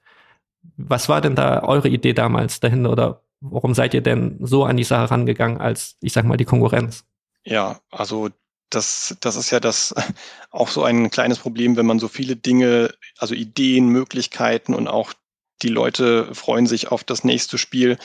Was 0.77 1.09
war 1.09 1.19
denn 1.19 1.35
da 1.35 1.63
eure 1.63 1.89
Idee 1.89 2.13
damals 2.13 2.61
dahinter 2.61 2.89
oder 2.89 3.23
warum 3.41 3.73
seid 3.73 3.93
ihr 3.93 4.01
denn 4.01 4.37
so 4.39 4.63
an 4.63 4.77
die 4.77 4.85
Sache 4.85 5.11
rangegangen 5.11 5.57
als, 5.57 5.97
ich 5.99 6.13
sag 6.13 6.23
mal, 6.23 6.37
die 6.37 6.45
Konkurrenz? 6.45 7.03
Ja, 7.43 7.79
also 7.89 8.29
das, 8.71 9.15
das 9.19 9.35
ist 9.35 9.51
ja 9.51 9.59
das 9.59 9.93
auch 10.51 10.69
so 10.69 10.83
ein 10.83 11.11
kleines 11.11 11.39
Problem, 11.39 11.77
wenn 11.77 11.85
man 11.85 11.99
so 11.99 12.07
viele 12.07 12.35
Dinge, 12.35 12.93
also 13.17 13.35
Ideen, 13.35 13.87
Möglichkeiten 13.87 14.73
und 14.73 14.87
auch 14.87 15.13
die 15.61 15.69
Leute 15.69 16.33
freuen 16.33 16.65
sich 16.65 16.91
auf 16.91 17.03
das 17.03 17.23
nächste 17.23 17.57
Spiel. 17.57 17.97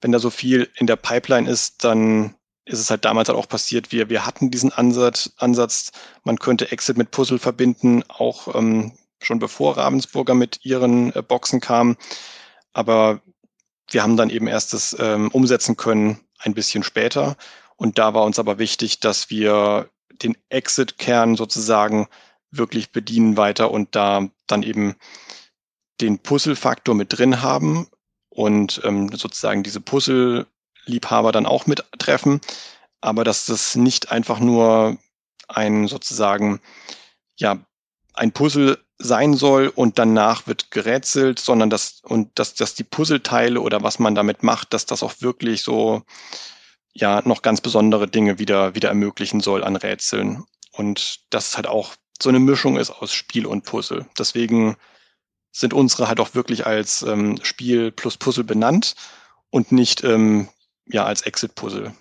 Wenn 0.00 0.12
da 0.12 0.18
so 0.18 0.30
viel 0.30 0.68
in 0.76 0.86
der 0.86 0.96
Pipeline 0.96 1.48
ist, 1.48 1.84
dann 1.84 2.34
ist 2.64 2.80
es 2.80 2.90
halt 2.90 3.04
damals 3.04 3.28
halt 3.28 3.38
auch 3.38 3.48
passiert. 3.48 3.92
Wir, 3.92 4.10
wir 4.10 4.26
hatten 4.26 4.50
diesen 4.50 4.72
Ansatz, 4.72 5.32
Ansatz, 5.36 5.92
man 6.24 6.38
könnte 6.38 6.72
Exit 6.72 6.96
mit 6.96 7.12
Puzzle 7.12 7.38
verbinden, 7.38 8.02
auch 8.08 8.52
ähm, 8.54 8.92
schon 9.22 9.38
bevor 9.38 9.76
Ravensburger 9.76 10.34
mit 10.34 10.64
ihren 10.64 11.14
äh, 11.14 11.22
Boxen 11.22 11.60
kam. 11.60 11.96
Aber 12.72 13.20
wir 13.90 14.02
haben 14.02 14.16
dann 14.16 14.30
eben 14.30 14.48
erst 14.48 14.72
das 14.72 14.96
ähm, 14.98 15.30
umsetzen 15.30 15.76
können 15.76 16.20
ein 16.38 16.54
bisschen 16.54 16.82
später. 16.82 17.36
Und 17.76 17.98
da 17.98 18.14
war 18.14 18.24
uns 18.24 18.38
aber 18.38 18.58
wichtig, 18.58 19.00
dass 19.00 19.30
wir 19.30 19.88
den 20.22 20.36
Exit-Kern 20.48 21.36
sozusagen 21.36 22.08
wirklich 22.50 22.90
bedienen 22.92 23.36
weiter 23.36 23.70
und 23.70 23.94
da 23.94 24.28
dann 24.46 24.62
eben 24.62 24.96
den 26.00 26.18
Puzzle-Faktor 26.18 26.94
mit 26.94 27.16
drin 27.16 27.42
haben 27.42 27.88
und 28.28 28.80
ähm, 28.84 29.10
sozusagen 29.14 29.62
diese 29.62 29.80
Puzzle-Liebhaber 29.80 31.32
dann 31.32 31.46
auch 31.46 31.66
mit 31.66 31.84
treffen, 31.98 32.40
aber 33.00 33.24
dass 33.24 33.46
das 33.46 33.76
nicht 33.76 34.10
einfach 34.12 34.40
nur 34.40 34.98
ein 35.48 35.88
sozusagen 35.88 36.60
ja 37.36 37.58
ein 38.14 38.32
Puzzle 38.32 38.78
sein 38.98 39.34
soll 39.34 39.68
und 39.68 39.98
danach 39.98 40.46
wird 40.46 40.70
gerätselt, 40.70 41.38
sondern 41.38 41.68
dass 41.70 42.00
und 42.02 42.38
dass, 42.38 42.54
dass 42.54 42.74
die 42.74 42.84
Puzzleteile 42.84 43.60
oder 43.60 43.82
was 43.82 43.98
man 43.98 44.14
damit 44.14 44.42
macht, 44.42 44.72
dass 44.72 44.86
das 44.86 45.02
auch 45.02 45.14
wirklich 45.20 45.62
so 45.62 46.02
ja 46.96 47.22
noch 47.24 47.42
ganz 47.42 47.60
besondere 47.60 48.08
Dinge 48.08 48.38
wieder, 48.38 48.74
wieder 48.74 48.88
ermöglichen 48.88 49.40
soll 49.40 49.62
an 49.62 49.76
Rätseln. 49.76 50.44
Und 50.72 51.20
das 51.30 51.56
halt 51.56 51.66
auch 51.66 51.94
so 52.20 52.28
eine 52.28 52.38
Mischung 52.38 52.76
ist 52.76 52.90
aus 52.90 53.12
Spiel 53.12 53.46
und 53.46 53.64
Puzzle. 53.64 54.06
Deswegen 54.18 54.76
sind 55.52 55.74
unsere 55.74 56.08
halt 56.08 56.20
auch 56.20 56.34
wirklich 56.34 56.66
als 56.66 57.02
ähm, 57.02 57.38
Spiel 57.42 57.92
plus 57.92 58.16
Puzzle 58.16 58.44
benannt 58.44 58.94
und 59.50 59.72
nicht 59.72 60.04
ähm, 60.04 60.48
ja 60.86 61.04
als 61.04 61.22
Exit-Puzzle. 61.22 61.94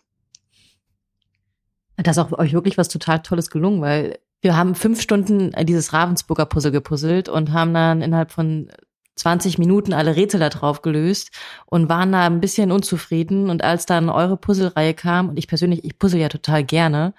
Da 1.97 2.11
ist 2.11 2.17
auch 2.17 2.31
euch 2.37 2.53
wirklich 2.53 2.77
was 2.77 2.89
total 2.89 3.21
Tolles 3.21 3.49
gelungen, 3.49 3.81
weil 3.81 4.19
wir 4.41 4.57
haben 4.57 4.75
fünf 4.75 5.01
Stunden 5.01 5.51
dieses 5.65 5.93
Ravensburger 5.93 6.45
Puzzle 6.45 6.71
gepuzzelt 6.71 7.29
und 7.29 7.53
haben 7.53 7.73
dann 7.73 8.01
innerhalb 8.01 8.31
von 8.31 8.69
20 9.15 9.57
Minuten 9.57 9.93
alle 9.93 10.15
Rätsel 10.15 10.39
da 10.39 10.49
drauf 10.49 10.81
gelöst 10.81 11.31
und 11.65 11.89
waren 11.89 12.11
da 12.11 12.25
ein 12.25 12.41
bisschen 12.41 12.71
unzufrieden. 12.71 13.49
Und 13.49 13.63
als 13.63 13.85
dann 13.85 14.09
eure 14.09 14.37
Puzzlereihe 14.37 14.93
kam, 14.93 15.29
und 15.29 15.39
ich 15.39 15.47
persönlich, 15.47 15.83
ich 15.83 15.97
puzzle 15.97 16.19
ja 16.19 16.29
total 16.29 16.63
gerne, 16.63 17.13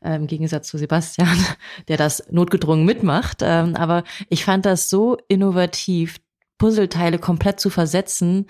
äh, 0.00 0.14
im 0.14 0.26
Gegensatz 0.26 0.68
zu 0.68 0.78
Sebastian, 0.78 1.36
der 1.88 1.96
das 1.96 2.24
notgedrungen 2.30 2.84
mitmacht. 2.84 3.38
Ähm, 3.42 3.76
aber 3.76 4.04
ich 4.28 4.44
fand 4.44 4.66
das 4.66 4.90
so 4.90 5.18
innovativ, 5.28 6.18
Puzzleteile 6.58 7.18
komplett 7.18 7.58
zu 7.58 7.70
versetzen. 7.70 8.46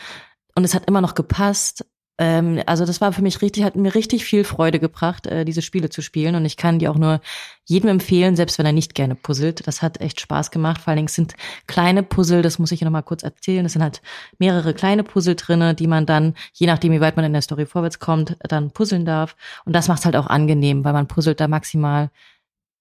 Und 0.54 0.64
es 0.64 0.74
hat 0.74 0.86
immer 0.86 1.00
noch 1.00 1.14
gepasst. 1.14 1.86
Ähm, 2.20 2.62
also 2.66 2.84
das 2.84 3.00
war 3.00 3.14
für 3.14 3.22
mich 3.22 3.40
richtig, 3.40 3.64
hat 3.64 3.76
mir 3.76 3.94
richtig 3.94 4.26
viel 4.26 4.44
Freude 4.44 4.78
gebracht, 4.78 5.26
äh, 5.26 5.46
diese 5.46 5.62
Spiele 5.62 5.88
zu 5.88 6.02
spielen. 6.02 6.34
Und 6.34 6.44
ich 6.44 6.58
kann 6.58 6.78
die 6.78 6.86
auch 6.86 6.98
nur 6.98 7.22
jedem 7.64 7.88
empfehlen, 7.88 8.36
selbst 8.36 8.58
wenn 8.58 8.66
er 8.66 8.72
nicht 8.72 8.94
gerne 8.94 9.14
puzzelt. 9.14 9.66
Das 9.66 9.80
hat 9.80 10.02
echt 10.02 10.20
Spaß 10.20 10.50
gemacht. 10.50 10.82
Vor 10.82 10.88
allen 10.88 10.98
Dingen 10.98 11.08
sind 11.08 11.34
kleine 11.66 12.02
Puzzle, 12.02 12.42
das 12.42 12.58
muss 12.58 12.72
ich 12.72 12.82
noch 12.82 12.90
mal 12.90 13.00
kurz 13.00 13.22
erzählen. 13.22 13.64
Es 13.64 13.72
sind 13.72 13.82
halt 13.82 14.02
mehrere 14.38 14.74
kleine 14.74 15.02
Puzzle 15.02 15.34
drinne, 15.34 15.74
die 15.74 15.86
man 15.86 16.04
dann, 16.04 16.34
je 16.52 16.66
nachdem, 16.66 16.92
wie 16.92 17.00
weit 17.00 17.16
man 17.16 17.24
in 17.24 17.32
der 17.32 17.42
Story 17.42 17.64
vorwärts 17.64 18.00
kommt, 18.00 18.36
dann 18.40 18.70
puzzeln 18.70 19.06
darf. 19.06 19.34
Und 19.64 19.74
das 19.74 19.88
macht 19.88 20.04
halt 20.04 20.16
auch 20.16 20.26
angenehm, 20.26 20.84
weil 20.84 20.92
man 20.92 21.08
puzzelt 21.08 21.40
da 21.40 21.48
maximal 21.48 22.10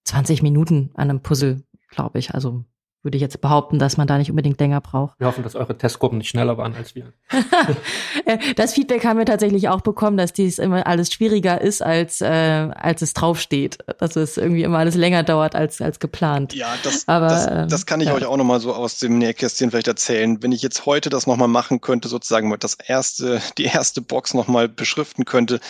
20 0.04 0.44
Minuten 0.44 0.92
an 0.96 1.10
einem 1.10 1.22
Puzzle, 1.22 1.64
glaube 1.90 2.20
ich. 2.20 2.34
Also 2.34 2.66
würde 3.02 3.16
ich 3.16 3.22
jetzt 3.22 3.40
behaupten, 3.40 3.80
dass 3.80 3.96
man 3.96 4.08
da 4.08 4.18
nicht 4.18 4.30
unbedingt 4.30 4.60
länger 4.60 4.82
braucht. 4.82 5.18
Wir 5.20 5.28
hoffen, 5.28 5.44
dass 5.44 5.56
eure 5.56 5.78
Testgruppen 5.78 6.18
nicht 6.18 6.30
schneller 6.30 6.58
waren 6.58 6.76
als 6.76 6.96
wir. 6.96 7.14
das 8.58 8.74
Feedback 8.74 9.06
haben 9.06 9.18
wir 9.18 9.26
tatsächlich 9.26 9.70
auch 9.70 9.82
bekommen, 9.82 10.18
dass 10.18 10.34
dies 10.34 10.60
immer 10.60 10.86
alles 10.86 11.14
schwieriger 11.14 11.62
ist, 11.62 11.82
als, 11.82 12.20
äh, 12.20 12.28
als 12.28 13.02
es 13.02 13.14
draufsteht. 13.14 13.78
Dass 14.00 14.18
es 14.18 14.36
irgendwie 14.36 14.64
immer 14.64 14.80
alles 14.80 14.96
länger 14.96 15.24
dauert 15.24 15.56
als, 15.56 15.82
als 15.82 16.00
geplant. 16.00 16.54
Ja, 16.54 16.76
das, 16.84 17.08
Aber, 17.08 17.28
das, 17.28 17.48
ähm, 17.48 17.70
das 17.70 17.86
kann 17.86 18.02
ich 18.02 18.08
ja. 18.08 18.14
euch 18.14 18.26
auch 18.26 18.38
nochmal 18.38 18.60
so 18.60 18.74
aus 18.74 19.00
dem 19.00 19.18
Nähkästchen 19.18 19.72
vielleicht 19.72 19.88
erzählen. 19.88 20.44
Wenn 20.44 20.52
ich 20.52 20.62
jetzt 20.62 20.86
heute 20.86 21.10
das 21.10 21.26
nochmal 21.26 21.48
machen 21.48 21.80
könnte, 21.80 22.10
sozusagen 22.10 22.54
das 22.60 22.74
erste, 22.74 23.42
die 23.58 23.66
erste 23.66 24.02
Box 24.02 24.34
nochmal 24.34 24.68
beschriften 24.68 25.24
könnte, 25.24 25.62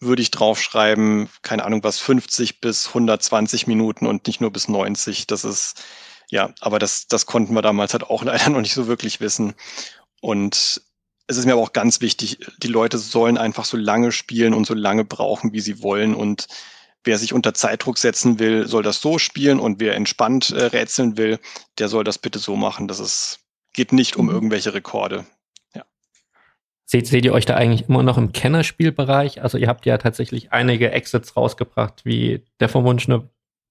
würde 0.00 0.22
ich 0.22 0.30
draufschreiben, 0.30 1.28
keine 1.42 1.64
Ahnung 1.64 1.82
was, 1.84 1.98
50 1.98 2.60
bis 2.60 2.88
120 2.88 3.66
Minuten 3.66 4.06
und 4.06 4.26
nicht 4.26 4.40
nur 4.40 4.52
bis 4.52 4.68
90. 4.68 5.26
Das 5.26 5.44
ist, 5.44 5.82
ja, 6.30 6.52
aber 6.60 6.78
das, 6.78 7.06
das 7.08 7.26
konnten 7.26 7.54
wir 7.54 7.62
damals 7.62 7.92
halt 7.92 8.04
auch 8.04 8.22
leider 8.24 8.50
noch 8.50 8.60
nicht 8.60 8.74
so 8.74 8.86
wirklich 8.86 9.20
wissen. 9.20 9.54
Und 10.20 10.82
es 11.26 11.36
ist 11.36 11.44
mir 11.44 11.52
aber 11.52 11.62
auch 11.62 11.72
ganz 11.72 12.00
wichtig, 12.00 12.38
die 12.62 12.68
Leute 12.68 12.98
sollen 12.98 13.38
einfach 13.38 13.64
so 13.64 13.76
lange 13.76 14.12
spielen 14.12 14.54
und 14.54 14.66
so 14.66 14.74
lange 14.74 15.04
brauchen, 15.04 15.52
wie 15.52 15.60
sie 15.60 15.82
wollen. 15.82 16.14
Und 16.14 16.48
wer 17.04 17.18
sich 17.18 17.32
unter 17.32 17.54
Zeitdruck 17.54 17.98
setzen 17.98 18.38
will, 18.38 18.66
soll 18.66 18.82
das 18.82 19.00
so 19.00 19.18
spielen. 19.18 19.60
Und 19.60 19.78
wer 19.80 19.94
entspannt 19.94 20.50
äh, 20.50 20.64
rätseln 20.64 21.16
will, 21.16 21.38
der 21.78 21.88
soll 21.88 22.04
das 22.04 22.18
bitte 22.18 22.38
so 22.38 22.56
machen. 22.56 22.88
Das 22.88 22.98
ist, 22.98 23.40
geht 23.74 23.92
nicht 23.92 24.16
um 24.16 24.26
mhm. 24.26 24.32
irgendwelche 24.32 24.72
Rekorde. 24.72 25.26
Ja. 25.74 25.84
Seht, 26.86 27.06
seht 27.06 27.26
ihr 27.26 27.34
euch 27.34 27.46
da 27.46 27.54
eigentlich 27.54 27.88
immer 27.88 28.02
noch 28.02 28.16
im 28.16 28.32
Kennerspielbereich? 28.32 29.42
Also 29.42 29.58
ihr 29.58 29.68
habt 29.68 29.84
ja 29.84 29.98
tatsächlich 29.98 30.52
einige 30.52 30.92
Exits 30.92 31.36
rausgebracht, 31.36 32.06
wie 32.06 32.42
der 32.58 32.70
verwunschene 32.70 33.28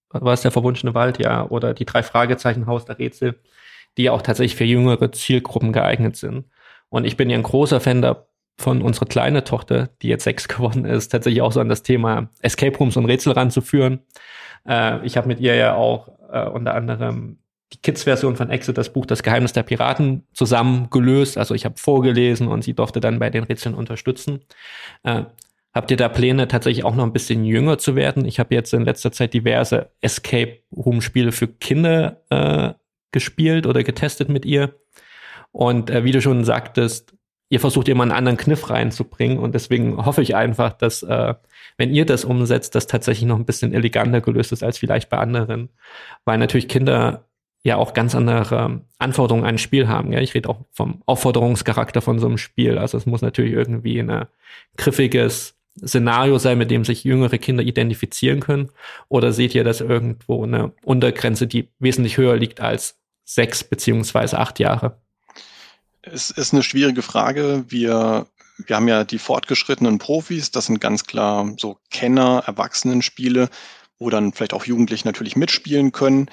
war 0.09 0.33
es 0.33 0.41
der 0.41 0.51
verwunschene 0.51 0.93
Wald, 0.93 1.19
ja, 1.19 1.47
oder 1.47 1.73
die 1.73 1.85
drei 1.85 2.03
Fragezeichen 2.03 2.67
Haus 2.67 2.85
der 2.85 2.99
Rätsel, 2.99 3.39
die 3.97 4.09
auch 4.09 4.21
tatsächlich 4.21 4.55
für 4.55 4.63
jüngere 4.63 5.11
Zielgruppen 5.11 5.73
geeignet 5.73 6.15
sind. 6.15 6.45
Und 6.89 7.05
ich 7.05 7.17
bin 7.17 7.29
ja 7.29 7.37
ein 7.37 7.43
großer 7.43 7.79
Fan 7.79 8.01
davon, 8.01 8.81
unsere 8.81 9.05
kleine 9.05 9.43
Tochter, 9.43 9.89
die 10.01 10.07
jetzt 10.07 10.23
sechs 10.23 10.47
geworden 10.47 10.85
ist, 10.85 11.09
tatsächlich 11.09 11.41
auch 11.41 11.51
so 11.51 11.59
an 11.59 11.69
das 11.69 11.83
Thema 11.83 12.29
Escape 12.41 12.77
Rooms 12.77 12.97
und 12.97 13.05
Rätsel 13.05 13.33
ranzuführen. 13.33 13.99
Äh, 14.67 15.05
ich 15.05 15.17
habe 15.17 15.27
mit 15.27 15.39
ihr 15.39 15.55
ja 15.55 15.75
auch 15.75 16.09
äh, 16.31 16.47
unter 16.47 16.73
anderem 16.75 17.39
die 17.73 17.81
Kids-Version 17.81 18.37
von 18.37 18.49
Exit, 18.49 18.77
das 18.77 18.93
Buch 18.93 19.05
Das 19.05 19.23
Geheimnis 19.23 19.51
der 19.51 19.63
Piraten, 19.63 20.25
zusammen 20.33 20.89
gelöst. 20.89 21.37
Also 21.37 21.53
ich 21.53 21.65
habe 21.65 21.75
vorgelesen 21.77 22.47
und 22.47 22.63
sie 22.63 22.73
durfte 22.73 23.01
dann 23.01 23.19
bei 23.19 23.29
den 23.29 23.43
Rätseln 23.43 23.75
unterstützen. 23.75 24.45
Äh, 25.03 25.23
Habt 25.77 25.91
ihr 25.91 25.97
da 25.97 26.09
Pläne, 26.09 26.47
tatsächlich 26.47 26.83
auch 26.83 26.95
noch 26.95 27.03
ein 27.03 27.13
bisschen 27.13 27.45
jünger 27.45 27.77
zu 27.77 27.95
werden? 27.95 28.25
Ich 28.25 28.39
habe 28.39 28.55
jetzt 28.55 28.73
in 28.73 28.83
letzter 28.83 29.11
Zeit 29.11 29.35
diverse 29.35 29.91
Escape 30.01 30.57
Room 30.75 31.01
Spiele 31.01 31.31
für 31.31 31.47
Kinder 31.47 32.23
äh, 32.31 32.73
gespielt 33.11 33.67
oder 33.67 33.83
getestet 33.83 34.27
mit 34.27 34.43
ihr. 34.43 34.73
Und 35.51 35.91
äh, 35.91 36.03
wie 36.03 36.11
du 36.11 36.19
schon 36.19 36.43
sagtest, 36.45 37.13
ihr 37.49 37.59
versucht 37.59 37.89
immer 37.89 38.01
einen 38.01 38.11
anderen 38.11 38.39
Kniff 38.39 38.71
reinzubringen. 38.71 39.37
Und 39.37 39.53
deswegen 39.53 40.03
hoffe 40.03 40.23
ich 40.23 40.35
einfach, 40.35 40.73
dass, 40.73 41.03
äh, 41.03 41.35
wenn 41.77 41.93
ihr 41.93 42.07
das 42.07 42.25
umsetzt, 42.25 42.73
das 42.73 42.87
tatsächlich 42.87 43.27
noch 43.27 43.37
ein 43.37 43.45
bisschen 43.45 43.71
eleganter 43.75 44.21
gelöst 44.21 44.51
ist 44.51 44.63
als 44.63 44.79
vielleicht 44.79 45.11
bei 45.11 45.19
anderen. 45.19 45.69
Weil 46.25 46.39
natürlich 46.39 46.69
Kinder 46.69 47.25
ja 47.61 47.75
auch 47.75 47.93
ganz 47.93 48.15
andere 48.15 48.81
Anforderungen 48.97 49.43
an 49.43 49.51
ein 49.51 49.57
Spiel 49.59 49.87
haben. 49.87 50.11
Ja? 50.11 50.21
Ich 50.21 50.33
rede 50.33 50.49
auch 50.49 50.61
vom 50.71 51.03
Aufforderungscharakter 51.05 52.01
von 52.01 52.17
so 52.17 52.25
einem 52.25 52.39
Spiel. 52.39 52.79
Also 52.79 52.97
es 52.97 53.05
muss 53.05 53.21
natürlich 53.21 53.53
irgendwie 53.53 53.99
ein 53.99 54.25
griffiges 54.75 55.56
Szenario 55.85 56.37
sein, 56.39 56.57
mit 56.57 56.71
dem 56.71 56.85
sich 56.85 57.03
jüngere 57.03 57.37
Kinder 57.37 57.63
identifizieren 57.63 58.39
können? 58.39 58.69
Oder 59.09 59.33
seht 59.33 59.55
ihr 59.55 59.63
das 59.63 59.81
irgendwo 59.81 60.43
eine 60.43 60.73
Untergrenze, 60.83 61.47
die 61.47 61.69
wesentlich 61.79 62.17
höher 62.17 62.35
liegt 62.35 62.61
als 62.61 62.97
sechs 63.25 63.63
beziehungsweise 63.63 64.39
acht 64.39 64.59
Jahre? 64.59 64.99
Es 66.01 66.29
ist 66.29 66.53
eine 66.53 66.63
schwierige 66.63 67.01
Frage. 67.01 67.65
Wir, 67.67 68.27
wir 68.57 68.75
haben 68.75 68.87
ja 68.87 69.03
die 69.03 69.19
fortgeschrittenen 69.19 69.97
Profis, 69.97 70.51
das 70.51 70.67
sind 70.67 70.79
ganz 70.79 71.05
klar 71.05 71.53
so 71.57 71.77
Kenner, 71.91 72.43
Erwachsenenspiele, 72.45 73.49
wo 73.99 74.09
dann 74.09 74.31
vielleicht 74.31 74.53
auch 74.53 74.65
Jugendliche 74.65 75.05
natürlich 75.05 75.35
mitspielen 75.35 75.91
können. 75.91 76.29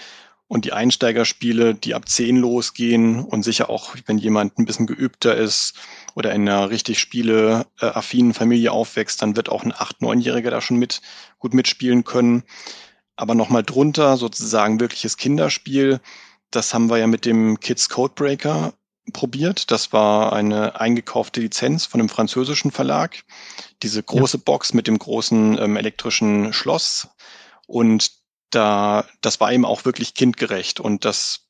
Und 0.47 0.67
die 0.67 0.73
Einsteigerspiele, 0.73 1.75
die 1.75 1.95
ab 1.95 2.09
zehn 2.09 2.37
losgehen 2.37 3.25
und 3.25 3.43
sicher 3.43 3.71
auch, 3.71 3.97
wenn 4.07 4.19
jemand 4.19 4.59
ein 4.59 4.67
bisschen 4.67 4.87
geübter 4.87 5.35
ist 5.35 5.75
oder 6.15 6.33
in 6.33 6.49
einer 6.49 6.71
richtig 6.71 6.99
spieleaffinen 6.99 8.35
Familie 8.35 8.73
aufwächst, 8.73 9.21
dann 9.23 9.37
wird 9.37 9.49
auch 9.49 9.65
ein 9.65 9.73
acht-, 9.73 10.01
neunjähriger 10.01 10.51
da 10.51 10.61
schon 10.61 10.79
mit 10.79 11.01
gut 11.39 11.55
mitspielen 11.55 12.05
können. 12.05 12.45
Aber 13.17 13.35
nochmal 13.35 13.63
drunter 13.63 14.17
sozusagen 14.17 14.81
wirkliches 14.81 15.17
Kinderspiel. 15.17 16.01
Das 16.51 16.75
haben 16.75 16.91
wir 16.91 16.99
ja 16.99 17.07
mit 17.07 17.25
dem 17.25 17.61
Kids 17.61 17.89
Codebreaker 17.89 18.75
probiert. 19.13 19.71
Das 19.71 19.93
war 19.93 20.33
eine 20.33 20.81
eingekaufte 20.81 21.41
Lizenz 21.41 21.87
von 21.87 22.01
einem 22.01 22.09
französischen 22.09 22.71
Verlag. 22.71 23.25
Diese 23.83 24.03
große 24.03 24.39
ja. 24.39 24.43
Box 24.45 24.73
mit 24.73 24.87
dem 24.87 24.99
großen 24.99 25.59
ähm, 25.59 25.77
elektrischen 25.77 26.53
Schloss. 26.53 27.09
Und 27.67 28.13
da, 28.51 29.05
das 29.21 29.41
war 29.41 29.53
eben 29.53 29.65
auch 29.65 29.85
wirklich 29.85 30.15
kindgerecht 30.15 30.81
und 30.81 31.05
das, 31.05 31.49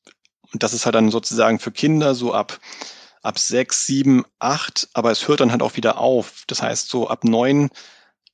und 0.51 0.63
das 0.63 0.73
ist 0.73 0.85
halt 0.85 0.95
dann 0.95 1.11
sozusagen 1.11 1.59
für 1.59 1.71
Kinder 1.71 2.15
so 2.15 2.33
ab, 2.33 2.59
ab 3.25 3.39
sechs, 3.39 3.85
sieben, 3.85 4.23
acht, 4.39 4.87
aber 4.93 5.11
es 5.11 5.27
hört 5.27 5.39
dann 5.39 5.51
halt 5.51 5.61
auch 5.61 5.75
wieder 5.75 5.97
auf. 5.97 6.43
Das 6.47 6.61
heißt, 6.61 6.89
so 6.89 7.09
ab 7.09 7.23
neun 7.23 7.69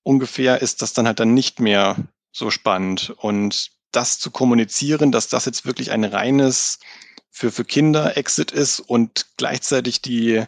ungefähr 0.04 0.62
ist 0.62 0.82
das 0.82 0.94
dann 0.94 1.08
halt 1.08 1.20
dann 1.20 1.34
nicht 1.34 1.60
mehr 1.60 1.96
so 2.32 2.50
spannend 2.50 3.14
und 3.18 3.72
das 3.92 4.20
zu 4.20 4.32
kommunizieren, 4.32 5.12
dass 5.12 5.28
das 5.28 5.46
jetzt 5.46 5.66
wirklich 5.66 5.92
ein 5.92 6.04
reines 6.04 6.80
für, 7.30 7.52
für 7.52 7.66
Kinder 7.66 8.18
Exit 8.18 8.52
ist 8.52 8.80
und 8.80 9.28
gleichzeitig 9.38 10.02
die, 10.02 10.44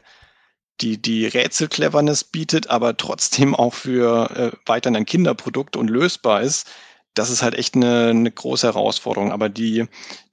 die, 0.82 1.02
die 1.02 1.26
Rätselcleverness 1.26 2.24
bietet, 2.24 2.68
aber 2.68 2.98
trotzdem 2.98 3.56
auch 3.56 3.74
für 3.74 4.30
äh, 4.32 4.58
weiterhin 4.66 4.96
ein 4.96 5.06
Kinderprodukt 5.06 5.76
und 5.76 5.90
lösbar 5.90 6.42
ist, 6.42 6.68
das 7.14 7.30
ist 7.30 7.44
halt 7.44 7.54
echt 7.54 7.76
eine, 7.76 8.10
eine 8.10 8.32
große 8.32 8.68
Herausforderung, 8.68 9.32
aber 9.32 9.50
die, 9.50 9.86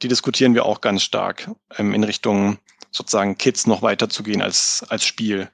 die 0.03 0.09
diskutieren 0.09 0.55
wir 0.55 0.65
auch 0.65 0.81
ganz 0.81 1.03
stark 1.03 1.51
ähm, 1.77 1.93
in 1.95 2.05
Richtung 2.05 2.59
sozusagen 2.91 3.39
Kids 3.39 3.67
noch 3.67 3.83
weiter 3.83 4.09
zu 4.09 4.23
gehen 4.23 4.43
als, 4.43 4.85
als 4.89 5.05
Spiel. 5.05 5.49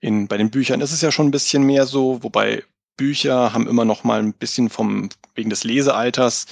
In, 0.00 0.28
bei 0.28 0.36
den 0.36 0.50
Büchern 0.50 0.80
ist 0.80 0.92
es 0.92 1.00
ja 1.00 1.12
schon 1.12 1.28
ein 1.28 1.32
bisschen 1.32 1.62
mehr 1.62 1.86
so, 1.86 2.22
wobei 2.22 2.62
Bücher 2.96 3.52
haben 3.52 3.68
immer 3.68 3.84
noch 3.84 4.04
mal 4.04 4.20
ein 4.20 4.32
bisschen 4.32 4.70
vom, 4.70 5.08
wegen 5.34 5.50
des 5.50 5.64
Lesealters, 5.64 6.46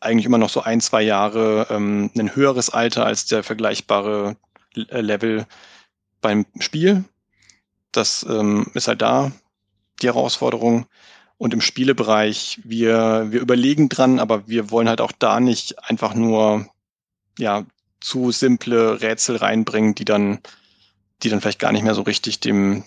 eigentlich 0.00 0.26
immer 0.26 0.38
noch 0.38 0.50
so 0.50 0.62
ein, 0.62 0.80
zwei 0.80 1.02
Jahre 1.02 1.66
ähm, 1.70 2.10
ein 2.16 2.34
höheres 2.34 2.70
Alter 2.70 3.04
als 3.04 3.26
der 3.26 3.42
vergleichbare 3.42 4.36
äh, 4.76 5.00
Level 5.00 5.46
beim 6.20 6.46
Spiel. 6.60 7.04
Das 7.92 8.24
ähm, 8.28 8.70
ist 8.74 8.88
halt 8.88 9.02
da 9.02 9.32
die 10.02 10.06
Herausforderung. 10.06 10.86
Und 11.36 11.54
im 11.54 11.60
Spielebereich, 11.60 12.60
wir, 12.64 13.26
wir 13.30 13.40
überlegen 13.40 13.88
dran, 13.88 14.18
aber 14.18 14.48
wir 14.48 14.70
wollen 14.70 14.88
halt 14.88 15.00
auch 15.00 15.12
da 15.12 15.38
nicht 15.38 15.78
einfach 15.88 16.14
nur, 16.14 16.66
ja, 17.38 17.64
zu 18.00 18.30
simple 18.30 19.00
Rätsel 19.00 19.36
reinbringen, 19.36 19.94
die 19.94 20.04
dann, 20.04 20.40
die 21.22 21.28
dann 21.28 21.40
vielleicht 21.40 21.58
gar 21.58 21.72
nicht 21.72 21.82
mehr 21.82 21.94
so 21.94 22.02
richtig 22.02 22.40
dem, 22.40 22.84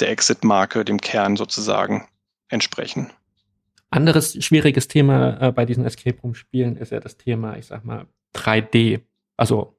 der 0.00 0.10
Exit-Marke, 0.10 0.84
dem 0.84 1.00
Kern 1.00 1.36
sozusagen 1.36 2.08
entsprechen. 2.48 3.10
Anderes 3.90 4.42
schwieriges 4.42 4.88
Thema 4.88 5.40
äh, 5.40 5.52
bei 5.52 5.66
diesen 5.66 5.84
Escape 5.84 6.18
Room 6.22 6.34
Spielen 6.34 6.76
ist 6.76 6.92
ja 6.92 7.00
das 7.00 7.18
Thema, 7.18 7.56
ich 7.56 7.66
sag 7.66 7.84
mal, 7.84 8.06
3D. 8.34 9.00
Also 9.36 9.76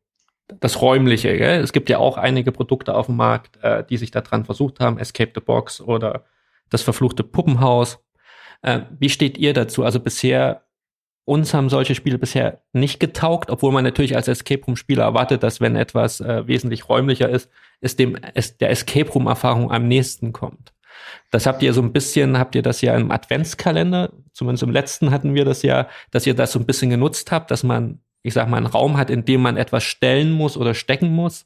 das 0.48 0.82
Räumliche. 0.82 1.36
Gell? 1.38 1.62
Es 1.62 1.74
gibt 1.74 1.90
ja 1.90 1.98
auch 1.98 2.18
einige 2.18 2.52
Produkte 2.52 2.96
auf 2.96 3.08
dem 3.08 3.16
Markt, 3.16 3.58
äh, 3.64 3.84
die 3.84 3.98
sich 3.98 4.12
daran 4.12 4.46
versucht 4.46 4.80
haben, 4.80 5.00
Escape 5.00 5.32
the 5.34 5.42
Box 5.42 5.82
oder 5.82 6.26
das 6.70 6.82
verfluchte 6.82 7.24
Puppenhaus. 7.24 8.04
Äh, 8.62 8.82
wie 9.00 9.10
steht 9.10 9.38
ihr 9.38 9.54
dazu? 9.54 9.84
Also 9.84 10.00
bisher, 10.00 10.64
uns 11.26 11.54
haben 11.54 11.70
solche 11.70 11.96
Spiele 11.96 12.18
bisher 12.18 12.62
nicht 12.74 13.00
getaugt, 13.00 13.50
obwohl 13.50 13.72
man 13.72 13.84
natürlich 13.84 14.16
als 14.16 14.28
Escape 14.28 14.66
Room 14.66 14.76
Spieler 14.76 15.04
erwartet, 15.04 15.44
dass 15.44 15.62
wenn 15.62 15.76
etwas 15.76 16.20
äh, 16.20 16.48
wesentlich 16.48 16.90
räumlicher 16.90 17.30
ist, 17.30 17.50
es 17.82 17.96
dem 17.96 18.18
es 18.34 18.58
der 18.58 18.70
Escape 18.70 19.10
Room 19.10 19.28
Erfahrung 19.28 19.72
am 19.72 19.88
nächsten 19.88 20.34
kommt. 20.34 20.74
Das 21.32 21.46
habt 21.46 21.64
ihr 21.64 21.74
so 21.74 21.82
ein 21.82 21.94
bisschen, 21.94 22.38
habt 22.38 22.56
ihr 22.56 22.62
das 22.62 22.82
ja 22.82 22.96
im 22.96 23.12
Adventskalender, 23.12 24.12
zumindest 24.32 24.64
im 24.64 24.72
letzten 24.72 25.12
hatten 25.12 25.34
wir 25.34 25.46
das 25.46 25.64
ja, 25.64 25.88
dass 26.12 26.28
ihr 26.28 26.34
das 26.34 26.52
so 26.52 26.60
ein 26.60 26.66
bisschen 26.66 26.90
genutzt 26.90 27.32
habt, 27.32 27.52
dass 27.52 27.64
man 27.64 28.00
ich 28.24 28.34
sag 28.34 28.50
mal, 28.50 28.58
einen 28.58 28.66
Raum 28.66 28.98
hat, 28.98 29.10
in 29.10 29.26
dem 29.26 29.42
man 29.42 29.58
etwas 29.58 29.84
stellen 29.84 30.32
muss 30.32 30.58
oder 30.58 30.74
stecken 30.74 31.14
muss, 31.14 31.46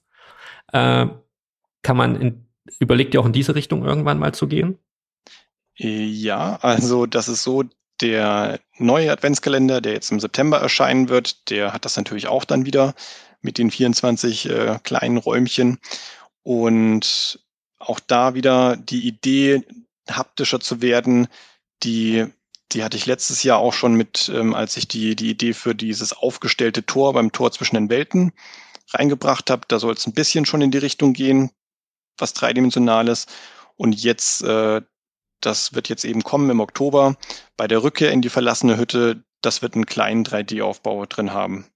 äh, 0.71 1.07
kann 1.81 1.97
man 1.97 2.21
in, 2.21 2.45
überlegt 2.79 3.13
ihr 3.13 3.19
auch 3.19 3.25
in 3.25 3.33
diese 3.33 3.55
Richtung 3.55 3.83
irgendwann 3.83 4.19
mal 4.19 4.33
zu 4.33 4.47
gehen? 4.47 4.77
Ja, 5.75 6.57
also 6.61 7.05
das 7.05 7.27
ist 7.27 7.43
so, 7.43 7.63
der 8.01 8.59
neue 8.77 9.11
Adventskalender, 9.11 9.81
der 9.81 9.93
jetzt 9.93 10.11
im 10.11 10.19
September 10.19 10.59
erscheinen 10.59 11.09
wird, 11.09 11.49
der 11.49 11.73
hat 11.73 11.85
das 11.85 11.97
natürlich 11.97 12.27
auch 12.27 12.45
dann 12.45 12.65
wieder 12.65 12.93
mit 13.41 13.57
den 13.57 13.71
24 13.71 14.49
äh, 14.49 14.79
kleinen 14.83 15.17
Räumchen. 15.17 15.79
Und 16.43 17.39
auch 17.79 17.99
da 17.99 18.33
wieder 18.33 18.77
die 18.77 19.07
Idee, 19.07 19.63
haptischer 20.09 20.59
zu 20.59 20.81
werden, 20.81 21.27
die 21.83 22.27
die 22.73 22.83
hatte 22.83 22.97
ich 22.97 23.05
letztes 23.05 23.43
Jahr 23.43 23.59
auch 23.59 23.73
schon 23.73 23.95
mit, 23.95 24.29
ähm, 24.33 24.53
als 24.53 24.75
ich 24.77 24.87
die, 24.87 25.15
die 25.15 25.29
Idee 25.29 25.53
für 25.53 25.73
dieses 25.73 26.13
aufgestellte 26.13 26.85
Tor 26.85 27.13
beim 27.13 27.31
Tor 27.31 27.51
zwischen 27.51 27.75
den 27.75 27.89
Welten 27.89 28.33
reingebracht 28.89 29.49
habe. 29.49 29.63
Da 29.67 29.79
soll 29.79 29.93
es 29.93 30.05
ein 30.05 30.13
bisschen 30.13 30.45
schon 30.45 30.61
in 30.61 30.71
die 30.71 30.77
Richtung 30.77 31.13
gehen, 31.13 31.51
was 32.17 32.33
dreidimensionales. 32.33 33.27
Und 33.75 33.93
jetzt, 33.93 34.41
äh, 34.43 34.81
das 35.41 35.73
wird 35.73 35.89
jetzt 35.89 36.05
eben 36.05 36.23
kommen 36.23 36.49
im 36.49 36.59
Oktober, 36.59 37.15
bei 37.55 37.67
der 37.67 37.83
Rückkehr 37.83 38.11
in 38.11 38.21
die 38.21 38.29
verlassene 38.29 38.77
Hütte, 38.77 39.23
das 39.41 39.61
wird 39.61 39.75
einen 39.75 39.85
kleinen 39.85 40.25
3D-Aufbau 40.25 41.05
drin 41.05 41.33
haben. 41.33 41.67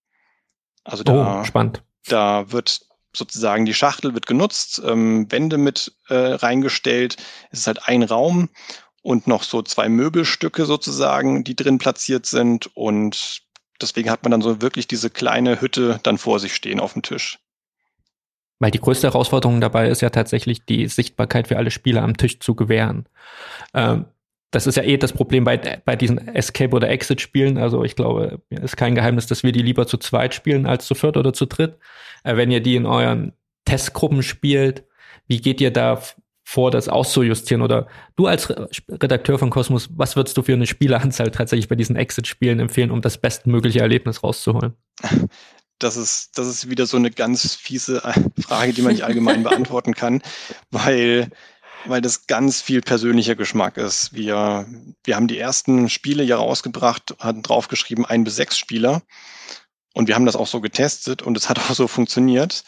Also 0.84 1.04
da, 1.04 1.42
oh, 1.42 1.44
spannend. 1.44 1.84
da 2.08 2.52
wird 2.52 2.82
sozusagen 3.16 3.66
die 3.66 3.74
Schachtel 3.74 4.14
wird 4.14 4.26
genutzt, 4.26 4.82
ähm, 4.86 5.32
Wände 5.32 5.58
mit 5.58 5.94
äh, 6.08 6.16
reingestellt. 6.16 7.18
Es 7.52 7.60
ist 7.60 7.68
halt 7.68 7.88
ein 7.88 8.04
Raum 8.04 8.50
und 9.02 9.28
noch 9.28 9.44
so 9.44 9.62
zwei 9.62 9.90
Möbelstücke 9.90 10.66
sozusagen, 10.66 11.44
die 11.44 11.56
drin 11.56 11.78
platziert 11.78 12.26
sind. 12.26 12.76
Und 12.76 13.42
deswegen 13.82 14.10
hat 14.10 14.24
man 14.24 14.32
dann 14.32 14.42
so 14.42 14.62
wirklich 14.62 14.88
diese 14.88 15.10
kleine 15.10 15.60
Hütte 15.62 16.00
dann 16.04 16.18
vor 16.18 16.40
sich 16.40 16.56
stehen 16.56 16.80
auf 16.80 16.94
dem 16.94 17.02
Tisch. 17.02 17.40
Weil 18.62 18.70
die 18.70 18.80
größte 18.80 19.08
Herausforderung 19.08 19.60
dabei 19.60 19.88
ist 19.90 20.02
ja 20.02 20.12
tatsächlich 20.12 20.66
die 20.66 20.88
Sichtbarkeit 20.88 21.48
für 21.48 21.58
alle 21.58 21.72
Spieler 21.72 22.04
am 22.04 22.16
Tisch 22.16 22.40
zu 22.40 22.54
gewähren. 22.54 23.08
Ähm, 23.74 24.06
das 24.52 24.68
ist 24.68 24.76
ja 24.76 24.84
eh 24.84 24.98
das 24.98 25.14
Problem 25.14 25.46
bei, 25.46 25.82
bei 25.84 25.96
diesen 25.96 26.28
Escape- 26.28 26.76
oder 26.76 26.88
Exit-Spielen. 26.90 27.58
Also 27.58 27.84
ich 27.84 27.96
glaube, 27.96 28.40
ist 28.52 28.78
kein 28.78 28.94
Geheimnis, 28.94 29.26
dass 29.26 29.42
wir 29.42 29.52
die 29.52 29.64
lieber 29.64 29.88
zu 29.88 29.98
zweit 29.98 30.36
spielen 30.36 30.68
als 30.68 30.86
zu 30.86 30.94
viert 30.94 31.18
oder 31.18 31.34
zu 31.34 31.48
dritt. 31.48 31.80
Äh, 32.24 32.38
wenn 32.38 32.52
ihr 32.52 32.62
die 32.62 32.76
in 32.76 32.86
euren 32.86 33.34
Testgruppen 33.66 34.22
spielt, 34.22 34.84
wie 35.28 35.42
geht 35.42 35.60
ihr 35.60 35.72
da 35.72 36.00
vor, 36.44 36.70
das 36.70 36.88
auszujustieren? 36.88 37.64
Oder 37.64 37.88
du 38.16 38.28
als 38.28 38.54
Redakteur 38.90 39.40
von 39.40 39.50
Cosmos, 39.50 39.90
was 39.96 40.16
würdest 40.16 40.38
du 40.38 40.44
für 40.44 40.54
eine 40.54 40.68
Spieleranzahl 40.68 41.32
tatsächlich 41.32 41.68
bei 41.68 41.76
diesen 41.76 41.96
Exit-Spielen 41.96 42.60
empfehlen, 42.60 42.92
um 42.92 43.02
das 43.02 43.18
bestmögliche 43.18 43.80
Erlebnis 43.80 44.22
rauszuholen? 44.22 44.76
Das 45.84 45.98
ist, 45.98 46.38
das 46.38 46.48
ist 46.48 46.70
wieder 46.70 46.86
so 46.86 46.98
eine 46.98 47.12
ganz 47.12 47.56
fiese 47.56 48.02
Frage, 48.40 48.74
die 48.74 48.82
man 48.82 48.94
nicht 48.94 49.04
allgemein 49.04 49.44
beantworten 49.44 49.94
kann, 49.96 50.22
weil, 50.70 51.30
weil 51.86 52.02
das 52.02 52.28
ganz 52.28 52.62
viel 52.62 52.82
persönlicher 52.82 53.36
Geschmack 53.36 53.78
ist. 53.78 54.14
Wir, 54.14 54.68
wir 55.04 55.16
haben 55.16 55.28
die 55.28 55.40
ersten 55.40 55.90
Spiele 55.90 56.24
ja 56.24 56.38
rausgebracht, 56.38 57.16
hatten 57.20 57.42
draufgeschrieben 57.42 58.06
ein 58.06 58.24
bis 58.24 58.36
sechs 58.36 58.58
Spieler. 58.58 59.02
Und 59.94 60.08
wir 60.08 60.16
haben 60.16 60.26
das 60.26 60.36
auch 60.36 60.48
so 60.48 60.62
getestet 60.62 61.22
und 61.22 61.36
es 61.36 61.50
hat 61.50 61.60
auch 61.70 61.74
so 61.74 61.88
funktioniert. 61.88 62.64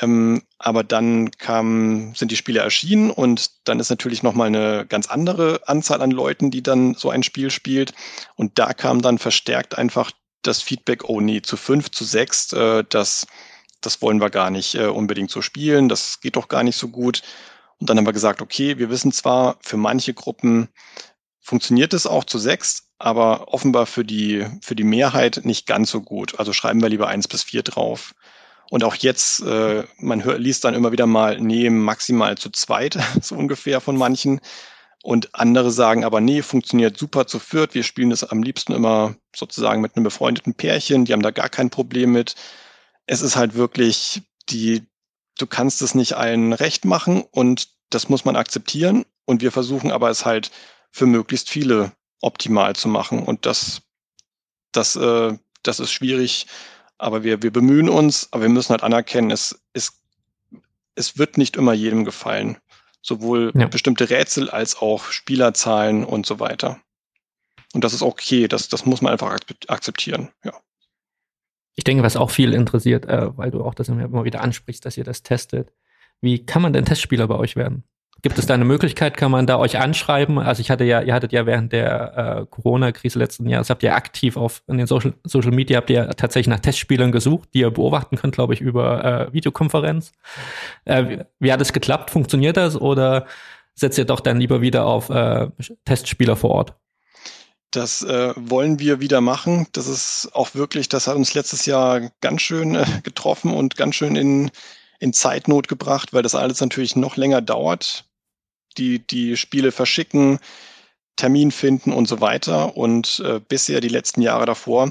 Ähm, 0.00 0.42
aber 0.58 0.84
dann 0.84 1.30
kam, 1.32 2.14
sind 2.14 2.30
die 2.30 2.36
Spiele 2.36 2.60
erschienen 2.60 3.10
und 3.10 3.50
dann 3.68 3.80
ist 3.80 3.90
natürlich 3.90 4.22
nochmal 4.22 4.46
eine 4.46 4.86
ganz 4.86 5.08
andere 5.08 5.60
Anzahl 5.66 6.02
an 6.02 6.12
Leuten, 6.12 6.50
die 6.50 6.62
dann 6.62 6.94
so 6.94 7.10
ein 7.10 7.22
Spiel 7.22 7.50
spielt. 7.50 7.92
Und 8.36 8.58
da 8.58 8.72
kam 8.72 9.02
dann 9.02 9.18
verstärkt 9.18 9.76
einfach 9.76 10.12
das 10.42 10.62
Feedback, 10.62 11.04
oh 11.04 11.20
nee, 11.20 11.42
zu 11.42 11.56
fünf, 11.56 11.90
zu 11.90 12.04
sechs, 12.04 12.52
äh, 12.52 12.84
das, 12.88 13.26
das 13.80 14.02
wollen 14.02 14.20
wir 14.20 14.30
gar 14.30 14.50
nicht 14.50 14.74
äh, 14.74 14.86
unbedingt 14.86 15.30
so 15.30 15.42
spielen, 15.42 15.88
das 15.88 16.20
geht 16.20 16.36
doch 16.36 16.48
gar 16.48 16.62
nicht 16.62 16.76
so 16.76 16.88
gut. 16.88 17.22
Und 17.78 17.88
dann 17.88 17.96
haben 17.96 18.06
wir 18.06 18.12
gesagt, 18.12 18.42
okay, 18.42 18.78
wir 18.78 18.90
wissen 18.90 19.12
zwar, 19.12 19.56
für 19.60 19.76
manche 19.76 20.14
Gruppen 20.14 20.68
funktioniert 21.40 21.94
es 21.94 22.06
auch 22.06 22.24
zu 22.24 22.38
sechs, 22.38 22.88
aber 22.98 23.52
offenbar 23.54 23.86
für 23.86 24.04
die, 24.04 24.46
für 24.60 24.74
die 24.74 24.84
Mehrheit 24.84 25.42
nicht 25.44 25.66
ganz 25.66 25.90
so 25.90 26.00
gut. 26.00 26.38
Also 26.38 26.52
schreiben 26.52 26.82
wir 26.82 26.88
lieber 26.88 27.08
eins 27.08 27.28
bis 27.28 27.44
vier 27.44 27.62
drauf. 27.62 28.14
Und 28.70 28.84
auch 28.84 28.96
jetzt, 28.96 29.40
äh, 29.40 29.84
man 29.98 30.24
hört, 30.24 30.40
liest 30.40 30.64
dann 30.64 30.74
immer 30.74 30.92
wieder 30.92 31.06
mal, 31.06 31.40
nee, 31.40 31.70
maximal 31.70 32.36
zu 32.36 32.50
zweit, 32.50 32.98
so 33.22 33.34
ungefähr 33.34 33.80
von 33.80 33.96
manchen. 33.96 34.40
Und 35.02 35.34
andere 35.34 35.70
sagen 35.70 36.04
aber, 36.04 36.20
nee, 36.20 36.42
funktioniert 36.42 36.98
super 36.98 37.26
zu 37.26 37.38
viert. 37.38 37.74
Wir 37.74 37.84
spielen 37.84 38.10
das 38.10 38.24
am 38.24 38.42
liebsten 38.42 38.72
immer 38.72 39.14
sozusagen 39.34 39.80
mit 39.80 39.96
einem 39.96 40.04
befreundeten 40.04 40.54
Pärchen. 40.54 41.04
Die 41.04 41.12
haben 41.12 41.22
da 41.22 41.30
gar 41.30 41.48
kein 41.48 41.70
Problem 41.70 42.12
mit. 42.12 42.34
Es 43.06 43.22
ist 43.22 43.36
halt 43.36 43.54
wirklich 43.54 44.22
die, 44.48 44.82
du 45.38 45.46
kannst 45.46 45.82
es 45.82 45.94
nicht 45.94 46.14
allen 46.14 46.52
recht 46.52 46.84
machen 46.84 47.22
und 47.30 47.68
das 47.90 48.08
muss 48.08 48.24
man 48.24 48.36
akzeptieren. 48.36 49.04
Und 49.24 49.40
wir 49.40 49.52
versuchen 49.52 49.92
aber 49.92 50.10
es 50.10 50.24
halt 50.24 50.50
für 50.90 51.06
möglichst 51.06 51.48
viele 51.48 51.92
optimal 52.20 52.74
zu 52.74 52.88
machen. 52.88 53.22
Und 53.22 53.46
das, 53.46 53.82
das, 54.72 54.96
äh, 54.96 55.38
das 55.62 55.80
ist 55.80 55.92
schwierig 55.92 56.46
aber 56.98 57.22
wir, 57.22 57.42
wir 57.42 57.52
bemühen 57.52 57.88
uns, 57.88 58.28
aber 58.32 58.42
wir 58.42 58.48
müssen 58.48 58.70
halt 58.70 58.82
anerkennen, 58.82 59.30
es, 59.30 59.60
es, 59.72 60.02
es 60.96 61.16
wird 61.16 61.38
nicht 61.38 61.56
immer 61.56 61.72
jedem 61.72 62.04
gefallen. 62.04 62.58
Sowohl 63.00 63.52
ja. 63.54 63.66
bestimmte 63.66 64.10
Rätsel 64.10 64.50
als 64.50 64.76
auch 64.76 65.04
Spielerzahlen 65.04 66.04
und 66.04 66.26
so 66.26 66.40
weiter. 66.40 66.80
Und 67.74 67.84
das 67.84 67.92
ist 67.92 68.02
okay, 68.02 68.48
das, 68.48 68.68
das 68.68 68.86
muss 68.86 69.02
man 69.02 69.12
einfach 69.12 69.38
akzeptieren, 69.68 70.30
ja. 70.44 70.52
Ich 71.74 71.84
denke, 71.84 72.02
was 72.02 72.16
auch 72.16 72.30
viel 72.30 72.54
interessiert, 72.54 73.06
äh, 73.06 73.36
weil 73.36 73.52
du 73.52 73.62
auch 73.62 73.72
das 73.72 73.88
immer 73.88 74.24
wieder 74.24 74.40
ansprichst, 74.40 74.84
dass 74.84 74.96
ihr 74.96 75.04
das 75.04 75.22
testet. 75.22 75.72
Wie 76.20 76.44
kann 76.44 76.60
man 76.60 76.72
denn 76.72 76.84
Testspieler 76.84 77.28
bei 77.28 77.36
euch 77.36 77.54
werden? 77.54 77.84
Gibt 78.20 78.36
es 78.36 78.46
da 78.46 78.54
eine 78.54 78.64
Möglichkeit, 78.64 79.16
kann 79.16 79.30
man 79.30 79.46
da 79.46 79.58
euch 79.58 79.78
anschreiben? 79.78 80.40
Also 80.40 80.60
ich 80.60 80.72
hatte 80.72 80.82
ja, 80.82 81.00
ihr 81.02 81.14
hattet 81.14 81.32
ja 81.32 81.46
während 81.46 81.72
der 81.72 82.40
äh, 82.40 82.46
Corona-Krise 82.50 83.16
letzten 83.16 83.48
Jahres, 83.48 83.70
habt 83.70 83.84
ihr 83.84 83.94
aktiv 83.94 84.36
auf 84.36 84.62
in 84.66 84.76
den 84.76 84.88
Social, 84.88 85.14
Social 85.22 85.52
Media, 85.52 85.76
habt 85.76 85.88
ihr 85.88 86.08
tatsächlich 86.10 86.48
nach 86.48 86.58
Testspielern 86.58 87.12
gesucht, 87.12 87.50
die 87.54 87.60
ihr 87.60 87.70
beobachten 87.70 88.16
könnt, 88.16 88.34
glaube 88.34 88.54
ich, 88.54 88.60
über 88.60 89.04
äh, 89.04 89.32
Videokonferenz. 89.32 90.10
Äh, 90.84 91.04
wie, 91.04 91.18
wie 91.38 91.52
hat 91.52 91.60
es 91.60 91.72
geklappt? 91.72 92.10
Funktioniert 92.10 92.56
das 92.56 92.74
oder 92.74 93.26
setzt 93.76 93.98
ihr 93.98 94.04
doch 94.04 94.18
dann 94.18 94.40
lieber 94.40 94.60
wieder 94.60 94.84
auf 94.84 95.10
äh, 95.10 95.48
Testspieler 95.84 96.34
vor 96.34 96.50
Ort? 96.50 96.74
Das 97.70 98.02
äh, 98.02 98.32
wollen 98.34 98.80
wir 98.80 98.98
wieder 98.98 99.20
machen. 99.20 99.68
Das 99.72 99.86
ist 99.86 100.30
auch 100.32 100.56
wirklich, 100.56 100.88
das 100.88 101.06
hat 101.06 101.14
uns 101.14 101.34
letztes 101.34 101.66
Jahr 101.66 102.10
ganz 102.20 102.42
schön 102.42 102.74
äh, 102.74 102.84
getroffen 103.04 103.52
und 103.54 103.76
ganz 103.76 103.94
schön 103.94 104.16
in, 104.16 104.50
in 104.98 105.12
Zeitnot 105.12 105.68
gebracht, 105.68 106.12
weil 106.12 106.22
das 106.24 106.34
alles 106.34 106.60
natürlich 106.60 106.96
noch 106.96 107.16
länger 107.16 107.42
dauert 107.42 108.07
die, 108.78 109.06
die 109.06 109.36
Spiele 109.36 109.72
verschicken, 109.72 110.38
Termin 111.16 111.50
finden 111.50 111.92
und 111.92 112.08
so 112.08 112.20
weiter. 112.20 112.76
Und 112.76 113.20
äh, 113.24 113.40
bisher, 113.40 113.80
die 113.80 113.88
letzten 113.88 114.22
Jahre 114.22 114.46
davor, 114.46 114.90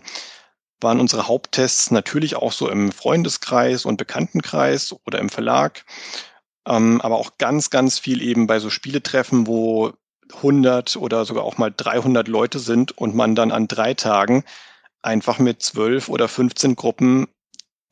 waren 0.82 1.00
unsere 1.00 1.28
Haupttests 1.28 1.92
natürlich 1.92 2.36
auch 2.36 2.52
so 2.52 2.70
im 2.70 2.92
Freundeskreis 2.92 3.86
und 3.86 3.98
Bekanntenkreis 3.98 4.96
oder 5.06 5.20
im 5.20 5.30
Verlag, 5.30 5.86
ähm, 6.68 7.02
aber 7.02 7.18
auch 7.18 7.38
ganz, 7.38 7.70
ganz 7.70 7.98
viel 7.98 8.22
eben 8.22 8.48
bei 8.48 8.60
so 8.60 8.70
Spieletreffen, 8.70 9.48
wo 9.48 9.94
100 10.36 10.98
oder 10.98 11.26
sogar 11.26 11.44
auch 11.44 11.58
mal 11.58 11.74
300 11.76 12.28
Leute 12.28 12.60
sind 12.60 12.98
und 12.98 13.16
man 13.16 13.34
dann 13.34 13.52
an 13.52 13.68
drei 13.68 13.94
Tagen 13.94 14.44
einfach 15.02 15.40
mit 15.40 15.62
12 15.62 16.10
oder 16.10 16.28
15 16.28 16.76
Gruppen 16.76 17.28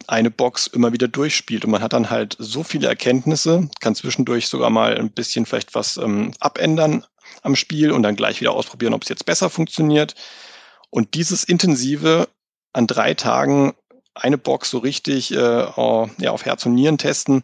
eine 0.08 0.32
Box 0.32 0.68
immer 0.68 0.94
wieder 0.94 1.08
durchspielt. 1.08 1.66
Und 1.66 1.72
man 1.72 1.82
hat 1.82 1.94
dann 1.94 2.10
halt 2.10 2.36
so 2.40 2.64
viele 2.64 2.88
Erkenntnisse, 2.88 3.70
kann 3.80 3.96
zwischendurch 3.96 4.48
sogar 4.48 4.70
mal 4.70 4.98
ein 4.98 5.12
bisschen 5.12 5.46
vielleicht 5.46 5.76
was 5.76 5.98
ähm, 5.98 6.34
abändern 6.40 7.06
am 7.42 7.56
Spiel 7.56 7.92
und 7.92 8.04
dann 8.04 8.16
gleich 8.16 8.42
wieder 8.42 8.52
ausprobieren, 8.52 8.94
ob 8.94 9.04
es 9.04 9.10
jetzt 9.10 9.26
besser 9.26 9.50
funktioniert. 9.50 10.16
Und 10.90 11.14
dieses 11.14 11.44
intensive 11.44 12.28
an 12.74 12.88
drei 12.88 13.14
Tagen 13.14 13.74
eine 14.14 14.38
Box 14.38 14.70
so 14.70 14.78
richtig 14.78 15.32
äh, 15.32 15.38
ja, 15.38 16.32
auf 16.32 16.46
Herz 16.46 16.66
und 16.66 16.76
Nieren 16.76 16.98
testen, 16.98 17.44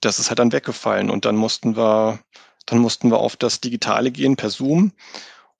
das 0.00 0.18
ist 0.18 0.28
halt 0.28 0.38
dann 0.38 0.52
weggefallen. 0.52 1.10
Und 1.10 1.24
dann 1.24 1.36
mussten 1.36 1.76
wir 1.76 2.20
Dann 2.66 2.78
mussten 2.78 3.10
wir 3.10 3.18
auf 3.18 3.36
das 3.36 3.60
Digitale 3.60 4.10
gehen 4.10 4.36
per 4.36 4.48
Zoom 4.50 4.92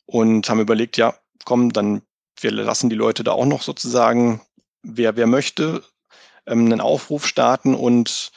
und 0.07 0.49
haben 0.49 0.61
überlegt, 0.61 0.97
ja, 0.97 1.14
komm, 1.45 1.72
dann 1.72 2.03
wir 2.41 2.51
lassen 2.51 2.89
die 2.89 2.97
Leute 2.97 3.24
da 3.24 3.32
auch 3.32 3.47
noch 3.47 3.62
sozusagen, 3.62 4.41
wer, 4.82 5.16
wer 5.16 5.26
möchte, 5.26 5.82
ähm, 6.47 6.66
einen 6.66 6.80
Aufruf 6.80 7.26
starten 7.26 7.74
und 7.74 8.32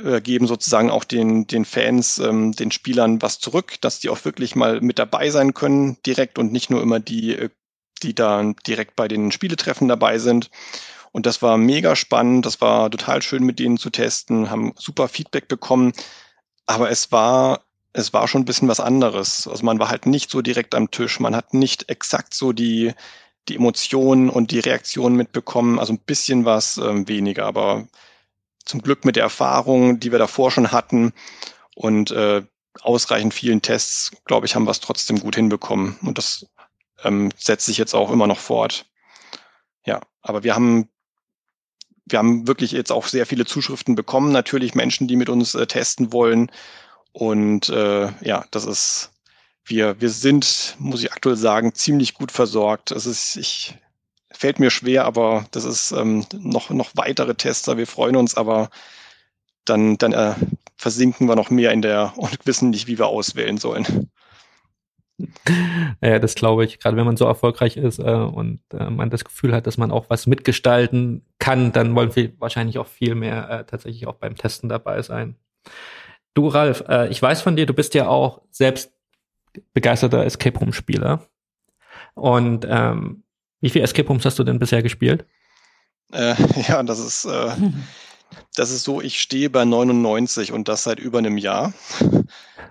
äh, 0.00 0.20
geben 0.20 0.46
sozusagen 0.46 0.90
auch 0.90 1.04
den, 1.04 1.46
den 1.46 1.64
Fans, 1.64 2.18
ähm, 2.18 2.52
den 2.52 2.70
Spielern 2.70 3.22
was 3.22 3.38
zurück, 3.38 3.80
dass 3.80 4.00
die 4.00 4.08
auch 4.08 4.24
wirklich 4.24 4.56
mal 4.56 4.80
mit 4.80 4.98
dabei 4.98 5.30
sein 5.30 5.54
können 5.54 5.98
direkt 6.04 6.38
und 6.38 6.52
nicht 6.52 6.70
nur 6.70 6.82
immer 6.82 7.00
die, 7.00 7.34
äh, 7.36 7.50
die 8.02 8.14
da 8.14 8.52
direkt 8.66 8.96
bei 8.96 9.08
den 9.08 9.32
Spieletreffen 9.32 9.88
dabei 9.88 10.18
sind. 10.18 10.50
Und 11.12 11.26
das 11.26 11.42
war 11.42 11.56
mega 11.56 11.96
spannend, 11.96 12.44
das 12.44 12.60
war 12.60 12.90
total 12.90 13.22
schön 13.22 13.44
mit 13.44 13.58
denen 13.58 13.78
zu 13.78 13.90
testen, 13.90 14.50
haben 14.50 14.72
super 14.76 15.08
Feedback 15.08 15.48
bekommen. 15.48 15.92
Aber 16.66 16.90
es 16.90 17.12
war, 17.12 17.62
es 17.92 18.12
war 18.12 18.28
schon 18.28 18.42
ein 18.42 18.46
bisschen 18.46 18.68
was 18.68 18.80
anderes. 18.80 19.48
Also 19.48 19.64
man 19.64 19.78
war 19.78 19.88
halt 19.88 20.06
nicht 20.06 20.30
so 20.30 20.42
direkt 20.42 20.74
am 20.74 20.90
Tisch, 20.90 21.20
man 21.20 21.34
hat 21.34 21.54
nicht 21.54 21.88
exakt 21.88 22.34
so 22.34 22.52
die, 22.52 22.94
die 23.48 23.56
Emotionen 23.56 24.30
und 24.30 24.50
die 24.50 24.60
Reaktionen 24.60 25.16
mitbekommen. 25.16 25.78
Also 25.78 25.92
ein 25.92 25.98
bisschen 25.98 26.44
was 26.44 26.78
ähm, 26.78 27.08
weniger, 27.08 27.46
aber 27.46 27.86
zum 28.64 28.82
Glück 28.82 29.04
mit 29.04 29.16
der 29.16 29.22
Erfahrung, 29.22 29.98
die 30.00 30.12
wir 30.12 30.18
davor 30.18 30.50
schon 30.50 30.72
hatten 30.72 31.12
und 31.74 32.10
äh, 32.10 32.42
ausreichend 32.80 33.34
vielen 33.34 33.62
Tests, 33.62 34.12
glaube 34.24 34.46
ich, 34.46 34.54
haben 34.54 34.64
wir 34.64 34.70
es 34.70 34.80
trotzdem 34.80 35.18
gut 35.18 35.36
hinbekommen. 35.36 35.98
Und 36.02 36.18
das 36.18 36.46
ähm, 37.02 37.30
setzt 37.36 37.66
sich 37.66 37.78
jetzt 37.78 37.94
auch 37.94 38.10
immer 38.10 38.26
noch 38.26 38.38
fort. 38.38 38.86
Ja, 39.84 40.00
aber 40.22 40.44
wir 40.44 40.54
haben 40.54 40.88
wir 42.10 42.18
haben 42.18 42.46
wirklich 42.46 42.72
jetzt 42.72 42.90
auch 42.90 43.06
sehr 43.06 43.26
viele 43.26 43.44
Zuschriften 43.44 43.94
bekommen, 43.94 44.32
natürlich 44.32 44.74
Menschen, 44.74 45.08
die 45.08 45.16
mit 45.16 45.28
uns 45.28 45.54
äh, 45.54 45.66
testen 45.66 46.12
wollen. 46.12 46.50
Und 47.12 47.68
äh, 47.68 48.10
ja, 48.22 48.44
das 48.50 48.64
ist, 48.64 49.10
wir, 49.68 50.00
wir 50.00 50.10
sind, 50.10 50.76
muss 50.78 51.02
ich 51.02 51.12
aktuell 51.12 51.36
sagen, 51.36 51.74
ziemlich 51.74 52.14
gut 52.14 52.32
versorgt. 52.32 52.90
Es 52.90 53.06
ist, 53.06 53.36
ich, 53.36 53.74
fällt 54.30 54.60
mir 54.60 54.70
schwer, 54.70 55.04
aber 55.04 55.46
das 55.50 55.64
ist 55.64 55.92
ähm, 55.92 56.24
noch, 56.32 56.70
noch 56.70 56.90
weitere 56.94 57.34
Tester. 57.34 57.76
Wir 57.76 57.86
freuen 57.86 58.16
uns, 58.16 58.36
aber 58.36 58.70
dann, 59.64 59.98
dann 59.98 60.12
äh, 60.12 60.34
versinken 60.76 61.28
wir 61.28 61.36
noch 61.36 61.50
mehr 61.50 61.72
in 61.72 61.82
der 61.82 62.12
und 62.16 62.46
wissen 62.46 62.70
nicht, 62.70 62.86
wie 62.86 62.98
wir 62.98 63.06
auswählen 63.06 63.58
sollen. 63.58 64.10
Ja, 66.00 66.20
das 66.20 66.36
glaube 66.36 66.64
ich. 66.64 66.78
Gerade 66.78 66.96
wenn 66.96 67.06
man 67.06 67.16
so 67.16 67.24
erfolgreich 67.24 67.76
ist 67.76 67.98
äh, 67.98 68.02
und 68.02 68.60
äh, 68.72 68.88
man 68.88 69.10
das 69.10 69.24
Gefühl 69.24 69.52
hat, 69.52 69.66
dass 69.66 69.76
man 69.76 69.90
auch 69.90 70.06
was 70.08 70.28
mitgestalten 70.28 71.24
kann, 71.40 71.72
dann 71.72 71.94
wollen 71.96 72.14
wir 72.14 72.40
wahrscheinlich 72.40 72.78
auch 72.78 72.86
viel 72.86 73.16
mehr 73.16 73.50
äh, 73.50 73.64
tatsächlich 73.64 74.06
auch 74.06 74.14
beim 74.14 74.36
Testen 74.36 74.68
dabei 74.68 75.02
sein. 75.02 75.34
Du, 76.34 76.46
Ralf, 76.46 76.84
äh, 76.88 77.08
ich 77.08 77.20
weiß 77.20 77.42
von 77.42 77.56
dir, 77.56 77.66
du 77.66 77.74
bist 77.74 77.94
ja 77.94 78.06
auch 78.06 78.42
selbst 78.52 78.92
begeisterter 79.72 80.24
Escape 80.24 80.58
Room 80.58 80.72
Spieler. 80.72 81.26
Und 82.14 82.66
ähm, 82.68 83.24
wie 83.60 83.70
viele 83.70 83.84
Escape 83.84 84.08
Rooms 84.08 84.24
hast 84.24 84.38
du 84.38 84.44
denn 84.44 84.58
bisher 84.58 84.82
gespielt? 84.82 85.26
Äh, 86.12 86.34
ja, 86.68 86.82
das 86.82 86.98
ist 86.98 87.24
äh, 87.24 87.50
Das 88.54 88.70
ist 88.70 88.84
so, 88.84 89.00
ich 89.00 89.20
stehe 89.20 89.50
bei 89.50 89.64
99 89.64 90.52
und 90.52 90.68
das 90.68 90.82
seit 90.82 90.98
über 90.98 91.18
einem 91.18 91.38
Jahr. 91.38 91.72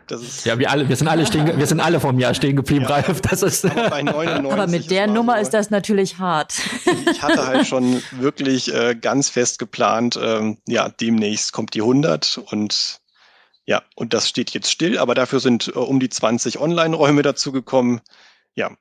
Das 0.10 0.22
ist 0.22 0.46
ja, 0.46 0.58
wir 0.58 0.72
alle, 0.72 0.88
wir 0.88 0.96
sind 0.96 1.10
alle 1.10 1.26
stehen, 1.26 1.58
wir 1.58 1.68
sind 1.68 1.82
alle 1.82 2.00
vom 2.00 2.18
Jahr 2.18 2.34
stehen 2.34 2.56
geblieben, 2.56 2.86
ja, 2.88 2.96
Ralf. 2.96 3.20
Das 3.20 3.42
ist. 3.42 3.66
Aber, 3.66 3.90
bei 3.90 4.02
99 4.02 4.52
aber 4.54 4.68
mit 4.68 4.90
der 4.90 5.06
Nummer 5.06 5.36
so, 5.36 5.42
ist 5.42 5.54
das 5.54 5.70
natürlich 5.70 6.18
hart. 6.18 6.54
Ich 7.12 7.22
hatte 7.22 7.46
halt 7.46 7.68
schon 7.68 8.02
wirklich 8.12 8.74
äh, 8.74 8.96
ganz 8.96 9.28
fest 9.28 9.60
geplant, 9.60 10.18
ähm, 10.22 10.60
ja, 10.66 10.88
demnächst 10.88 11.52
kommt 11.52 11.74
die 11.74 11.82
100 11.82 12.38
und 12.38 13.02
ja, 13.68 13.84
und 13.96 14.14
das 14.14 14.30
steht 14.30 14.52
jetzt 14.52 14.72
still, 14.72 14.98
aber 14.98 15.14
dafür 15.14 15.42
sind 15.42 15.68
äh, 15.68 15.72
um 15.78 16.00
die 16.00 16.10
20 16.10 16.60
Online-Räume 16.60 17.22
dazugekommen. 17.22 18.02
Ja, 18.56 18.72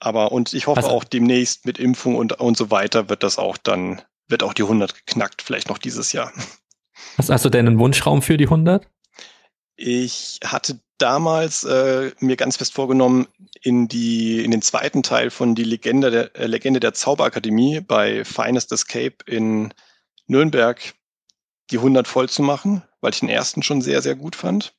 aber 0.00 0.32
und 0.32 0.52
ich 0.52 0.66
hoffe 0.66 0.82
also, 0.82 0.90
auch 0.90 1.04
demnächst 1.04 1.64
mit 1.64 1.78
Impfung 1.78 2.16
und, 2.16 2.40
und 2.40 2.56
so 2.56 2.70
weiter 2.70 3.08
wird 3.08 3.22
das 3.22 3.38
auch 3.38 3.56
dann 3.56 4.02
wird 4.26 4.42
auch 4.42 4.52
die 4.52 4.62
100 4.62 4.94
geknackt, 4.94 5.40
vielleicht 5.40 5.68
noch 5.68 5.78
dieses 5.78 6.12
Jahr. 6.12 6.32
Hast, 7.18 7.28
hast 7.28 7.44
du 7.44 7.50
denn 7.50 7.66
einen 7.66 7.78
Wunschraum 7.78 8.22
für 8.22 8.36
die 8.36 8.44
100? 8.44 8.88
Ich 9.76 10.38
hatte 10.44 10.80
damals 10.98 11.64
äh, 11.64 12.12
mir 12.20 12.36
ganz 12.36 12.56
fest 12.56 12.72
vorgenommen, 12.72 13.26
in 13.62 13.88
die 13.88 14.44
in 14.44 14.52
den 14.52 14.62
zweiten 14.62 15.02
Teil 15.02 15.30
von 15.30 15.56
die 15.56 15.64
Legende 15.64 16.10
der 16.12 16.36
äh, 16.36 16.46
Legende 16.46 16.78
der 16.78 16.94
Zauberakademie 16.94 17.80
bei 17.80 18.24
Finest 18.24 18.70
Escape 18.70 19.16
in 19.26 19.74
Nürnberg 20.28 20.94
die 21.70 21.78
100 21.78 22.06
voll 22.08 22.28
zu 22.28 22.42
machen, 22.42 22.82
weil 23.00 23.12
ich 23.12 23.20
den 23.20 23.28
ersten 23.28 23.62
schon 23.62 23.82
sehr 23.82 24.02
sehr 24.02 24.14
gut 24.14 24.36
fand 24.36 24.74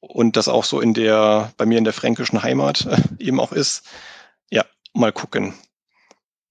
und 0.00 0.36
das 0.36 0.48
auch 0.48 0.64
so 0.64 0.80
in 0.80 0.94
der 0.94 1.52
bei 1.56 1.66
mir 1.66 1.78
in 1.78 1.84
der 1.84 1.92
fränkischen 1.92 2.42
Heimat 2.42 2.86
äh, 2.86 2.96
eben 3.18 3.40
auch 3.40 3.52
ist. 3.52 3.84
Ja, 4.50 4.64
mal 4.92 5.12
gucken. 5.12 5.54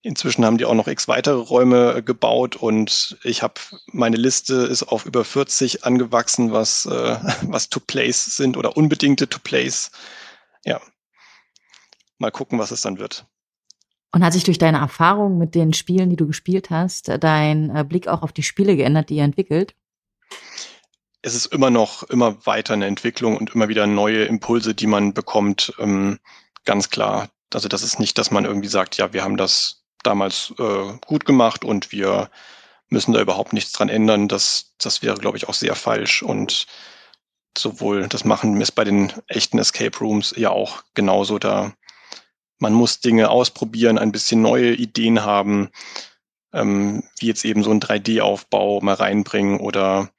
Inzwischen 0.01 0.45
haben 0.45 0.57
die 0.57 0.63
auch 0.65 0.75
noch 0.75 0.87
x 0.87 1.09
weitere 1.09 1.35
Räume 1.35 1.95
äh, 1.95 2.01
gebaut 2.01 2.55
und 2.55 3.17
ich 3.23 3.43
habe 3.43 3.55
meine 3.87 4.15
Liste 4.15 4.55
ist 4.55 4.83
auf 4.83 5.05
über 5.05 5.25
40 5.25 5.83
angewachsen, 5.83 6.53
was 6.53 6.85
äh, 6.85 7.17
was 7.43 7.69
to 7.69 7.79
plays 7.79 8.37
sind 8.37 8.55
oder 8.55 8.77
unbedingte 8.77 9.27
to 9.27 9.39
plays. 9.39 9.91
Ja. 10.63 10.79
Mal 12.17 12.31
gucken, 12.31 12.59
was 12.59 12.71
es 12.71 12.81
dann 12.81 12.99
wird. 12.99 13.25
Und 14.11 14.23
hat 14.23 14.33
sich 14.33 14.43
durch 14.43 14.57
deine 14.57 14.79
Erfahrung 14.79 15.37
mit 15.37 15.53
den 15.53 15.73
Spielen, 15.73 16.09
die 16.09 16.15
du 16.15 16.25
gespielt 16.25 16.69
hast, 16.71 17.11
dein 17.19 17.75
äh, 17.75 17.83
Blick 17.83 18.07
auch 18.07 18.23
auf 18.23 18.31
die 18.31 18.43
Spiele 18.43 18.75
geändert, 18.75 19.09
die 19.09 19.17
ihr 19.17 19.23
entwickelt? 19.23 19.75
Es 21.21 21.35
ist 21.35 21.47
immer 21.47 21.69
noch 21.69 22.03
immer 22.03 22.45
weiter 22.45 22.73
eine 22.73 22.87
Entwicklung 22.87 23.37
und 23.37 23.53
immer 23.53 23.67
wieder 23.67 23.85
neue 23.85 24.23
Impulse, 24.25 24.73
die 24.73 24.87
man 24.87 25.13
bekommt. 25.13 25.73
Ähm, 25.79 26.19
ganz 26.65 26.89
klar. 26.89 27.29
Also 27.53 27.67
das 27.67 27.83
ist 27.83 27.99
nicht, 27.99 28.17
dass 28.17 28.31
man 28.31 28.45
irgendwie 28.45 28.67
sagt, 28.67 28.97
ja, 28.97 29.13
wir 29.13 29.23
haben 29.23 29.37
das 29.37 29.83
damals 30.03 30.53
äh, 30.57 30.93
gut 31.05 31.25
gemacht 31.25 31.63
und 31.65 31.91
wir 31.91 32.29
müssen 32.89 33.13
da 33.13 33.21
überhaupt 33.21 33.53
nichts 33.53 33.71
dran 33.71 33.89
ändern. 33.89 34.27
Das, 34.27 34.73
das 34.79 35.01
wäre, 35.01 35.17
glaube 35.17 35.37
ich, 35.37 35.47
auch 35.47 35.53
sehr 35.53 35.75
falsch. 35.75 36.23
Und 36.23 36.67
sowohl 37.57 38.07
das 38.07 38.25
machen 38.25 38.59
ist 38.61 38.71
bei 38.71 38.83
den 38.83 39.11
echten 39.27 39.59
Escape 39.59 39.97
Rooms 39.99 40.33
ja 40.35 40.49
auch 40.49 40.83
genauso 40.93 41.39
da. 41.39 41.73
Man 42.59 42.73
muss 42.73 42.99
Dinge 42.99 43.29
ausprobieren, 43.29 43.97
ein 43.97 44.11
bisschen 44.11 44.41
neue 44.41 44.73
Ideen 44.73 45.23
haben, 45.23 45.69
ähm, 46.53 47.03
wie 47.19 47.27
jetzt 47.27 47.45
eben 47.45 47.63
so 47.63 47.71
ein 47.71 47.81
3D-Aufbau 47.81 48.81
mal 48.81 48.95
reinbringen 48.95 49.59
oder, 49.59 50.09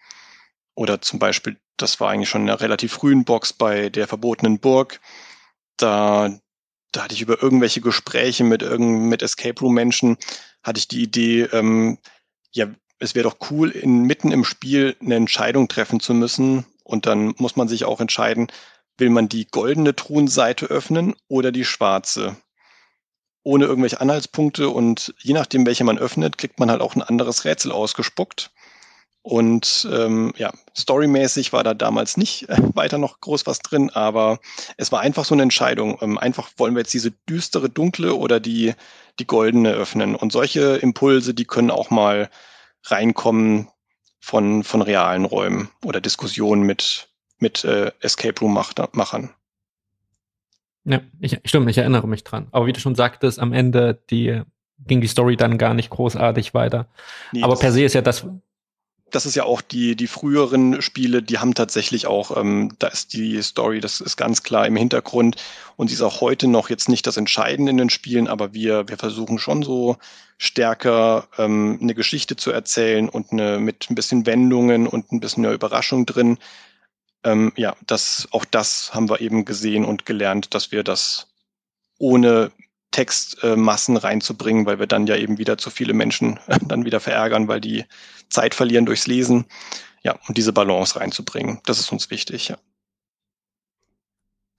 oder 0.75 1.01
zum 1.01 1.19
Beispiel, 1.19 1.59
das 1.77 2.01
war 2.01 2.11
eigentlich 2.11 2.29
schon 2.29 2.43
in 2.43 2.51
einer 2.51 2.61
relativ 2.61 2.93
frühen 2.93 3.25
Box 3.25 3.53
bei 3.53 3.89
der 3.91 4.09
verbotenen 4.09 4.59
Burg. 4.59 5.01
Da 5.77 6.31
da 6.93 7.05
hatte 7.05 7.15
ich 7.15 7.23
über 7.23 7.43
irgendwelche 7.43 7.81
Gespräche 7.81 8.45
mit 8.45 8.63
irgend 8.63 9.03
mit 9.03 9.23
Escape 9.23 9.61
Room 9.61 9.75
Menschen 9.75 10.17
hatte 10.63 10.79
ich 10.79 10.89
die 10.89 11.03
Idee, 11.03 11.43
ähm, 11.53 11.99
ja, 12.53 12.67
es 12.99 13.15
wäre 13.15 13.29
doch 13.29 13.51
cool, 13.51 13.71
in, 13.71 14.03
mitten 14.03 14.31
im 14.33 14.45
Spiel 14.45 14.97
eine 15.01 15.15
Entscheidung 15.15 15.69
treffen 15.69 16.01
zu 16.01 16.13
müssen. 16.13 16.67
Und 16.85 17.07
dann 17.07 17.35
muss 17.39 17.57
man 17.57 17.69
sich 17.69 17.85
auch 17.85 18.01
entscheiden, 18.01 18.49
will 19.01 19.11
man 19.11 19.29
die 19.29 19.47
goldene 19.47 19.97
Truhenseite 19.97 20.67
öffnen 20.67 21.15
oder 21.29 21.53
die 21.53 21.65
schwarze? 21.65 22.37
Ohne 23.43 23.65
irgendwelche 23.65 24.01
Anhaltspunkte 24.01 24.69
und 24.69 25.15
je 25.19 25.33
nachdem, 25.33 25.67
welche 25.67 25.85
man 25.85 25.99
öffnet, 25.99 26.39
kriegt 26.39 26.61
man 26.61 26.71
halt 26.71 26.83
auch 26.83 26.95
ein 26.95 27.03
anderes 27.03 27.45
Rätsel 27.45 27.73
ausgespuckt. 27.73 28.51
Und 29.23 29.87
ähm, 29.93 30.33
ja, 30.37 30.51
storymäßig 30.77 31.53
war 31.53 31.63
da 31.63 31.75
damals 31.75 32.17
nicht 32.17 32.49
äh, 32.49 32.57
weiter 32.75 32.99
noch 32.99 33.21
groß 33.21 33.47
was 33.47 33.59
drin, 33.59 33.91
aber 33.91 34.39
es 34.79 34.93
war 34.93 35.01
einfach 35.01 35.25
so 35.25 35.35
eine 35.35 35.43
Entscheidung. 35.43 35.99
Ähm, 36.01 36.17
einfach 36.17 36.51
wollen 36.57 36.75
wir 36.75 36.81
jetzt 36.81 36.95
diese 36.95 37.11
düstere, 37.29 37.69
dunkle 37.69 38.15
oder 38.15 38.41
die, 38.41 38.75
die 39.19 39.27
goldene 39.27 39.73
öffnen. 39.73 40.15
Und 40.17 40.33
solche 40.33 40.77
Impulse, 40.77 41.35
die 41.35 41.45
können 41.45 41.71
auch 41.71 41.91
mal 41.91 42.31
reinkommen 42.85 43.69
von, 44.21 44.65
von 44.65 44.81
realen 44.81 45.27
Räumen 45.27 45.71
oder 45.85 46.01
Diskussionen 46.01 46.63
mit, 46.63 47.10
mit 47.41 47.65
äh, 47.65 47.93
Escape 48.01 48.41
Room-Machern. 48.41 49.31
Ja, 50.85 51.01
ich, 51.21 51.39
stimmt, 51.45 51.69
ich 51.69 51.79
erinnere 51.79 52.09
mich 52.09 52.25
dran. 52.25 52.49
Aber 52.53 52.67
wie 52.67 52.73
du 52.73 52.81
schon 52.81 52.95
sagtest, 52.95 53.39
am 53.39 53.53
Ende 53.53 54.01
die, 54.11 54.43
ging 54.87 55.01
die 55.01 55.09
Story 55.09 55.37
dann 55.37 55.59
gar 55.59 55.75
nicht 55.75 55.91
großartig 55.91 56.55
weiter. 56.55 56.87
Nee, 57.33 57.43
Aber 57.43 57.57
per 57.57 57.73
se 57.73 57.85
ist 57.85 57.95
ja 57.95 58.01
das, 58.01 58.27
das 59.11 59.27
ist 59.27 59.35
ja 59.35 59.45
auch 59.45 59.61
die, 59.61 59.97
die 59.97 60.07
früheren 60.07 60.81
Spiele, 60.83 61.23
die 61.23 61.39
haben 61.39 61.55
tatsächlich 61.55 62.07
auch, 62.07 62.37
ähm, 62.37 62.75
da 62.79 62.89
ist 62.89 63.13
die 63.13 63.41
Story, 63.43 63.81
das 63.81 64.01
ist 64.01 64.17
ganz 64.17 64.43
klar 64.43 64.67
im 64.67 64.77
Hintergrund 64.77 65.37
und 65.77 65.89
sie 65.89 65.95
ist 65.95 66.03
auch 66.03 66.21
heute 66.21 66.49
noch 66.49 66.71
jetzt 66.71 66.89
nicht 66.89 67.07
das 67.07 67.17
Entscheidende 67.17 67.71
in 67.71 67.77
den 67.77 67.91
Spielen, 67.91 68.29
aber 68.29 68.55
wir, 68.55 68.89
wir 68.89 68.97
versuchen 68.97 69.39
schon 69.39 69.63
so 69.63 69.97
stärker 70.39 71.29
ähm, 71.39 71.79
eine 71.83 71.95
Geschichte 71.95 72.37
zu 72.37 72.51
erzählen 72.51 73.09
und 73.09 73.33
eine, 73.33 73.59
mit 73.59 73.89
ein 73.91 73.95
bisschen 73.95 74.27
Wendungen 74.27 74.87
und 74.87 75.13
ein 75.13 75.21
bisschen 75.21 75.45
eine 75.45 75.55
Überraschung 75.55 76.07
drin. 76.07 76.39
Ähm, 77.25 77.53
ja, 77.57 77.77
das, 77.87 78.29
auch 78.31 78.45
das 78.45 78.95
haben 78.95 79.09
wir 79.11 79.21
eben 79.21 79.45
gesehen 79.45 79.85
und 79.85 80.07
gelernt, 80.07 80.55
dass 80.55 80.73
wir 80.73 80.83
das 80.83 81.29
ohne 81.99 82.51
Textmassen 82.91 83.97
äh, 83.97 83.99
reinzubringen, 83.99 84.67
weil 84.67 84.79
wir 84.79 84.87
dann 84.87 85.07
ja 85.07 85.17
eben 85.17 85.39
wieder 85.39 85.59
zu 85.59 85.71
viele 85.71 85.93
Menschen 85.93 86.39
äh, 86.47 86.59
dann 86.67 86.85
wieder 86.85 87.01
verärgern, 87.01 87.49
weil 87.49 87.61
die 87.61 87.85
Zeit 88.29 88.55
verlieren 88.55 88.87
durchs 88.87 89.07
Lesen. 89.07 89.47
Ja, 90.03 90.19
und 90.29 90.39
diese 90.39 90.53
Balance 90.53 90.99
reinzubringen, 90.99 91.61
das 91.67 91.79
ist 91.79 91.93
uns 91.93 92.11
wichtig, 92.11 92.49
ja. 92.49 92.59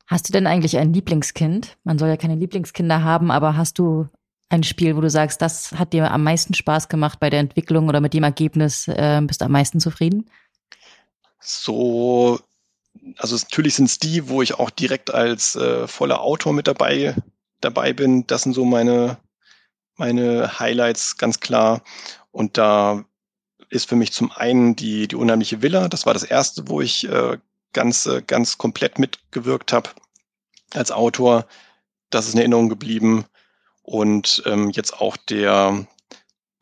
Hast 0.06 0.28
du 0.28 0.34
denn 0.34 0.46
eigentlich 0.46 0.78
ein 0.78 0.94
Lieblingskind? 0.94 1.78
Man 1.84 1.98
soll 1.98 2.10
ja 2.10 2.18
keine 2.18 2.36
Lieblingskinder 2.36 3.02
haben, 3.02 3.32
aber 3.32 3.56
hast 3.56 3.80
du 3.80 4.10
ein 4.50 4.64
Spiel, 4.64 4.98
wo 4.98 5.02
du 5.02 5.10
sagst, 5.10 5.42
das 5.42 5.72
hat 5.72 5.94
dir 5.94 6.12
am 6.12 6.24
meisten 6.24 6.54
Spaß 6.54 6.90
gemacht 6.90 7.20
bei 7.20 7.30
der 7.30 7.40
Entwicklung 7.40 7.88
oder 7.88 8.02
mit 8.02 8.14
dem 8.14 8.24
Ergebnis 8.24 8.88
äh, 8.90 9.22
bist 9.26 9.40
du 9.40 9.46
am 9.46 9.54
meisten 9.54 9.80
zufrieden? 9.80 10.30
So, 11.40 12.40
also 13.18 13.36
natürlich 13.36 13.76
sind 13.76 13.86
es 13.86 14.00
die, 14.00 14.30
wo 14.30 14.42
ich 14.42 14.56
auch 14.56 14.70
direkt 14.70 15.14
als 15.14 15.56
äh, 15.56 15.88
voller 15.88 16.22
Autor 16.22 16.54
mit 16.54 16.68
dabei, 16.68 17.16
dabei 17.62 17.94
bin. 17.94 18.28
Das 18.28 18.44
sind 18.44 18.54
so 18.54 18.66
meine, 18.66 19.18
meine 19.96 20.60
Highlights 20.60 21.18
ganz 21.18 21.40
klar. 21.40 21.82
Und 22.32 22.58
da 22.58 23.06
ist 23.70 23.88
für 23.88 23.96
mich 23.96 24.12
zum 24.12 24.32
einen 24.32 24.76
die, 24.76 25.08
die 25.08 25.16
unheimliche 25.16 25.62
Villa. 25.62 25.88
Das 25.88 26.06
war 26.06 26.14
das 26.14 26.24
erste, 26.24 26.68
wo 26.68 26.82
ich 26.82 27.08
äh, 27.08 27.38
ganz, 27.74 28.06
äh, 28.06 28.22
ganz 28.22 28.58
komplett 28.58 29.00
mitgewirkt 29.00 29.74
habe 29.74 29.90
als 30.74 30.92
Autor. 30.92 31.48
Das 32.10 32.28
ist 32.28 32.34
in 32.34 32.40
Erinnerung 32.40 32.70
geblieben. 32.70 33.26
Und 33.84 34.44
ähm, 34.46 34.70
jetzt 34.70 35.00
auch 35.00 35.18
der, 35.18 35.88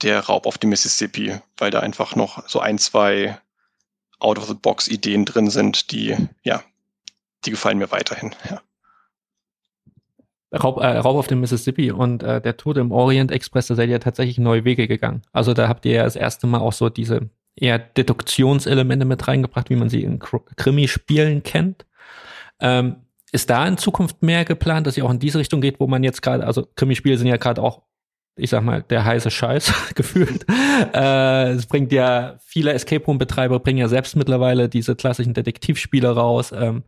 der 0.02 0.22
Raub 0.22 0.46
auf 0.46 0.58
dem 0.58 0.70
Mississippi, 0.70 1.40
weil 1.58 1.72
da 1.72 1.80
einfach 1.80 2.16
noch 2.16 2.48
so 2.48 2.60
ein, 2.60 2.78
zwei 2.78 3.40
Out-of-the-Box-Ideen 4.20 5.26
drin 5.26 5.50
sind, 5.50 5.92
die, 5.92 6.16
ja, 6.44 6.64
die 7.46 7.52
gefallen 7.52 7.78
mir 7.78 7.92
weiterhin. 7.92 8.36
Ja. 8.50 8.62
Raub, 10.52 10.78
äh, 10.82 10.98
Raub 10.98 11.16
auf 11.16 11.28
dem 11.28 11.42
Mississippi 11.42 11.92
und 11.92 12.24
äh, 12.24 12.42
der 12.42 12.58
Tod 12.58 12.78
im 12.78 12.92
Orient 12.92 13.32
Express, 13.32 13.68
da 13.68 13.76
seid 13.76 13.90
ihr 13.90 14.00
tatsächlich 14.00 14.40
neue 14.40 14.66
Wege 14.66 14.88
gegangen. 14.88 15.22
Also 15.32 15.54
da 15.54 15.68
habt 15.68 15.86
ihr 15.86 15.94
ja 15.94 16.04
das 16.04 16.16
erste 16.16 16.48
Mal 16.48 16.60
auch 16.60 16.74
so 16.74 16.90
diese 16.90 17.30
eher 17.56 17.78
Deduktionselemente 17.78 19.06
mit 19.06 19.28
reingebracht, 19.28 19.70
wie 19.70 19.76
man 19.76 19.90
sie 19.90 20.04
in 20.04 20.20
Krimi-Spielen 20.20 21.44
kennt. 21.44 21.86
Ähm, 22.60 22.96
ist 23.32 23.50
da 23.50 23.68
in 23.68 23.78
Zukunft 23.78 24.24
mehr 24.24 24.44
geplant, 24.44 24.88
dass 24.88 24.98
ihr 24.98 25.06
auch 25.06 25.12
in 25.12 25.20
diese 25.20 25.38
Richtung 25.38 25.62
geht, 25.62 25.80
wo 25.80 25.86
man 25.86 26.04
jetzt 26.04 26.22
gerade, 26.22 26.46
also 26.46 26.68
Krimispiele 26.76 27.18
sind 27.18 27.28
ja 27.28 27.38
gerade 27.38 27.62
auch, 27.62 27.84
ich 28.40 28.50
sag 28.50 28.64
mal, 28.64 28.84
der 28.84 29.06
heiße 29.06 29.32
Scheiß 29.32 29.74
gefühlt. 29.96 30.46
Äh, 30.94 31.52
es 31.52 31.66
bringt 31.66 31.92
ja 31.92 32.36
viele 32.46 32.74
Escape 32.74 33.06
Room 33.06 33.18
Betreiber 33.18 33.60
bringen 33.60 33.80
ja 33.80 33.88
selbst 33.88 34.16
mittlerweile 34.16 34.70
diese 34.70 34.96
klassischen 34.96 35.34
Detektivspiele 35.34 36.10
raus. 36.10 36.52
Ähm, 36.52 36.84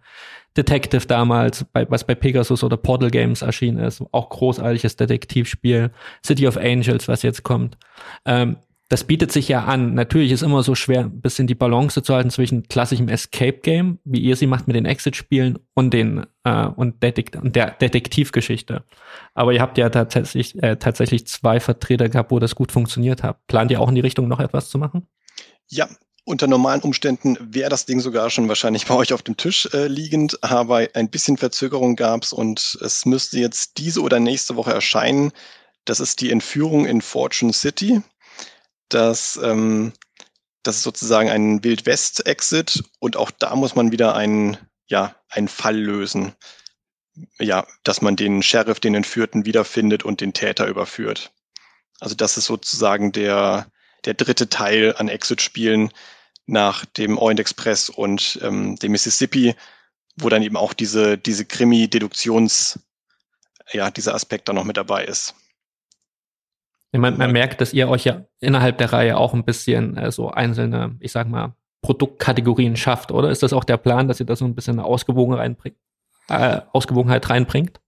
Detective 0.57 1.05
damals, 1.07 1.63
bei, 1.71 1.89
was 1.89 2.03
bei 2.03 2.15
Pegasus 2.15 2.63
oder 2.63 2.75
Portal 2.75 3.09
Games 3.09 3.41
erschienen 3.41 3.79
ist, 3.79 4.03
auch 4.11 4.29
großartiges 4.29 4.97
Detektivspiel. 4.97 5.91
City 6.25 6.47
of 6.47 6.57
Angels, 6.57 7.07
was 7.07 7.21
jetzt 7.23 7.43
kommt. 7.43 7.77
Ähm, 8.25 8.57
das 8.91 9.05
bietet 9.05 9.31
sich 9.31 9.47
ja 9.47 9.63
an. 9.63 9.93
Natürlich 9.93 10.33
ist 10.33 10.41
immer 10.41 10.63
so 10.63 10.75
schwer, 10.75 11.05
ein 11.05 11.21
bisschen 11.21 11.47
die 11.47 11.55
Balance 11.55 12.03
zu 12.03 12.13
halten 12.13 12.29
zwischen 12.29 12.67
klassischem 12.67 13.07
Escape 13.07 13.59
Game, 13.59 13.99
wie 14.03 14.19
ihr 14.19 14.35
sie 14.35 14.47
macht 14.47 14.67
mit 14.67 14.75
den 14.75 14.83
Exit-Spielen 14.83 15.59
und 15.73 15.93
den 15.93 16.27
äh, 16.43 16.65
und, 16.65 17.01
Detekt 17.01 17.37
und 17.37 17.55
der 17.55 17.71
Detektivgeschichte. 17.71 18.83
Aber 19.33 19.53
ihr 19.53 19.61
habt 19.61 19.77
ja 19.77 19.89
tatsächlich 19.89 20.61
äh, 20.61 20.75
tatsächlich 20.75 21.25
zwei 21.25 21.61
Vertreter 21.61 22.09
gehabt, 22.09 22.31
wo 22.31 22.39
das 22.39 22.53
gut 22.53 22.73
funktioniert 22.73 23.23
hat. 23.23 23.47
Plant 23.47 23.71
ihr 23.71 23.79
auch 23.79 23.87
in 23.87 23.95
die 23.95 24.01
Richtung 24.01 24.27
noch 24.27 24.41
etwas 24.41 24.69
zu 24.69 24.77
machen? 24.77 25.07
Ja, 25.69 25.87
unter 26.25 26.47
normalen 26.47 26.81
Umständen 26.81 27.37
wäre 27.39 27.69
das 27.69 27.85
Ding 27.85 28.01
sogar 28.01 28.29
schon 28.29 28.49
wahrscheinlich 28.49 28.87
bei 28.87 28.95
euch 28.95 29.13
auf 29.13 29.21
dem 29.21 29.37
Tisch 29.37 29.69
äh, 29.71 29.87
liegend, 29.87 30.43
aber 30.43 30.89
ein 30.95 31.09
bisschen 31.09 31.37
Verzögerung 31.37 31.95
gab's 31.95 32.33
und 32.33 32.77
es 32.81 33.05
müsste 33.05 33.39
jetzt 33.39 33.77
diese 33.77 34.01
oder 34.01 34.19
nächste 34.19 34.57
Woche 34.57 34.73
erscheinen. 34.73 35.31
Das 35.85 36.01
ist 36.01 36.19
die 36.19 36.29
Entführung 36.29 36.85
in 36.85 36.99
Fortune 36.99 37.53
City 37.53 38.01
dass 38.93 39.39
ähm, 39.41 39.93
das 40.63 40.77
ist 40.77 40.83
sozusagen 40.83 41.29
ein 41.29 41.63
Wildwest-Exit 41.63 42.83
und 42.99 43.17
auch 43.17 43.31
da 43.31 43.55
muss 43.55 43.75
man 43.75 43.91
wieder 43.91 44.15
einen, 44.15 44.57
ja, 44.87 45.15
einen 45.29 45.47
Fall 45.47 45.77
lösen. 45.77 46.33
Ja, 47.39 47.67
dass 47.83 48.01
man 48.01 48.15
den 48.15 48.41
Sheriff, 48.41 48.79
den 48.79 48.95
Entführten 48.95 49.45
wiederfindet 49.45 50.03
und 50.03 50.21
den 50.21 50.33
Täter 50.33 50.67
überführt. 50.67 51.31
Also 51.99 52.15
das 52.15 52.37
ist 52.37 52.45
sozusagen 52.45 53.11
der, 53.11 53.67
der 54.05 54.13
dritte 54.13 54.49
Teil 54.49 54.95
an 54.97 55.09
Exit-Spielen 55.09 55.91
nach 56.45 56.85
dem 56.85 57.17
Orient 57.17 57.39
Express 57.39 57.89
und 57.89 58.39
ähm, 58.41 58.75
dem 58.77 58.93
Mississippi, 58.93 59.55
wo 60.15 60.29
dann 60.29 60.41
eben 60.41 60.57
auch 60.57 60.73
diese, 60.73 61.17
diese 61.17 61.45
Krimi-Deduktions, 61.45 62.79
ja, 63.71 63.91
dieser 63.91 64.15
Aspekt 64.15 64.47
da 64.49 64.53
noch 64.53 64.63
mit 64.63 64.77
dabei 64.77 65.05
ist. 65.05 65.35
Man, 66.93 67.17
man 67.17 67.31
merkt, 67.31 67.61
dass 67.61 67.73
ihr 67.73 67.87
euch 67.87 68.03
ja 68.03 68.25
innerhalb 68.39 68.77
der 68.77 68.91
Reihe 68.91 69.17
auch 69.17 69.33
ein 69.33 69.45
bisschen 69.45 69.95
äh, 69.97 70.11
so 70.11 70.29
einzelne, 70.29 70.97
ich 70.99 71.11
sag 71.11 71.27
mal, 71.27 71.55
Produktkategorien 71.81 72.75
schafft, 72.75 73.11
oder? 73.11 73.29
Ist 73.31 73.43
das 73.43 73.53
auch 73.53 73.63
der 73.63 73.77
Plan, 73.77 74.07
dass 74.07 74.19
ihr 74.19 74.25
da 74.25 74.35
so 74.35 74.45
ein 74.45 74.55
bisschen 74.55 74.77
eine 74.77 74.85
Ausgewogen 74.85 75.33
reinbringt, 75.33 75.77
äh, 76.29 76.61
Ausgewogenheit 76.73 77.29
reinbringt? 77.29 77.79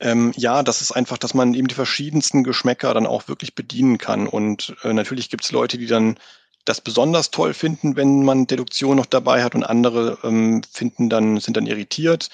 Ähm, 0.00 0.32
ja, 0.36 0.62
das 0.62 0.82
ist 0.82 0.92
einfach, 0.92 1.18
dass 1.18 1.34
man 1.34 1.54
eben 1.54 1.66
die 1.66 1.74
verschiedensten 1.74 2.44
Geschmäcker 2.44 2.92
dann 2.94 3.06
auch 3.06 3.26
wirklich 3.28 3.54
bedienen 3.54 3.98
kann. 3.98 4.26
Und 4.26 4.76
äh, 4.82 4.92
natürlich 4.92 5.30
gibt 5.30 5.44
es 5.44 5.52
Leute, 5.52 5.78
die 5.78 5.86
dann 5.86 6.18
das 6.64 6.80
besonders 6.80 7.30
toll 7.30 7.54
finden, 7.54 7.96
wenn 7.96 8.22
man 8.22 8.46
Deduktion 8.46 8.96
noch 8.96 9.06
dabei 9.06 9.42
hat 9.42 9.54
und 9.54 9.64
andere 9.64 10.18
ähm, 10.22 10.62
finden 10.70 11.08
dann, 11.08 11.38
sind 11.38 11.56
dann 11.56 11.66
irritiert 11.66 12.28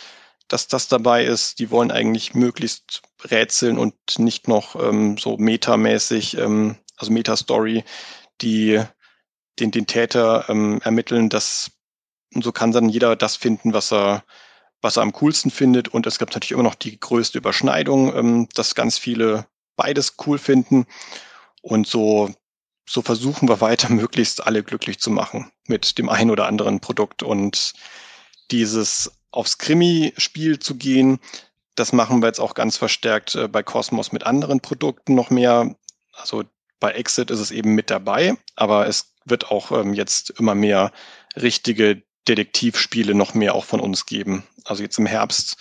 dass 0.50 0.66
das 0.66 0.88
dabei 0.88 1.24
ist. 1.24 1.60
Die 1.60 1.70
wollen 1.70 1.92
eigentlich 1.92 2.34
möglichst 2.34 3.02
rätseln 3.24 3.78
und 3.78 3.94
nicht 4.18 4.48
noch 4.48 4.74
ähm, 4.74 5.16
so 5.16 5.36
metamäßig, 5.36 6.36
ähm, 6.36 6.76
also 6.96 7.12
Meta-Story, 7.12 7.84
die 8.42 8.82
den, 9.60 9.70
den 9.70 9.86
Täter 9.86 10.46
ähm, 10.48 10.80
ermitteln. 10.82 11.28
Das, 11.28 11.70
und 12.34 12.42
so 12.42 12.50
kann 12.50 12.72
dann 12.72 12.88
jeder 12.88 13.14
das 13.14 13.36
finden, 13.36 13.72
was 13.72 13.92
er, 13.92 14.24
was 14.82 14.96
er 14.96 15.04
am 15.04 15.12
coolsten 15.12 15.52
findet. 15.52 15.88
Und 15.88 16.06
es 16.08 16.18
gibt 16.18 16.34
natürlich 16.34 16.52
immer 16.52 16.64
noch 16.64 16.74
die 16.74 16.98
größte 16.98 17.38
Überschneidung, 17.38 18.14
ähm, 18.16 18.48
dass 18.54 18.74
ganz 18.74 18.98
viele 18.98 19.46
beides 19.76 20.16
cool 20.26 20.38
finden. 20.38 20.84
Und 21.62 21.86
so, 21.86 22.28
so 22.88 23.02
versuchen 23.02 23.48
wir 23.48 23.60
weiter, 23.60 23.88
möglichst 23.92 24.44
alle 24.44 24.64
glücklich 24.64 24.98
zu 24.98 25.10
machen 25.10 25.52
mit 25.68 25.96
dem 25.96 26.08
einen 26.08 26.32
oder 26.32 26.46
anderen 26.46 26.80
Produkt. 26.80 27.22
Und 27.22 27.74
dieses 28.50 29.12
aufs 29.30 29.58
Krimi-Spiel 29.58 30.58
zu 30.58 30.76
gehen. 30.76 31.18
Das 31.74 31.92
machen 31.92 32.20
wir 32.20 32.26
jetzt 32.26 32.40
auch 32.40 32.54
ganz 32.54 32.76
verstärkt 32.76 33.34
äh, 33.34 33.48
bei 33.48 33.62
Cosmos 33.62 34.12
mit 34.12 34.24
anderen 34.24 34.60
Produkten 34.60 35.14
noch 35.14 35.30
mehr. 35.30 35.76
Also 36.12 36.44
bei 36.78 36.92
Exit 36.92 37.30
ist 37.30 37.40
es 37.40 37.50
eben 37.50 37.74
mit 37.74 37.90
dabei, 37.90 38.36
aber 38.56 38.86
es 38.86 39.14
wird 39.24 39.50
auch 39.50 39.70
ähm, 39.72 39.94
jetzt 39.94 40.30
immer 40.30 40.54
mehr 40.54 40.92
richtige 41.36 42.02
Detektivspiele 42.26 43.14
noch 43.14 43.34
mehr 43.34 43.54
auch 43.54 43.64
von 43.64 43.80
uns 43.80 44.06
geben. 44.06 44.44
Also 44.64 44.82
jetzt 44.82 44.98
im 44.98 45.06
Herbst 45.06 45.56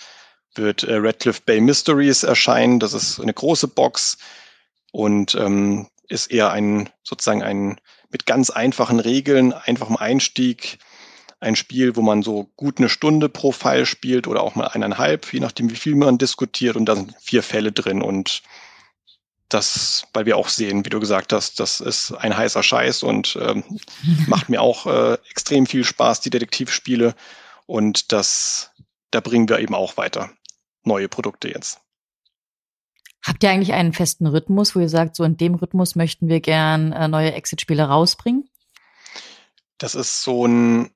wird 0.54 0.82
äh, 0.82 0.94
Redcliffe 0.94 1.42
Bay 1.44 1.60
Mysteries 1.60 2.22
erscheinen. 2.22 2.80
Das 2.80 2.92
ist 2.92 3.20
eine 3.20 3.34
große 3.34 3.68
Box 3.68 4.18
und 4.92 5.34
ähm, 5.34 5.88
ist 6.08 6.30
eher 6.30 6.50
ein 6.50 6.90
sozusagen 7.02 7.42
ein 7.42 7.80
mit 8.10 8.26
ganz 8.26 8.50
einfachen 8.50 8.98
Regeln, 8.98 9.52
einfachem 9.52 9.96
Einstieg, 9.96 10.78
ein 11.40 11.56
Spiel, 11.56 11.96
wo 11.96 12.02
man 12.02 12.22
so 12.22 12.50
gut 12.56 12.78
eine 12.78 12.90
Stunde 12.90 13.28
pro 13.30 13.50
Fall 13.50 13.86
spielt 13.86 14.26
oder 14.26 14.42
auch 14.42 14.54
mal 14.54 14.68
eineinhalb, 14.68 15.32
je 15.32 15.40
nachdem, 15.40 15.70
wie 15.70 15.76
viel 15.76 15.94
man 15.94 16.18
diskutiert. 16.18 16.76
Und 16.76 16.84
da 16.86 16.94
sind 16.94 17.14
vier 17.18 17.42
Fälle 17.42 17.72
drin. 17.72 18.02
Und 18.02 18.42
das, 19.48 20.06
weil 20.12 20.26
wir 20.26 20.36
auch 20.36 20.48
sehen, 20.48 20.84
wie 20.84 20.90
du 20.90 21.00
gesagt 21.00 21.32
hast, 21.32 21.58
das 21.58 21.80
ist 21.80 22.12
ein 22.12 22.36
heißer 22.36 22.62
Scheiß 22.62 23.02
und 23.02 23.38
ähm, 23.40 23.64
macht 24.26 24.50
mir 24.50 24.60
auch 24.60 24.86
äh, 24.86 25.14
extrem 25.30 25.66
viel 25.66 25.84
Spaß, 25.84 26.20
die 26.20 26.30
Detektivspiele. 26.30 27.14
Und 27.66 28.12
das, 28.12 28.70
da 29.10 29.20
bringen 29.20 29.48
wir 29.48 29.60
eben 29.60 29.74
auch 29.74 29.96
weiter 29.96 30.30
neue 30.84 31.08
Produkte 31.08 31.48
jetzt. 31.48 31.80
Habt 33.22 33.42
ihr 33.42 33.50
eigentlich 33.50 33.72
einen 33.72 33.92
festen 33.92 34.26
Rhythmus, 34.26 34.74
wo 34.74 34.80
ihr 34.80 34.88
sagt, 34.88 35.16
so 35.16 35.24
in 35.24 35.36
dem 35.36 35.54
Rhythmus 35.54 35.94
möchten 35.94 36.28
wir 36.28 36.40
gern 36.40 36.92
äh, 36.92 37.08
neue 37.08 37.32
Exit-Spiele 37.32 37.84
rausbringen? 37.84 38.48
Das 39.78 39.94
ist 39.94 40.22
so 40.22 40.46
ein 40.46 40.90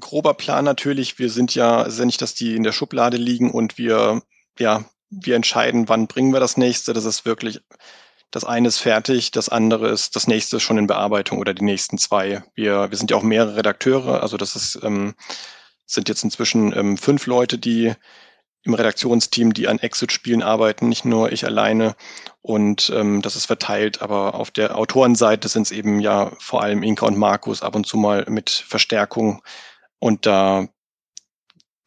grober 0.00 0.34
Plan 0.34 0.64
natürlich. 0.64 1.18
Wir 1.18 1.30
sind 1.30 1.54
ja, 1.54 1.82
es 1.82 1.94
ist 1.94 1.98
ja 2.00 2.04
nicht, 2.04 2.22
dass 2.22 2.34
die 2.34 2.54
in 2.54 2.62
der 2.62 2.72
Schublade 2.72 3.16
liegen 3.16 3.50
und 3.50 3.78
wir, 3.78 4.22
ja, 4.58 4.84
wir 5.10 5.36
entscheiden, 5.36 5.88
wann 5.88 6.06
bringen 6.06 6.32
wir 6.32 6.40
das 6.40 6.56
nächste. 6.56 6.92
Das 6.92 7.04
ist 7.04 7.24
wirklich, 7.24 7.60
das 8.30 8.44
eine 8.44 8.68
ist 8.68 8.78
fertig, 8.78 9.30
das 9.30 9.48
andere 9.48 9.88
ist, 9.88 10.16
das 10.16 10.26
nächste 10.26 10.56
ist 10.56 10.62
schon 10.62 10.78
in 10.78 10.86
Bearbeitung 10.86 11.38
oder 11.38 11.54
die 11.54 11.64
nächsten 11.64 11.98
zwei. 11.98 12.42
Wir, 12.54 12.90
wir 12.90 12.98
sind 12.98 13.10
ja 13.10 13.16
auch 13.16 13.22
mehrere 13.22 13.56
Redakteure, 13.56 14.22
also 14.22 14.36
das 14.36 14.54
ist, 14.56 14.78
ähm, 14.82 15.14
sind 15.86 16.08
jetzt 16.08 16.24
inzwischen 16.24 16.76
ähm, 16.76 16.98
fünf 16.98 17.26
Leute, 17.26 17.58
die 17.58 17.94
im 18.64 18.74
Redaktionsteam, 18.74 19.54
die 19.54 19.68
an 19.68 19.78
Exit-Spielen 19.78 20.42
arbeiten, 20.42 20.88
nicht 20.88 21.06
nur 21.06 21.32
ich 21.32 21.46
alleine. 21.46 21.96
Und 22.42 22.92
ähm, 22.94 23.22
das 23.22 23.36
ist 23.36 23.46
verteilt, 23.46 24.02
aber 24.02 24.34
auf 24.34 24.50
der 24.50 24.76
Autorenseite 24.76 25.48
sind 25.48 25.62
es 25.62 25.70
eben 25.70 26.00
ja 26.00 26.32
vor 26.38 26.62
allem 26.62 26.82
Inka 26.82 27.06
und 27.06 27.16
Markus 27.16 27.62
ab 27.62 27.76
und 27.76 27.86
zu 27.86 27.96
mal 27.96 28.26
mit 28.28 28.50
Verstärkung 28.50 29.42
und 29.98 30.26
da 30.26 30.68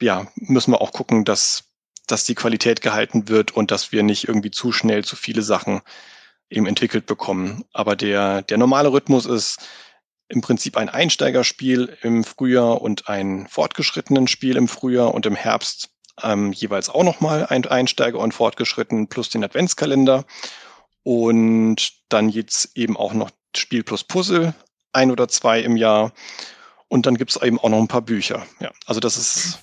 ja, 0.02 0.28
müssen 0.36 0.72
wir 0.72 0.82
auch 0.82 0.92
gucken, 0.92 1.26
dass, 1.26 1.66
dass 2.08 2.26
die 2.26 2.36
Qualität 2.36 2.82
gehalten 2.82 3.30
wird 3.30 3.52
und 3.52 3.72
dass 3.72 3.92
wir 3.92 4.04
nicht 4.04 4.28
irgendwie 4.28 4.52
zu 4.52 4.72
schnell 4.72 5.04
zu 5.06 5.16
viele 5.16 5.44
Sachen 5.44 5.82
eben 6.50 6.66
entwickelt 6.66 7.06
bekommen. 7.06 7.64
Aber 7.72 7.96
der, 7.96 8.42
der 8.42 8.58
normale 8.58 8.92
Rhythmus 8.92 9.26
ist 9.26 9.60
im 10.28 10.42
Prinzip 10.42 10.78
ein 10.78 10.90
Einsteigerspiel 10.90 11.98
im 12.02 12.24
Frühjahr 12.24 12.82
und 12.82 13.10
ein 13.10 13.48
fortgeschrittenen 13.48 14.28
Spiel 14.28 14.58
im 14.58 14.68
Frühjahr 14.68 15.14
und 15.14 15.26
im 15.26 15.36
Herbst 15.36 15.90
ähm, 16.22 16.52
jeweils 16.52 16.90
auch 16.90 17.04
nochmal 17.04 17.46
ein 17.48 17.66
Einsteiger 17.66 18.20
und 18.20 18.34
Fortgeschritten 18.34 19.08
plus 19.08 19.30
den 19.30 19.44
Adventskalender. 19.44 20.26
Und 21.04 21.94
dann 22.10 22.30
jetzt 22.30 22.78
eben 22.78 22.96
auch 22.96 23.14
noch 23.14 23.32
Spiel 23.56 23.84
plus 23.84 24.04
Puzzle, 24.04 24.54
ein 24.94 25.12
oder 25.12 25.28
zwei 25.28 25.62
im 25.62 25.76
Jahr. 25.76 26.14
Und 26.92 27.06
dann 27.06 27.16
gibt 27.16 27.32
es 27.32 27.42
eben 27.42 27.58
auch 27.58 27.70
noch 27.70 27.80
ein 27.80 27.88
paar 27.88 28.02
Bücher. 28.02 28.46
Ja, 28.60 28.70
also 28.86 29.00
das 29.00 29.16
ist, 29.16 29.60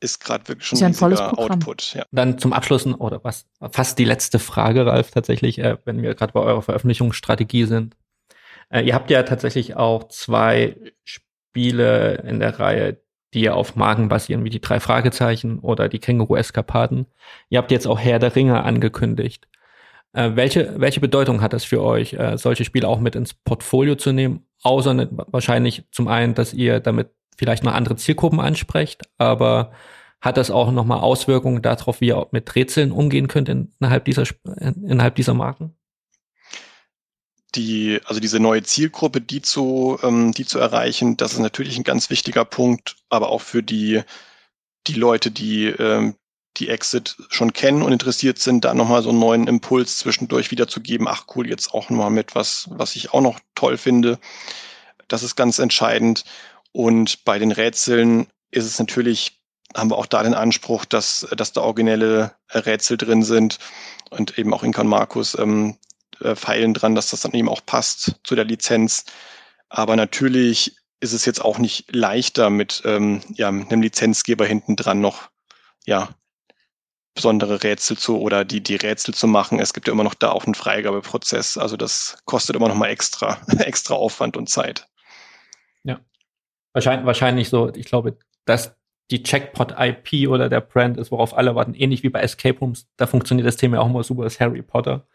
ist 0.00 0.18
gerade 0.18 0.48
wirklich 0.48 0.66
schon 0.66 0.82
ein 0.82 0.92
volles 0.92 1.20
Output. 1.20 1.94
Ja. 1.94 2.04
Dann 2.10 2.36
zum 2.40 2.52
Abschluss 2.52 2.84
oder 2.84 3.22
was 3.22 3.46
fast 3.70 3.96
die 4.00 4.04
letzte 4.04 4.40
Frage, 4.40 4.84
Ralf, 4.84 5.12
tatsächlich, 5.12 5.60
äh, 5.60 5.76
wenn 5.84 6.02
wir 6.02 6.16
gerade 6.16 6.32
bei 6.32 6.40
eurer 6.40 6.62
Veröffentlichungsstrategie 6.62 7.66
sind. 7.66 7.96
Äh, 8.70 8.80
ihr 8.80 8.96
habt 8.96 9.08
ja 9.08 9.22
tatsächlich 9.22 9.76
auch 9.76 10.08
zwei 10.08 10.74
Spiele 11.04 12.24
in 12.26 12.40
der 12.40 12.58
Reihe, 12.58 13.00
die 13.34 13.48
auf 13.50 13.76
Marken 13.76 14.08
basieren, 14.08 14.42
wie 14.42 14.50
die 14.50 14.60
drei 14.60 14.80
Fragezeichen 14.80 15.60
oder 15.60 15.88
die 15.88 16.00
Känguru-Eskapaden. 16.00 17.06
Ihr 17.50 17.58
habt 17.58 17.70
jetzt 17.70 17.86
auch 17.86 18.00
Herr 18.00 18.18
der 18.18 18.34
Ringe 18.34 18.64
angekündigt. 18.64 19.46
Äh, 20.18 20.34
welche, 20.34 20.74
welche 20.80 20.98
Bedeutung 20.98 21.42
hat 21.42 21.52
das 21.52 21.62
für 21.62 21.80
euch, 21.80 22.14
äh, 22.14 22.36
solche 22.36 22.64
Spiele 22.64 22.88
auch 22.88 22.98
mit 22.98 23.14
ins 23.14 23.34
Portfolio 23.34 23.94
zu 23.94 24.10
nehmen? 24.10 24.44
Außer 24.62 24.92
ne, 24.92 25.08
wahrscheinlich 25.12 25.84
zum 25.92 26.08
einen, 26.08 26.34
dass 26.34 26.52
ihr 26.52 26.80
damit 26.80 27.10
vielleicht 27.36 27.62
noch 27.62 27.72
andere 27.72 27.94
Zielgruppen 27.94 28.40
ansprecht, 28.40 29.02
aber 29.16 29.70
hat 30.20 30.36
das 30.36 30.50
auch 30.50 30.72
nochmal 30.72 30.98
Auswirkungen 30.98 31.62
darauf, 31.62 32.00
wie 32.00 32.08
ihr 32.08 32.26
mit 32.32 32.52
Rätseln 32.56 32.90
umgehen 32.90 33.28
könnt 33.28 33.48
innerhalb 33.48 34.06
dieser, 34.06 34.24
innerhalb 34.56 35.14
dieser 35.14 35.34
Marken? 35.34 35.76
die, 37.54 38.00
also 38.04 38.20
diese 38.20 38.40
neue 38.40 38.62
Zielgruppe, 38.62 39.20
die 39.20 39.40
zu, 39.40 39.98
ähm, 40.02 40.32
die 40.32 40.44
zu 40.44 40.58
erreichen, 40.58 41.16
das 41.16 41.32
ist 41.32 41.38
natürlich 41.38 41.78
ein 41.78 41.82
ganz 41.84 42.10
wichtiger 42.10 42.44
Punkt, 42.44 42.96
aber 43.08 43.30
auch 43.30 43.40
für 43.40 43.62
die, 43.62 44.02
die 44.86 44.92
Leute, 44.94 45.30
die 45.30 45.66
ähm, 45.66 46.14
die 46.58 46.68
Exit 46.68 47.16
schon 47.28 47.52
kennen 47.52 47.82
und 47.82 47.92
interessiert 47.92 48.38
sind, 48.38 48.64
da 48.64 48.74
nochmal 48.74 49.02
so 49.02 49.10
einen 49.10 49.18
neuen 49.18 49.46
Impuls 49.46 49.98
zwischendurch 49.98 50.50
wiederzugeben. 50.50 51.08
Ach 51.08 51.26
cool, 51.34 51.48
jetzt 51.48 51.72
auch 51.72 51.90
nochmal 51.90 52.10
mit 52.10 52.34
was, 52.34 52.68
was 52.70 52.96
ich 52.96 53.12
auch 53.12 53.20
noch 53.20 53.40
toll 53.54 53.78
finde. 53.78 54.18
Das 55.08 55.22
ist 55.22 55.36
ganz 55.36 55.58
entscheidend. 55.58 56.24
Und 56.72 57.24
bei 57.24 57.38
den 57.38 57.52
Rätseln 57.52 58.26
ist 58.50 58.66
es 58.66 58.78
natürlich, 58.78 59.40
haben 59.76 59.90
wir 59.90 59.96
auch 59.96 60.06
da 60.06 60.22
den 60.22 60.34
Anspruch, 60.34 60.84
dass, 60.84 61.26
dass 61.36 61.52
da 61.52 61.62
originelle 61.62 62.34
Rätsel 62.50 62.96
drin 62.96 63.22
sind 63.22 63.58
und 64.10 64.38
eben 64.38 64.52
auch 64.52 64.62
Inkan 64.62 64.86
Markus 64.86 65.36
ähm, 65.38 65.76
äh, 66.20 66.34
feilen 66.34 66.74
dran, 66.74 66.94
dass 66.94 67.10
das 67.10 67.20
dann 67.20 67.32
eben 67.32 67.48
auch 67.48 67.64
passt 67.64 68.16
zu 68.24 68.34
der 68.34 68.44
Lizenz. 68.44 69.04
Aber 69.68 69.96
natürlich 69.96 70.76
ist 71.00 71.12
es 71.12 71.24
jetzt 71.24 71.44
auch 71.44 71.58
nicht 71.58 71.94
leichter 71.94 72.50
mit 72.50 72.82
ähm, 72.84 73.20
ja, 73.34 73.48
einem 73.48 73.82
Lizenzgeber 73.82 74.46
hinten 74.46 74.76
dran 74.76 75.00
noch 75.00 75.30
ja, 75.86 76.10
besondere 77.14 77.62
Rätsel 77.62 77.96
zu 77.96 78.20
oder 78.20 78.44
die, 78.44 78.62
die 78.62 78.76
Rätsel 78.76 79.14
zu 79.14 79.26
machen. 79.26 79.58
Es 79.58 79.72
gibt 79.72 79.88
ja 79.88 79.92
immer 79.92 80.04
noch 80.04 80.14
da 80.14 80.30
auch 80.30 80.44
einen 80.44 80.54
Freigabeprozess. 80.54 81.58
Also 81.58 81.76
das 81.76 82.18
kostet 82.24 82.56
immer 82.56 82.68
noch 82.68 82.74
mal 82.76 82.88
extra, 82.88 83.38
extra 83.58 83.94
Aufwand 83.94 84.36
und 84.36 84.48
Zeit. 84.48 84.88
Ja. 85.82 86.00
Wahrscheinlich, 86.72 87.06
wahrscheinlich 87.06 87.48
so, 87.48 87.72
ich 87.74 87.86
glaube, 87.86 88.18
dass 88.44 88.76
die 89.10 89.22
Checkpot-IP 89.22 90.28
oder 90.28 90.48
der 90.48 90.60
Brand 90.60 90.98
ist, 90.98 91.10
worauf 91.10 91.36
alle 91.36 91.54
warten, 91.54 91.74
ähnlich 91.74 92.02
wie 92.02 92.10
bei 92.10 92.20
Escape 92.20 92.58
Rooms. 92.58 92.86
Da 92.96 93.06
funktioniert 93.06 93.48
das 93.48 93.56
Thema 93.56 93.80
auch 93.80 93.86
immer 93.86 94.04
super, 94.04 94.26
ist 94.26 94.38
Harry 94.38 94.62
Potter. 94.62 95.06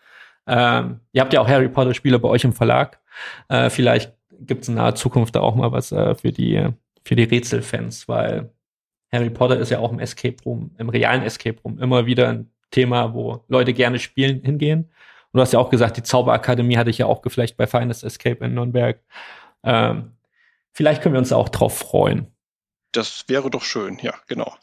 Ähm, 0.47 0.99
ihr 1.13 1.21
habt 1.21 1.31
ja 1.31 1.41
auch 1.41 1.47
Harry 1.47 1.69
Potter 1.69 1.93
Spiele 1.93 2.19
bei 2.19 2.27
euch 2.27 2.43
im 2.43 2.53
Verlag. 2.53 2.99
Äh, 3.47 3.69
vielleicht 3.69 4.13
gibt 4.31 4.63
es 4.63 4.69
in 4.69 4.75
naher 4.75 4.95
Zukunft 4.95 5.35
da 5.35 5.41
auch 5.41 5.55
mal 5.55 5.71
was 5.71 5.91
äh, 5.91 6.15
für 6.15 6.31
die 6.31 6.69
für 7.05 7.15
die 7.15 7.23
Rätselfans, 7.23 8.07
weil 8.07 8.51
Harry 9.13 9.29
Potter 9.29 9.57
ist 9.59 9.69
ja 9.69 9.79
auch 9.79 9.91
im 9.91 9.99
Escape 9.99 10.35
Room, 10.43 10.71
im 10.77 10.89
realen 10.89 11.21
Escape 11.21 11.61
Room 11.63 11.79
immer 11.79 12.05
wieder 12.05 12.29
ein 12.29 12.51
Thema, 12.71 13.13
wo 13.13 13.45
Leute 13.47 13.73
gerne 13.73 13.99
spielen 13.99 14.41
hingehen. 14.43 14.91
Und 15.31 15.37
du 15.37 15.41
hast 15.41 15.53
ja 15.53 15.59
auch 15.59 15.69
gesagt, 15.69 15.97
die 15.97 16.03
Zauberakademie 16.03 16.77
hatte 16.77 16.89
ich 16.89 16.97
ja 16.97 17.05
auch 17.05 17.21
geflecht 17.21 17.55
bei 17.55 17.67
Finest 17.67 18.03
Escape 18.03 18.43
in 18.43 18.55
Nürnberg. 18.55 18.99
Ähm, 19.63 20.13
vielleicht 20.73 21.01
können 21.01 21.13
wir 21.13 21.19
uns 21.19 21.31
auch 21.31 21.49
drauf 21.49 21.77
freuen. 21.77 22.27
Das 22.91 23.25
wäre 23.27 23.49
doch 23.49 23.63
schön, 23.63 23.99
ja, 24.01 24.13
genau. 24.27 24.53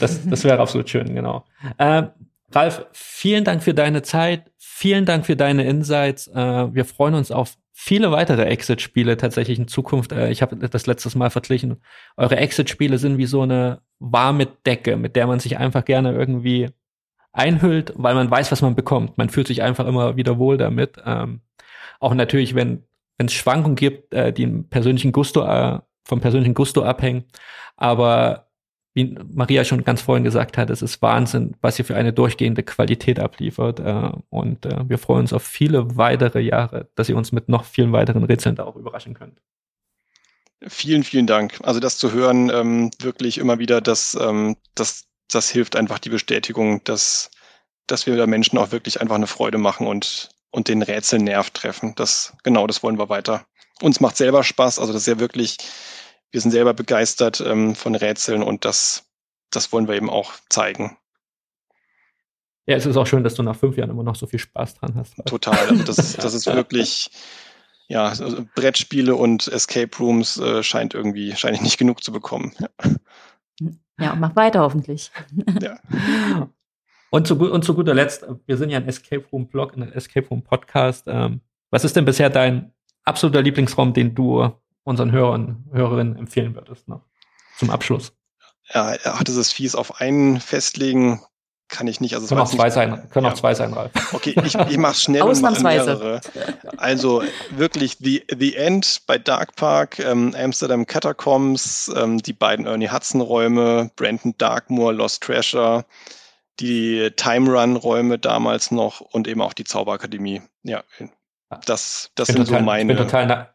Das, 0.00 0.26
das 0.26 0.44
wäre 0.44 0.60
absolut 0.60 0.88
schön, 0.88 1.14
genau. 1.14 1.44
Ähm, 1.78 2.10
Ralf, 2.54 2.86
vielen 2.92 3.44
Dank 3.44 3.62
für 3.62 3.74
deine 3.74 4.02
Zeit, 4.02 4.52
vielen 4.58 5.06
Dank 5.06 5.26
für 5.26 5.34
deine 5.34 5.64
Insights. 5.64 6.28
Äh, 6.28 6.72
wir 6.72 6.84
freuen 6.84 7.14
uns 7.14 7.32
auf 7.32 7.56
viele 7.72 8.12
weitere 8.12 8.44
Exit-Spiele 8.44 9.16
tatsächlich 9.16 9.58
in 9.58 9.66
Zukunft. 9.66 10.12
Äh, 10.12 10.30
ich 10.30 10.40
habe 10.40 10.56
das 10.56 10.86
letztes 10.86 11.16
Mal 11.16 11.30
verglichen. 11.30 11.82
Eure 12.16 12.36
Exit-Spiele 12.36 12.98
sind 12.98 13.18
wie 13.18 13.26
so 13.26 13.42
eine 13.42 13.80
warme 13.98 14.46
Decke, 14.46 14.96
mit 14.96 15.16
der 15.16 15.26
man 15.26 15.40
sich 15.40 15.58
einfach 15.58 15.84
gerne 15.84 16.12
irgendwie 16.12 16.70
einhüllt, 17.32 17.92
weil 17.96 18.14
man 18.14 18.30
weiß, 18.30 18.52
was 18.52 18.62
man 18.62 18.76
bekommt. 18.76 19.18
Man 19.18 19.30
fühlt 19.30 19.48
sich 19.48 19.62
einfach 19.62 19.86
immer 19.86 20.16
wieder 20.16 20.38
wohl 20.38 20.56
damit. 20.56 20.98
Ähm, 21.04 21.40
auch 21.98 22.14
natürlich, 22.14 22.54
wenn 22.54 22.84
es 23.18 23.32
Schwankungen 23.32 23.76
gibt, 23.76 24.14
äh, 24.14 24.32
die 24.32 24.44
im 24.44 24.68
persönlichen 24.68 25.10
Gusto 25.10 25.42
vom 26.06 26.20
persönlichen 26.20 26.54
Gusto 26.54 26.82
abhängen. 26.82 27.24
Aber 27.76 28.50
wie 28.94 29.16
Maria 29.32 29.64
schon 29.64 29.82
ganz 29.82 30.02
vorhin 30.02 30.22
gesagt 30.22 30.56
hat, 30.56 30.70
es 30.70 30.80
ist 30.80 31.02
Wahnsinn, 31.02 31.56
was 31.60 31.78
ihr 31.78 31.84
für 31.84 31.96
eine 31.96 32.12
durchgehende 32.12 32.62
Qualität 32.62 33.18
abliefert. 33.18 33.80
Äh, 33.80 34.12
und 34.30 34.64
äh, 34.66 34.88
wir 34.88 34.98
freuen 34.98 35.22
uns 35.22 35.32
auf 35.32 35.42
viele 35.42 35.96
weitere 35.96 36.40
Jahre, 36.40 36.88
dass 36.94 37.08
ihr 37.08 37.16
uns 37.16 37.32
mit 37.32 37.48
noch 37.48 37.64
vielen 37.64 37.92
weiteren 37.92 38.22
Rätseln 38.22 38.54
da 38.54 38.64
auch 38.64 38.76
überraschen 38.76 39.14
könnt. 39.14 39.40
Vielen, 40.66 41.02
vielen 41.02 41.26
Dank. 41.26 41.58
Also 41.64 41.80
das 41.80 41.98
zu 41.98 42.12
hören, 42.12 42.50
ähm, 42.50 42.90
wirklich 43.00 43.38
immer 43.38 43.58
wieder, 43.58 43.80
das, 43.80 44.16
ähm, 44.18 44.56
das, 44.76 45.04
das 45.28 45.50
hilft 45.50 45.74
einfach 45.74 45.98
die 45.98 46.08
Bestätigung, 46.08 46.82
dass, 46.84 47.30
dass 47.88 48.06
wir 48.06 48.16
da 48.16 48.26
Menschen 48.26 48.58
auch 48.58 48.70
wirklich 48.70 49.00
einfach 49.00 49.16
eine 49.16 49.26
Freude 49.26 49.58
machen 49.58 49.88
und, 49.88 50.30
und 50.52 50.68
den 50.68 50.82
Rätselnerv 50.82 51.50
treffen. 51.50 51.94
Das, 51.96 52.34
genau, 52.44 52.68
das 52.68 52.82
wollen 52.84 52.98
wir 52.98 53.08
weiter. 53.08 53.44
Uns 53.82 54.00
macht 54.00 54.16
selber 54.16 54.44
Spaß, 54.44 54.78
also 54.78 54.92
das 54.92 55.02
ist 55.02 55.08
ja 55.08 55.18
wirklich 55.18 55.58
wir 56.34 56.40
sind 56.40 56.50
selber 56.50 56.74
begeistert 56.74 57.40
ähm, 57.40 57.76
von 57.76 57.94
Rätseln 57.94 58.42
und 58.42 58.64
das, 58.64 59.08
das 59.52 59.72
wollen 59.72 59.86
wir 59.86 59.94
eben 59.94 60.10
auch 60.10 60.32
zeigen. 60.48 60.98
Ja, 62.66 62.74
es 62.74 62.86
ist 62.86 62.96
auch 62.96 63.06
schön, 63.06 63.22
dass 63.22 63.36
du 63.36 63.44
nach 63.44 63.54
fünf 63.54 63.76
Jahren 63.76 63.90
immer 63.90 64.02
noch 64.02 64.16
so 64.16 64.26
viel 64.26 64.40
Spaß 64.40 64.74
dran 64.74 64.96
hast. 64.96 65.14
Total. 65.26 65.56
Also 65.56 65.84
das, 65.84 65.98
ist, 65.98 66.24
das 66.24 66.34
ist 66.34 66.46
wirklich, 66.52 67.08
ja, 67.86 68.06
also 68.06 68.44
Brettspiele 68.56 69.14
und 69.14 69.46
Escape 69.46 69.96
Rooms 69.96 70.36
äh, 70.38 70.64
scheint 70.64 70.92
irgendwie, 70.92 71.36
scheine 71.36 71.54
ich 71.54 71.62
nicht 71.62 71.78
genug 71.78 72.02
zu 72.02 72.10
bekommen. 72.10 72.52
Ja, 72.58 72.68
ja 74.00 74.12
und 74.14 74.18
mach 74.18 74.34
weiter 74.34 74.62
hoffentlich. 74.62 75.12
Ja. 75.62 75.78
Und 77.10 77.28
zu, 77.28 77.36
und 77.38 77.64
zu 77.64 77.74
guter 77.74 77.94
Letzt, 77.94 78.26
wir 78.46 78.56
sind 78.56 78.70
ja 78.70 78.78
ein 78.78 78.88
Escape 78.88 79.24
Room 79.32 79.46
Blog, 79.46 79.76
ein 79.76 79.92
Escape 79.92 80.26
Room 80.26 80.42
Podcast. 80.42 81.04
Ähm, 81.06 81.42
was 81.70 81.84
ist 81.84 81.94
denn 81.94 82.04
bisher 82.04 82.28
dein 82.28 82.72
absoluter 83.04 83.40
Lieblingsraum, 83.40 83.92
den 83.92 84.16
du 84.16 84.52
unseren 84.84 85.12
Hörern, 85.12 85.64
Hörerinnen 85.72 86.16
empfehlen 86.16 86.54
würdest 86.54 86.88
noch 86.88 87.02
zum 87.56 87.70
Abschluss? 87.70 88.12
Ja, 88.72 88.92
er 88.94 89.18
hatte 89.18 89.32
es 89.32 89.52
fies 89.52 89.74
auf 89.74 90.00
einen 90.00 90.40
festlegen, 90.40 91.20
kann 91.68 91.86
ich 91.86 92.00
nicht. 92.00 92.14
Also 92.14 92.28
können 92.28 92.40
auch 92.40 92.50
zwei 92.50 92.64
nicht, 92.64 92.74
sein, 92.74 93.10
können 93.10 93.26
ja. 93.26 93.32
auch 93.32 93.36
zwei 93.36 93.54
sein, 93.54 93.72
Ralf. 93.72 93.90
Okay, 94.12 94.34
ich, 94.44 94.54
ich 94.54 94.78
mache 94.78 94.94
schnell 94.94 95.22
Ausnahmsweise. 95.22 96.20
Also 96.76 97.22
wirklich 97.50 97.98
The, 98.00 98.24
The 98.28 98.56
End 98.56 99.02
bei 99.06 99.18
Dark 99.18 99.56
Park, 99.56 99.98
ähm, 99.98 100.34
Amsterdam 100.38 100.86
Catacombs, 100.86 101.92
ähm, 101.96 102.18
die 102.18 102.32
beiden 102.32 102.66
Ernie 102.66 102.90
Hudson 102.90 103.20
Räume, 103.20 103.90
Brandon 103.96 104.34
Darkmoor, 104.38 104.92
Lost 104.92 105.22
Treasure, 105.22 105.84
die 106.60 107.10
Time 107.16 107.50
Run 107.50 107.76
Räume 107.76 108.18
damals 108.18 108.70
noch 108.70 109.00
und 109.00 109.26
eben 109.26 109.42
auch 109.42 109.52
die 109.52 109.64
Zauberakademie. 109.64 110.42
Ja, 110.62 110.84
das, 111.66 112.10
das 112.14 112.28
sind 112.28 112.46
total, 112.46 112.60
so 112.60 112.64
meine. 112.64 112.92
Ich 112.92 112.98
bin 112.98 113.06
total, 113.06 113.53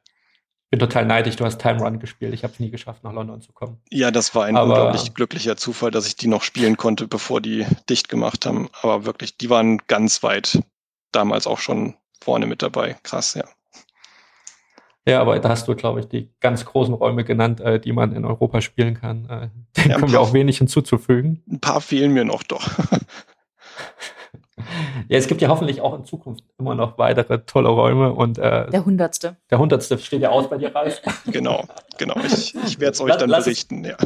bin 0.70 0.80
total 0.80 1.06
neidisch, 1.06 1.36
du 1.36 1.46
hast 1.46 1.60
Time 1.60 1.80
Run 1.80 2.00
gespielt. 2.00 2.34
Ich 2.34 2.44
habe 2.44 2.54
es 2.54 2.60
nie 2.60 2.70
geschafft, 2.70 3.04
nach 3.04 3.14
London 3.14 3.42
zu 3.42 3.52
kommen. 3.54 3.82
Ja, 3.90 4.12
das 4.12 4.36
war 4.36 4.46
ein 4.46 4.56
Aber, 4.56 4.68
unglaublich 4.68 5.14
glücklicher 5.14 5.58
Zufall, 5.58 5.92
dass 5.92 6.08
ich 6.08 6.16
die 6.16 6.28
noch 6.28 6.44
spielen 6.44 6.78
konnte, 6.78 7.08
bevor 7.08 7.42
die 7.42 7.66
dicht 7.90 8.10
gemacht 8.10 8.46
haben. 8.46 8.70
Aber 8.82 9.06
wirklich, 9.06 9.38
die 9.38 9.50
waren 9.50 9.80
ganz 9.88 10.22
weit 10.22 10.60
damals 11.12 11.48
auch 11.48 11.60
schon 11.60 11.96
vorne 12.22 12.46
mit 12.46 12.62
dabei. 12.62 12.98
Krass, 13.04 13.34
ja. 13.34 13.46
Ja, 15.08 15.22
aber 15.22 15.40
da 15.40 15.50
hast 15.50 15.68
du, 15.68 15.76
glaube 15.76 16.02
ich, 16.02 16.08
die 16.08 16.30
ganz 16.40 16.64
großen 16.66 16.94
Räume 16.94 17.24
genannt, 17.24 17.62
äh, 17.62 17.80
die 17.80 17.94
man 17.94 18.12
in 18.12 18.26
Europa 18.26 18.62
spielen 18.62 18.94
kann. 18.94 19.26
Äh, 19.28 19.50
dem 19.82 19.92
ja, 19.92 19.98
kommen 19.98 20.12
wir 20.12 20.22
auch 20.22 20.34
wenig 20.34 20.60
hinzuzufügen. 20.60 21.42
Ein 21.50 21.60
paar 21.60 21.82
fehlen 21.82 22.14
mir 22.14 22.26
noch 22.26 22.44
doch. 22.44 22.70
Ja, 25.08 25.18
es 25.18 25.28
gibt 25.28 25.42
ja 25.42 25.50
hoffentlich 25.50 25.82
auch 25.82 25.98
in 25.98 26.06
Zukunft 26.06 26.44
immer 26.58 26.76
noch 26.76 26.98
weitere 26.98 27.40
tolle 27.40 27.70
Räume 27.70 28.14
und 28.14 28.38
äh, 28.38 28.70
der 28.70 28.86
hundertste. 28.86 29.38
Der 29.50 29.60
hundertste 29.60 29.98
steht 29.98 30.22
ja 30.22 30.30
aus 30.30 30.50
bei 30.50 30.58
dir, 30.58 30.74
Ralf. 30.74 31.02
Genau, 31.26 31.64
genau. 31.98 32.16
Ich, 32.26 32.56
ich 32.56 32.80
werde 32.80 32.94
es 32.94 33.02
euch 33.02 33.16
dann 33.16 33.30
lass, 33.30 33.46
berichten, 33.46 33.84
ja. 33.84 33.98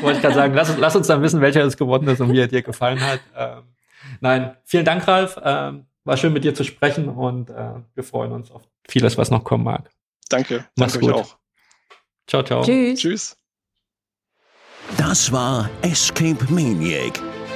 Wollte 0.00 0.16
ich 0.16 0.22
gerade 0.22 0.34
sagen, 0.34 0.54
lass, 0.54 0.76
lass, 0.78 0.96
uns 0.96 1.06
dann 1.06 1.22
wissen, 1.22 1.40
welcher 1.40 1.62
es 1.64 1.76
geworden 1.76 2.08
ist 2.08 2.20
und 2.20 2.32
wie 2.32 2.40
er 2.40 2.48
dir 2.48 2.62
gefallen 2.62 3.00
hat. 3.00 3.20
Ähm, 3.36 3.62
nein, 4.20 4.56
vielen 4.64 4.84
Dank, 4.84 5.06
Ralf. 5.06 5.38
Ähm, 5.42 5.86
war 6.04 6.16
schön 6.16 6.32
mit 6.32 6.44
dir 6.44 6.54
zu 6.54 6.64
sprechen 6.64 7.08
und 7.08 7.50
äh, 7.50 7.74
wir 7.94 8.04
freuen 8.04 8.32
uns 8.32 8.50
auf 8.50 8.62
vieles, 8.88 9.16
was 9.18 9.30
noch 9.30 9.44
kommen 9.44 9.64
mag. 9.64 9.90
Danke. 10.28 10.64
Mach's 10.76 10.94
Danke 10.94 11.06
gut. 11.06 11.14
auch. 11.14 11.36
Ciao, 12.26 12.42
ciao. 12.42 12.62
Tschüss. 12.62 13.00
Tschüss. 13.00 13.38
Das 14.96 15.30
war 15.32 15.70
Escape 15.82 16.44
Maniac, 16.48 17.20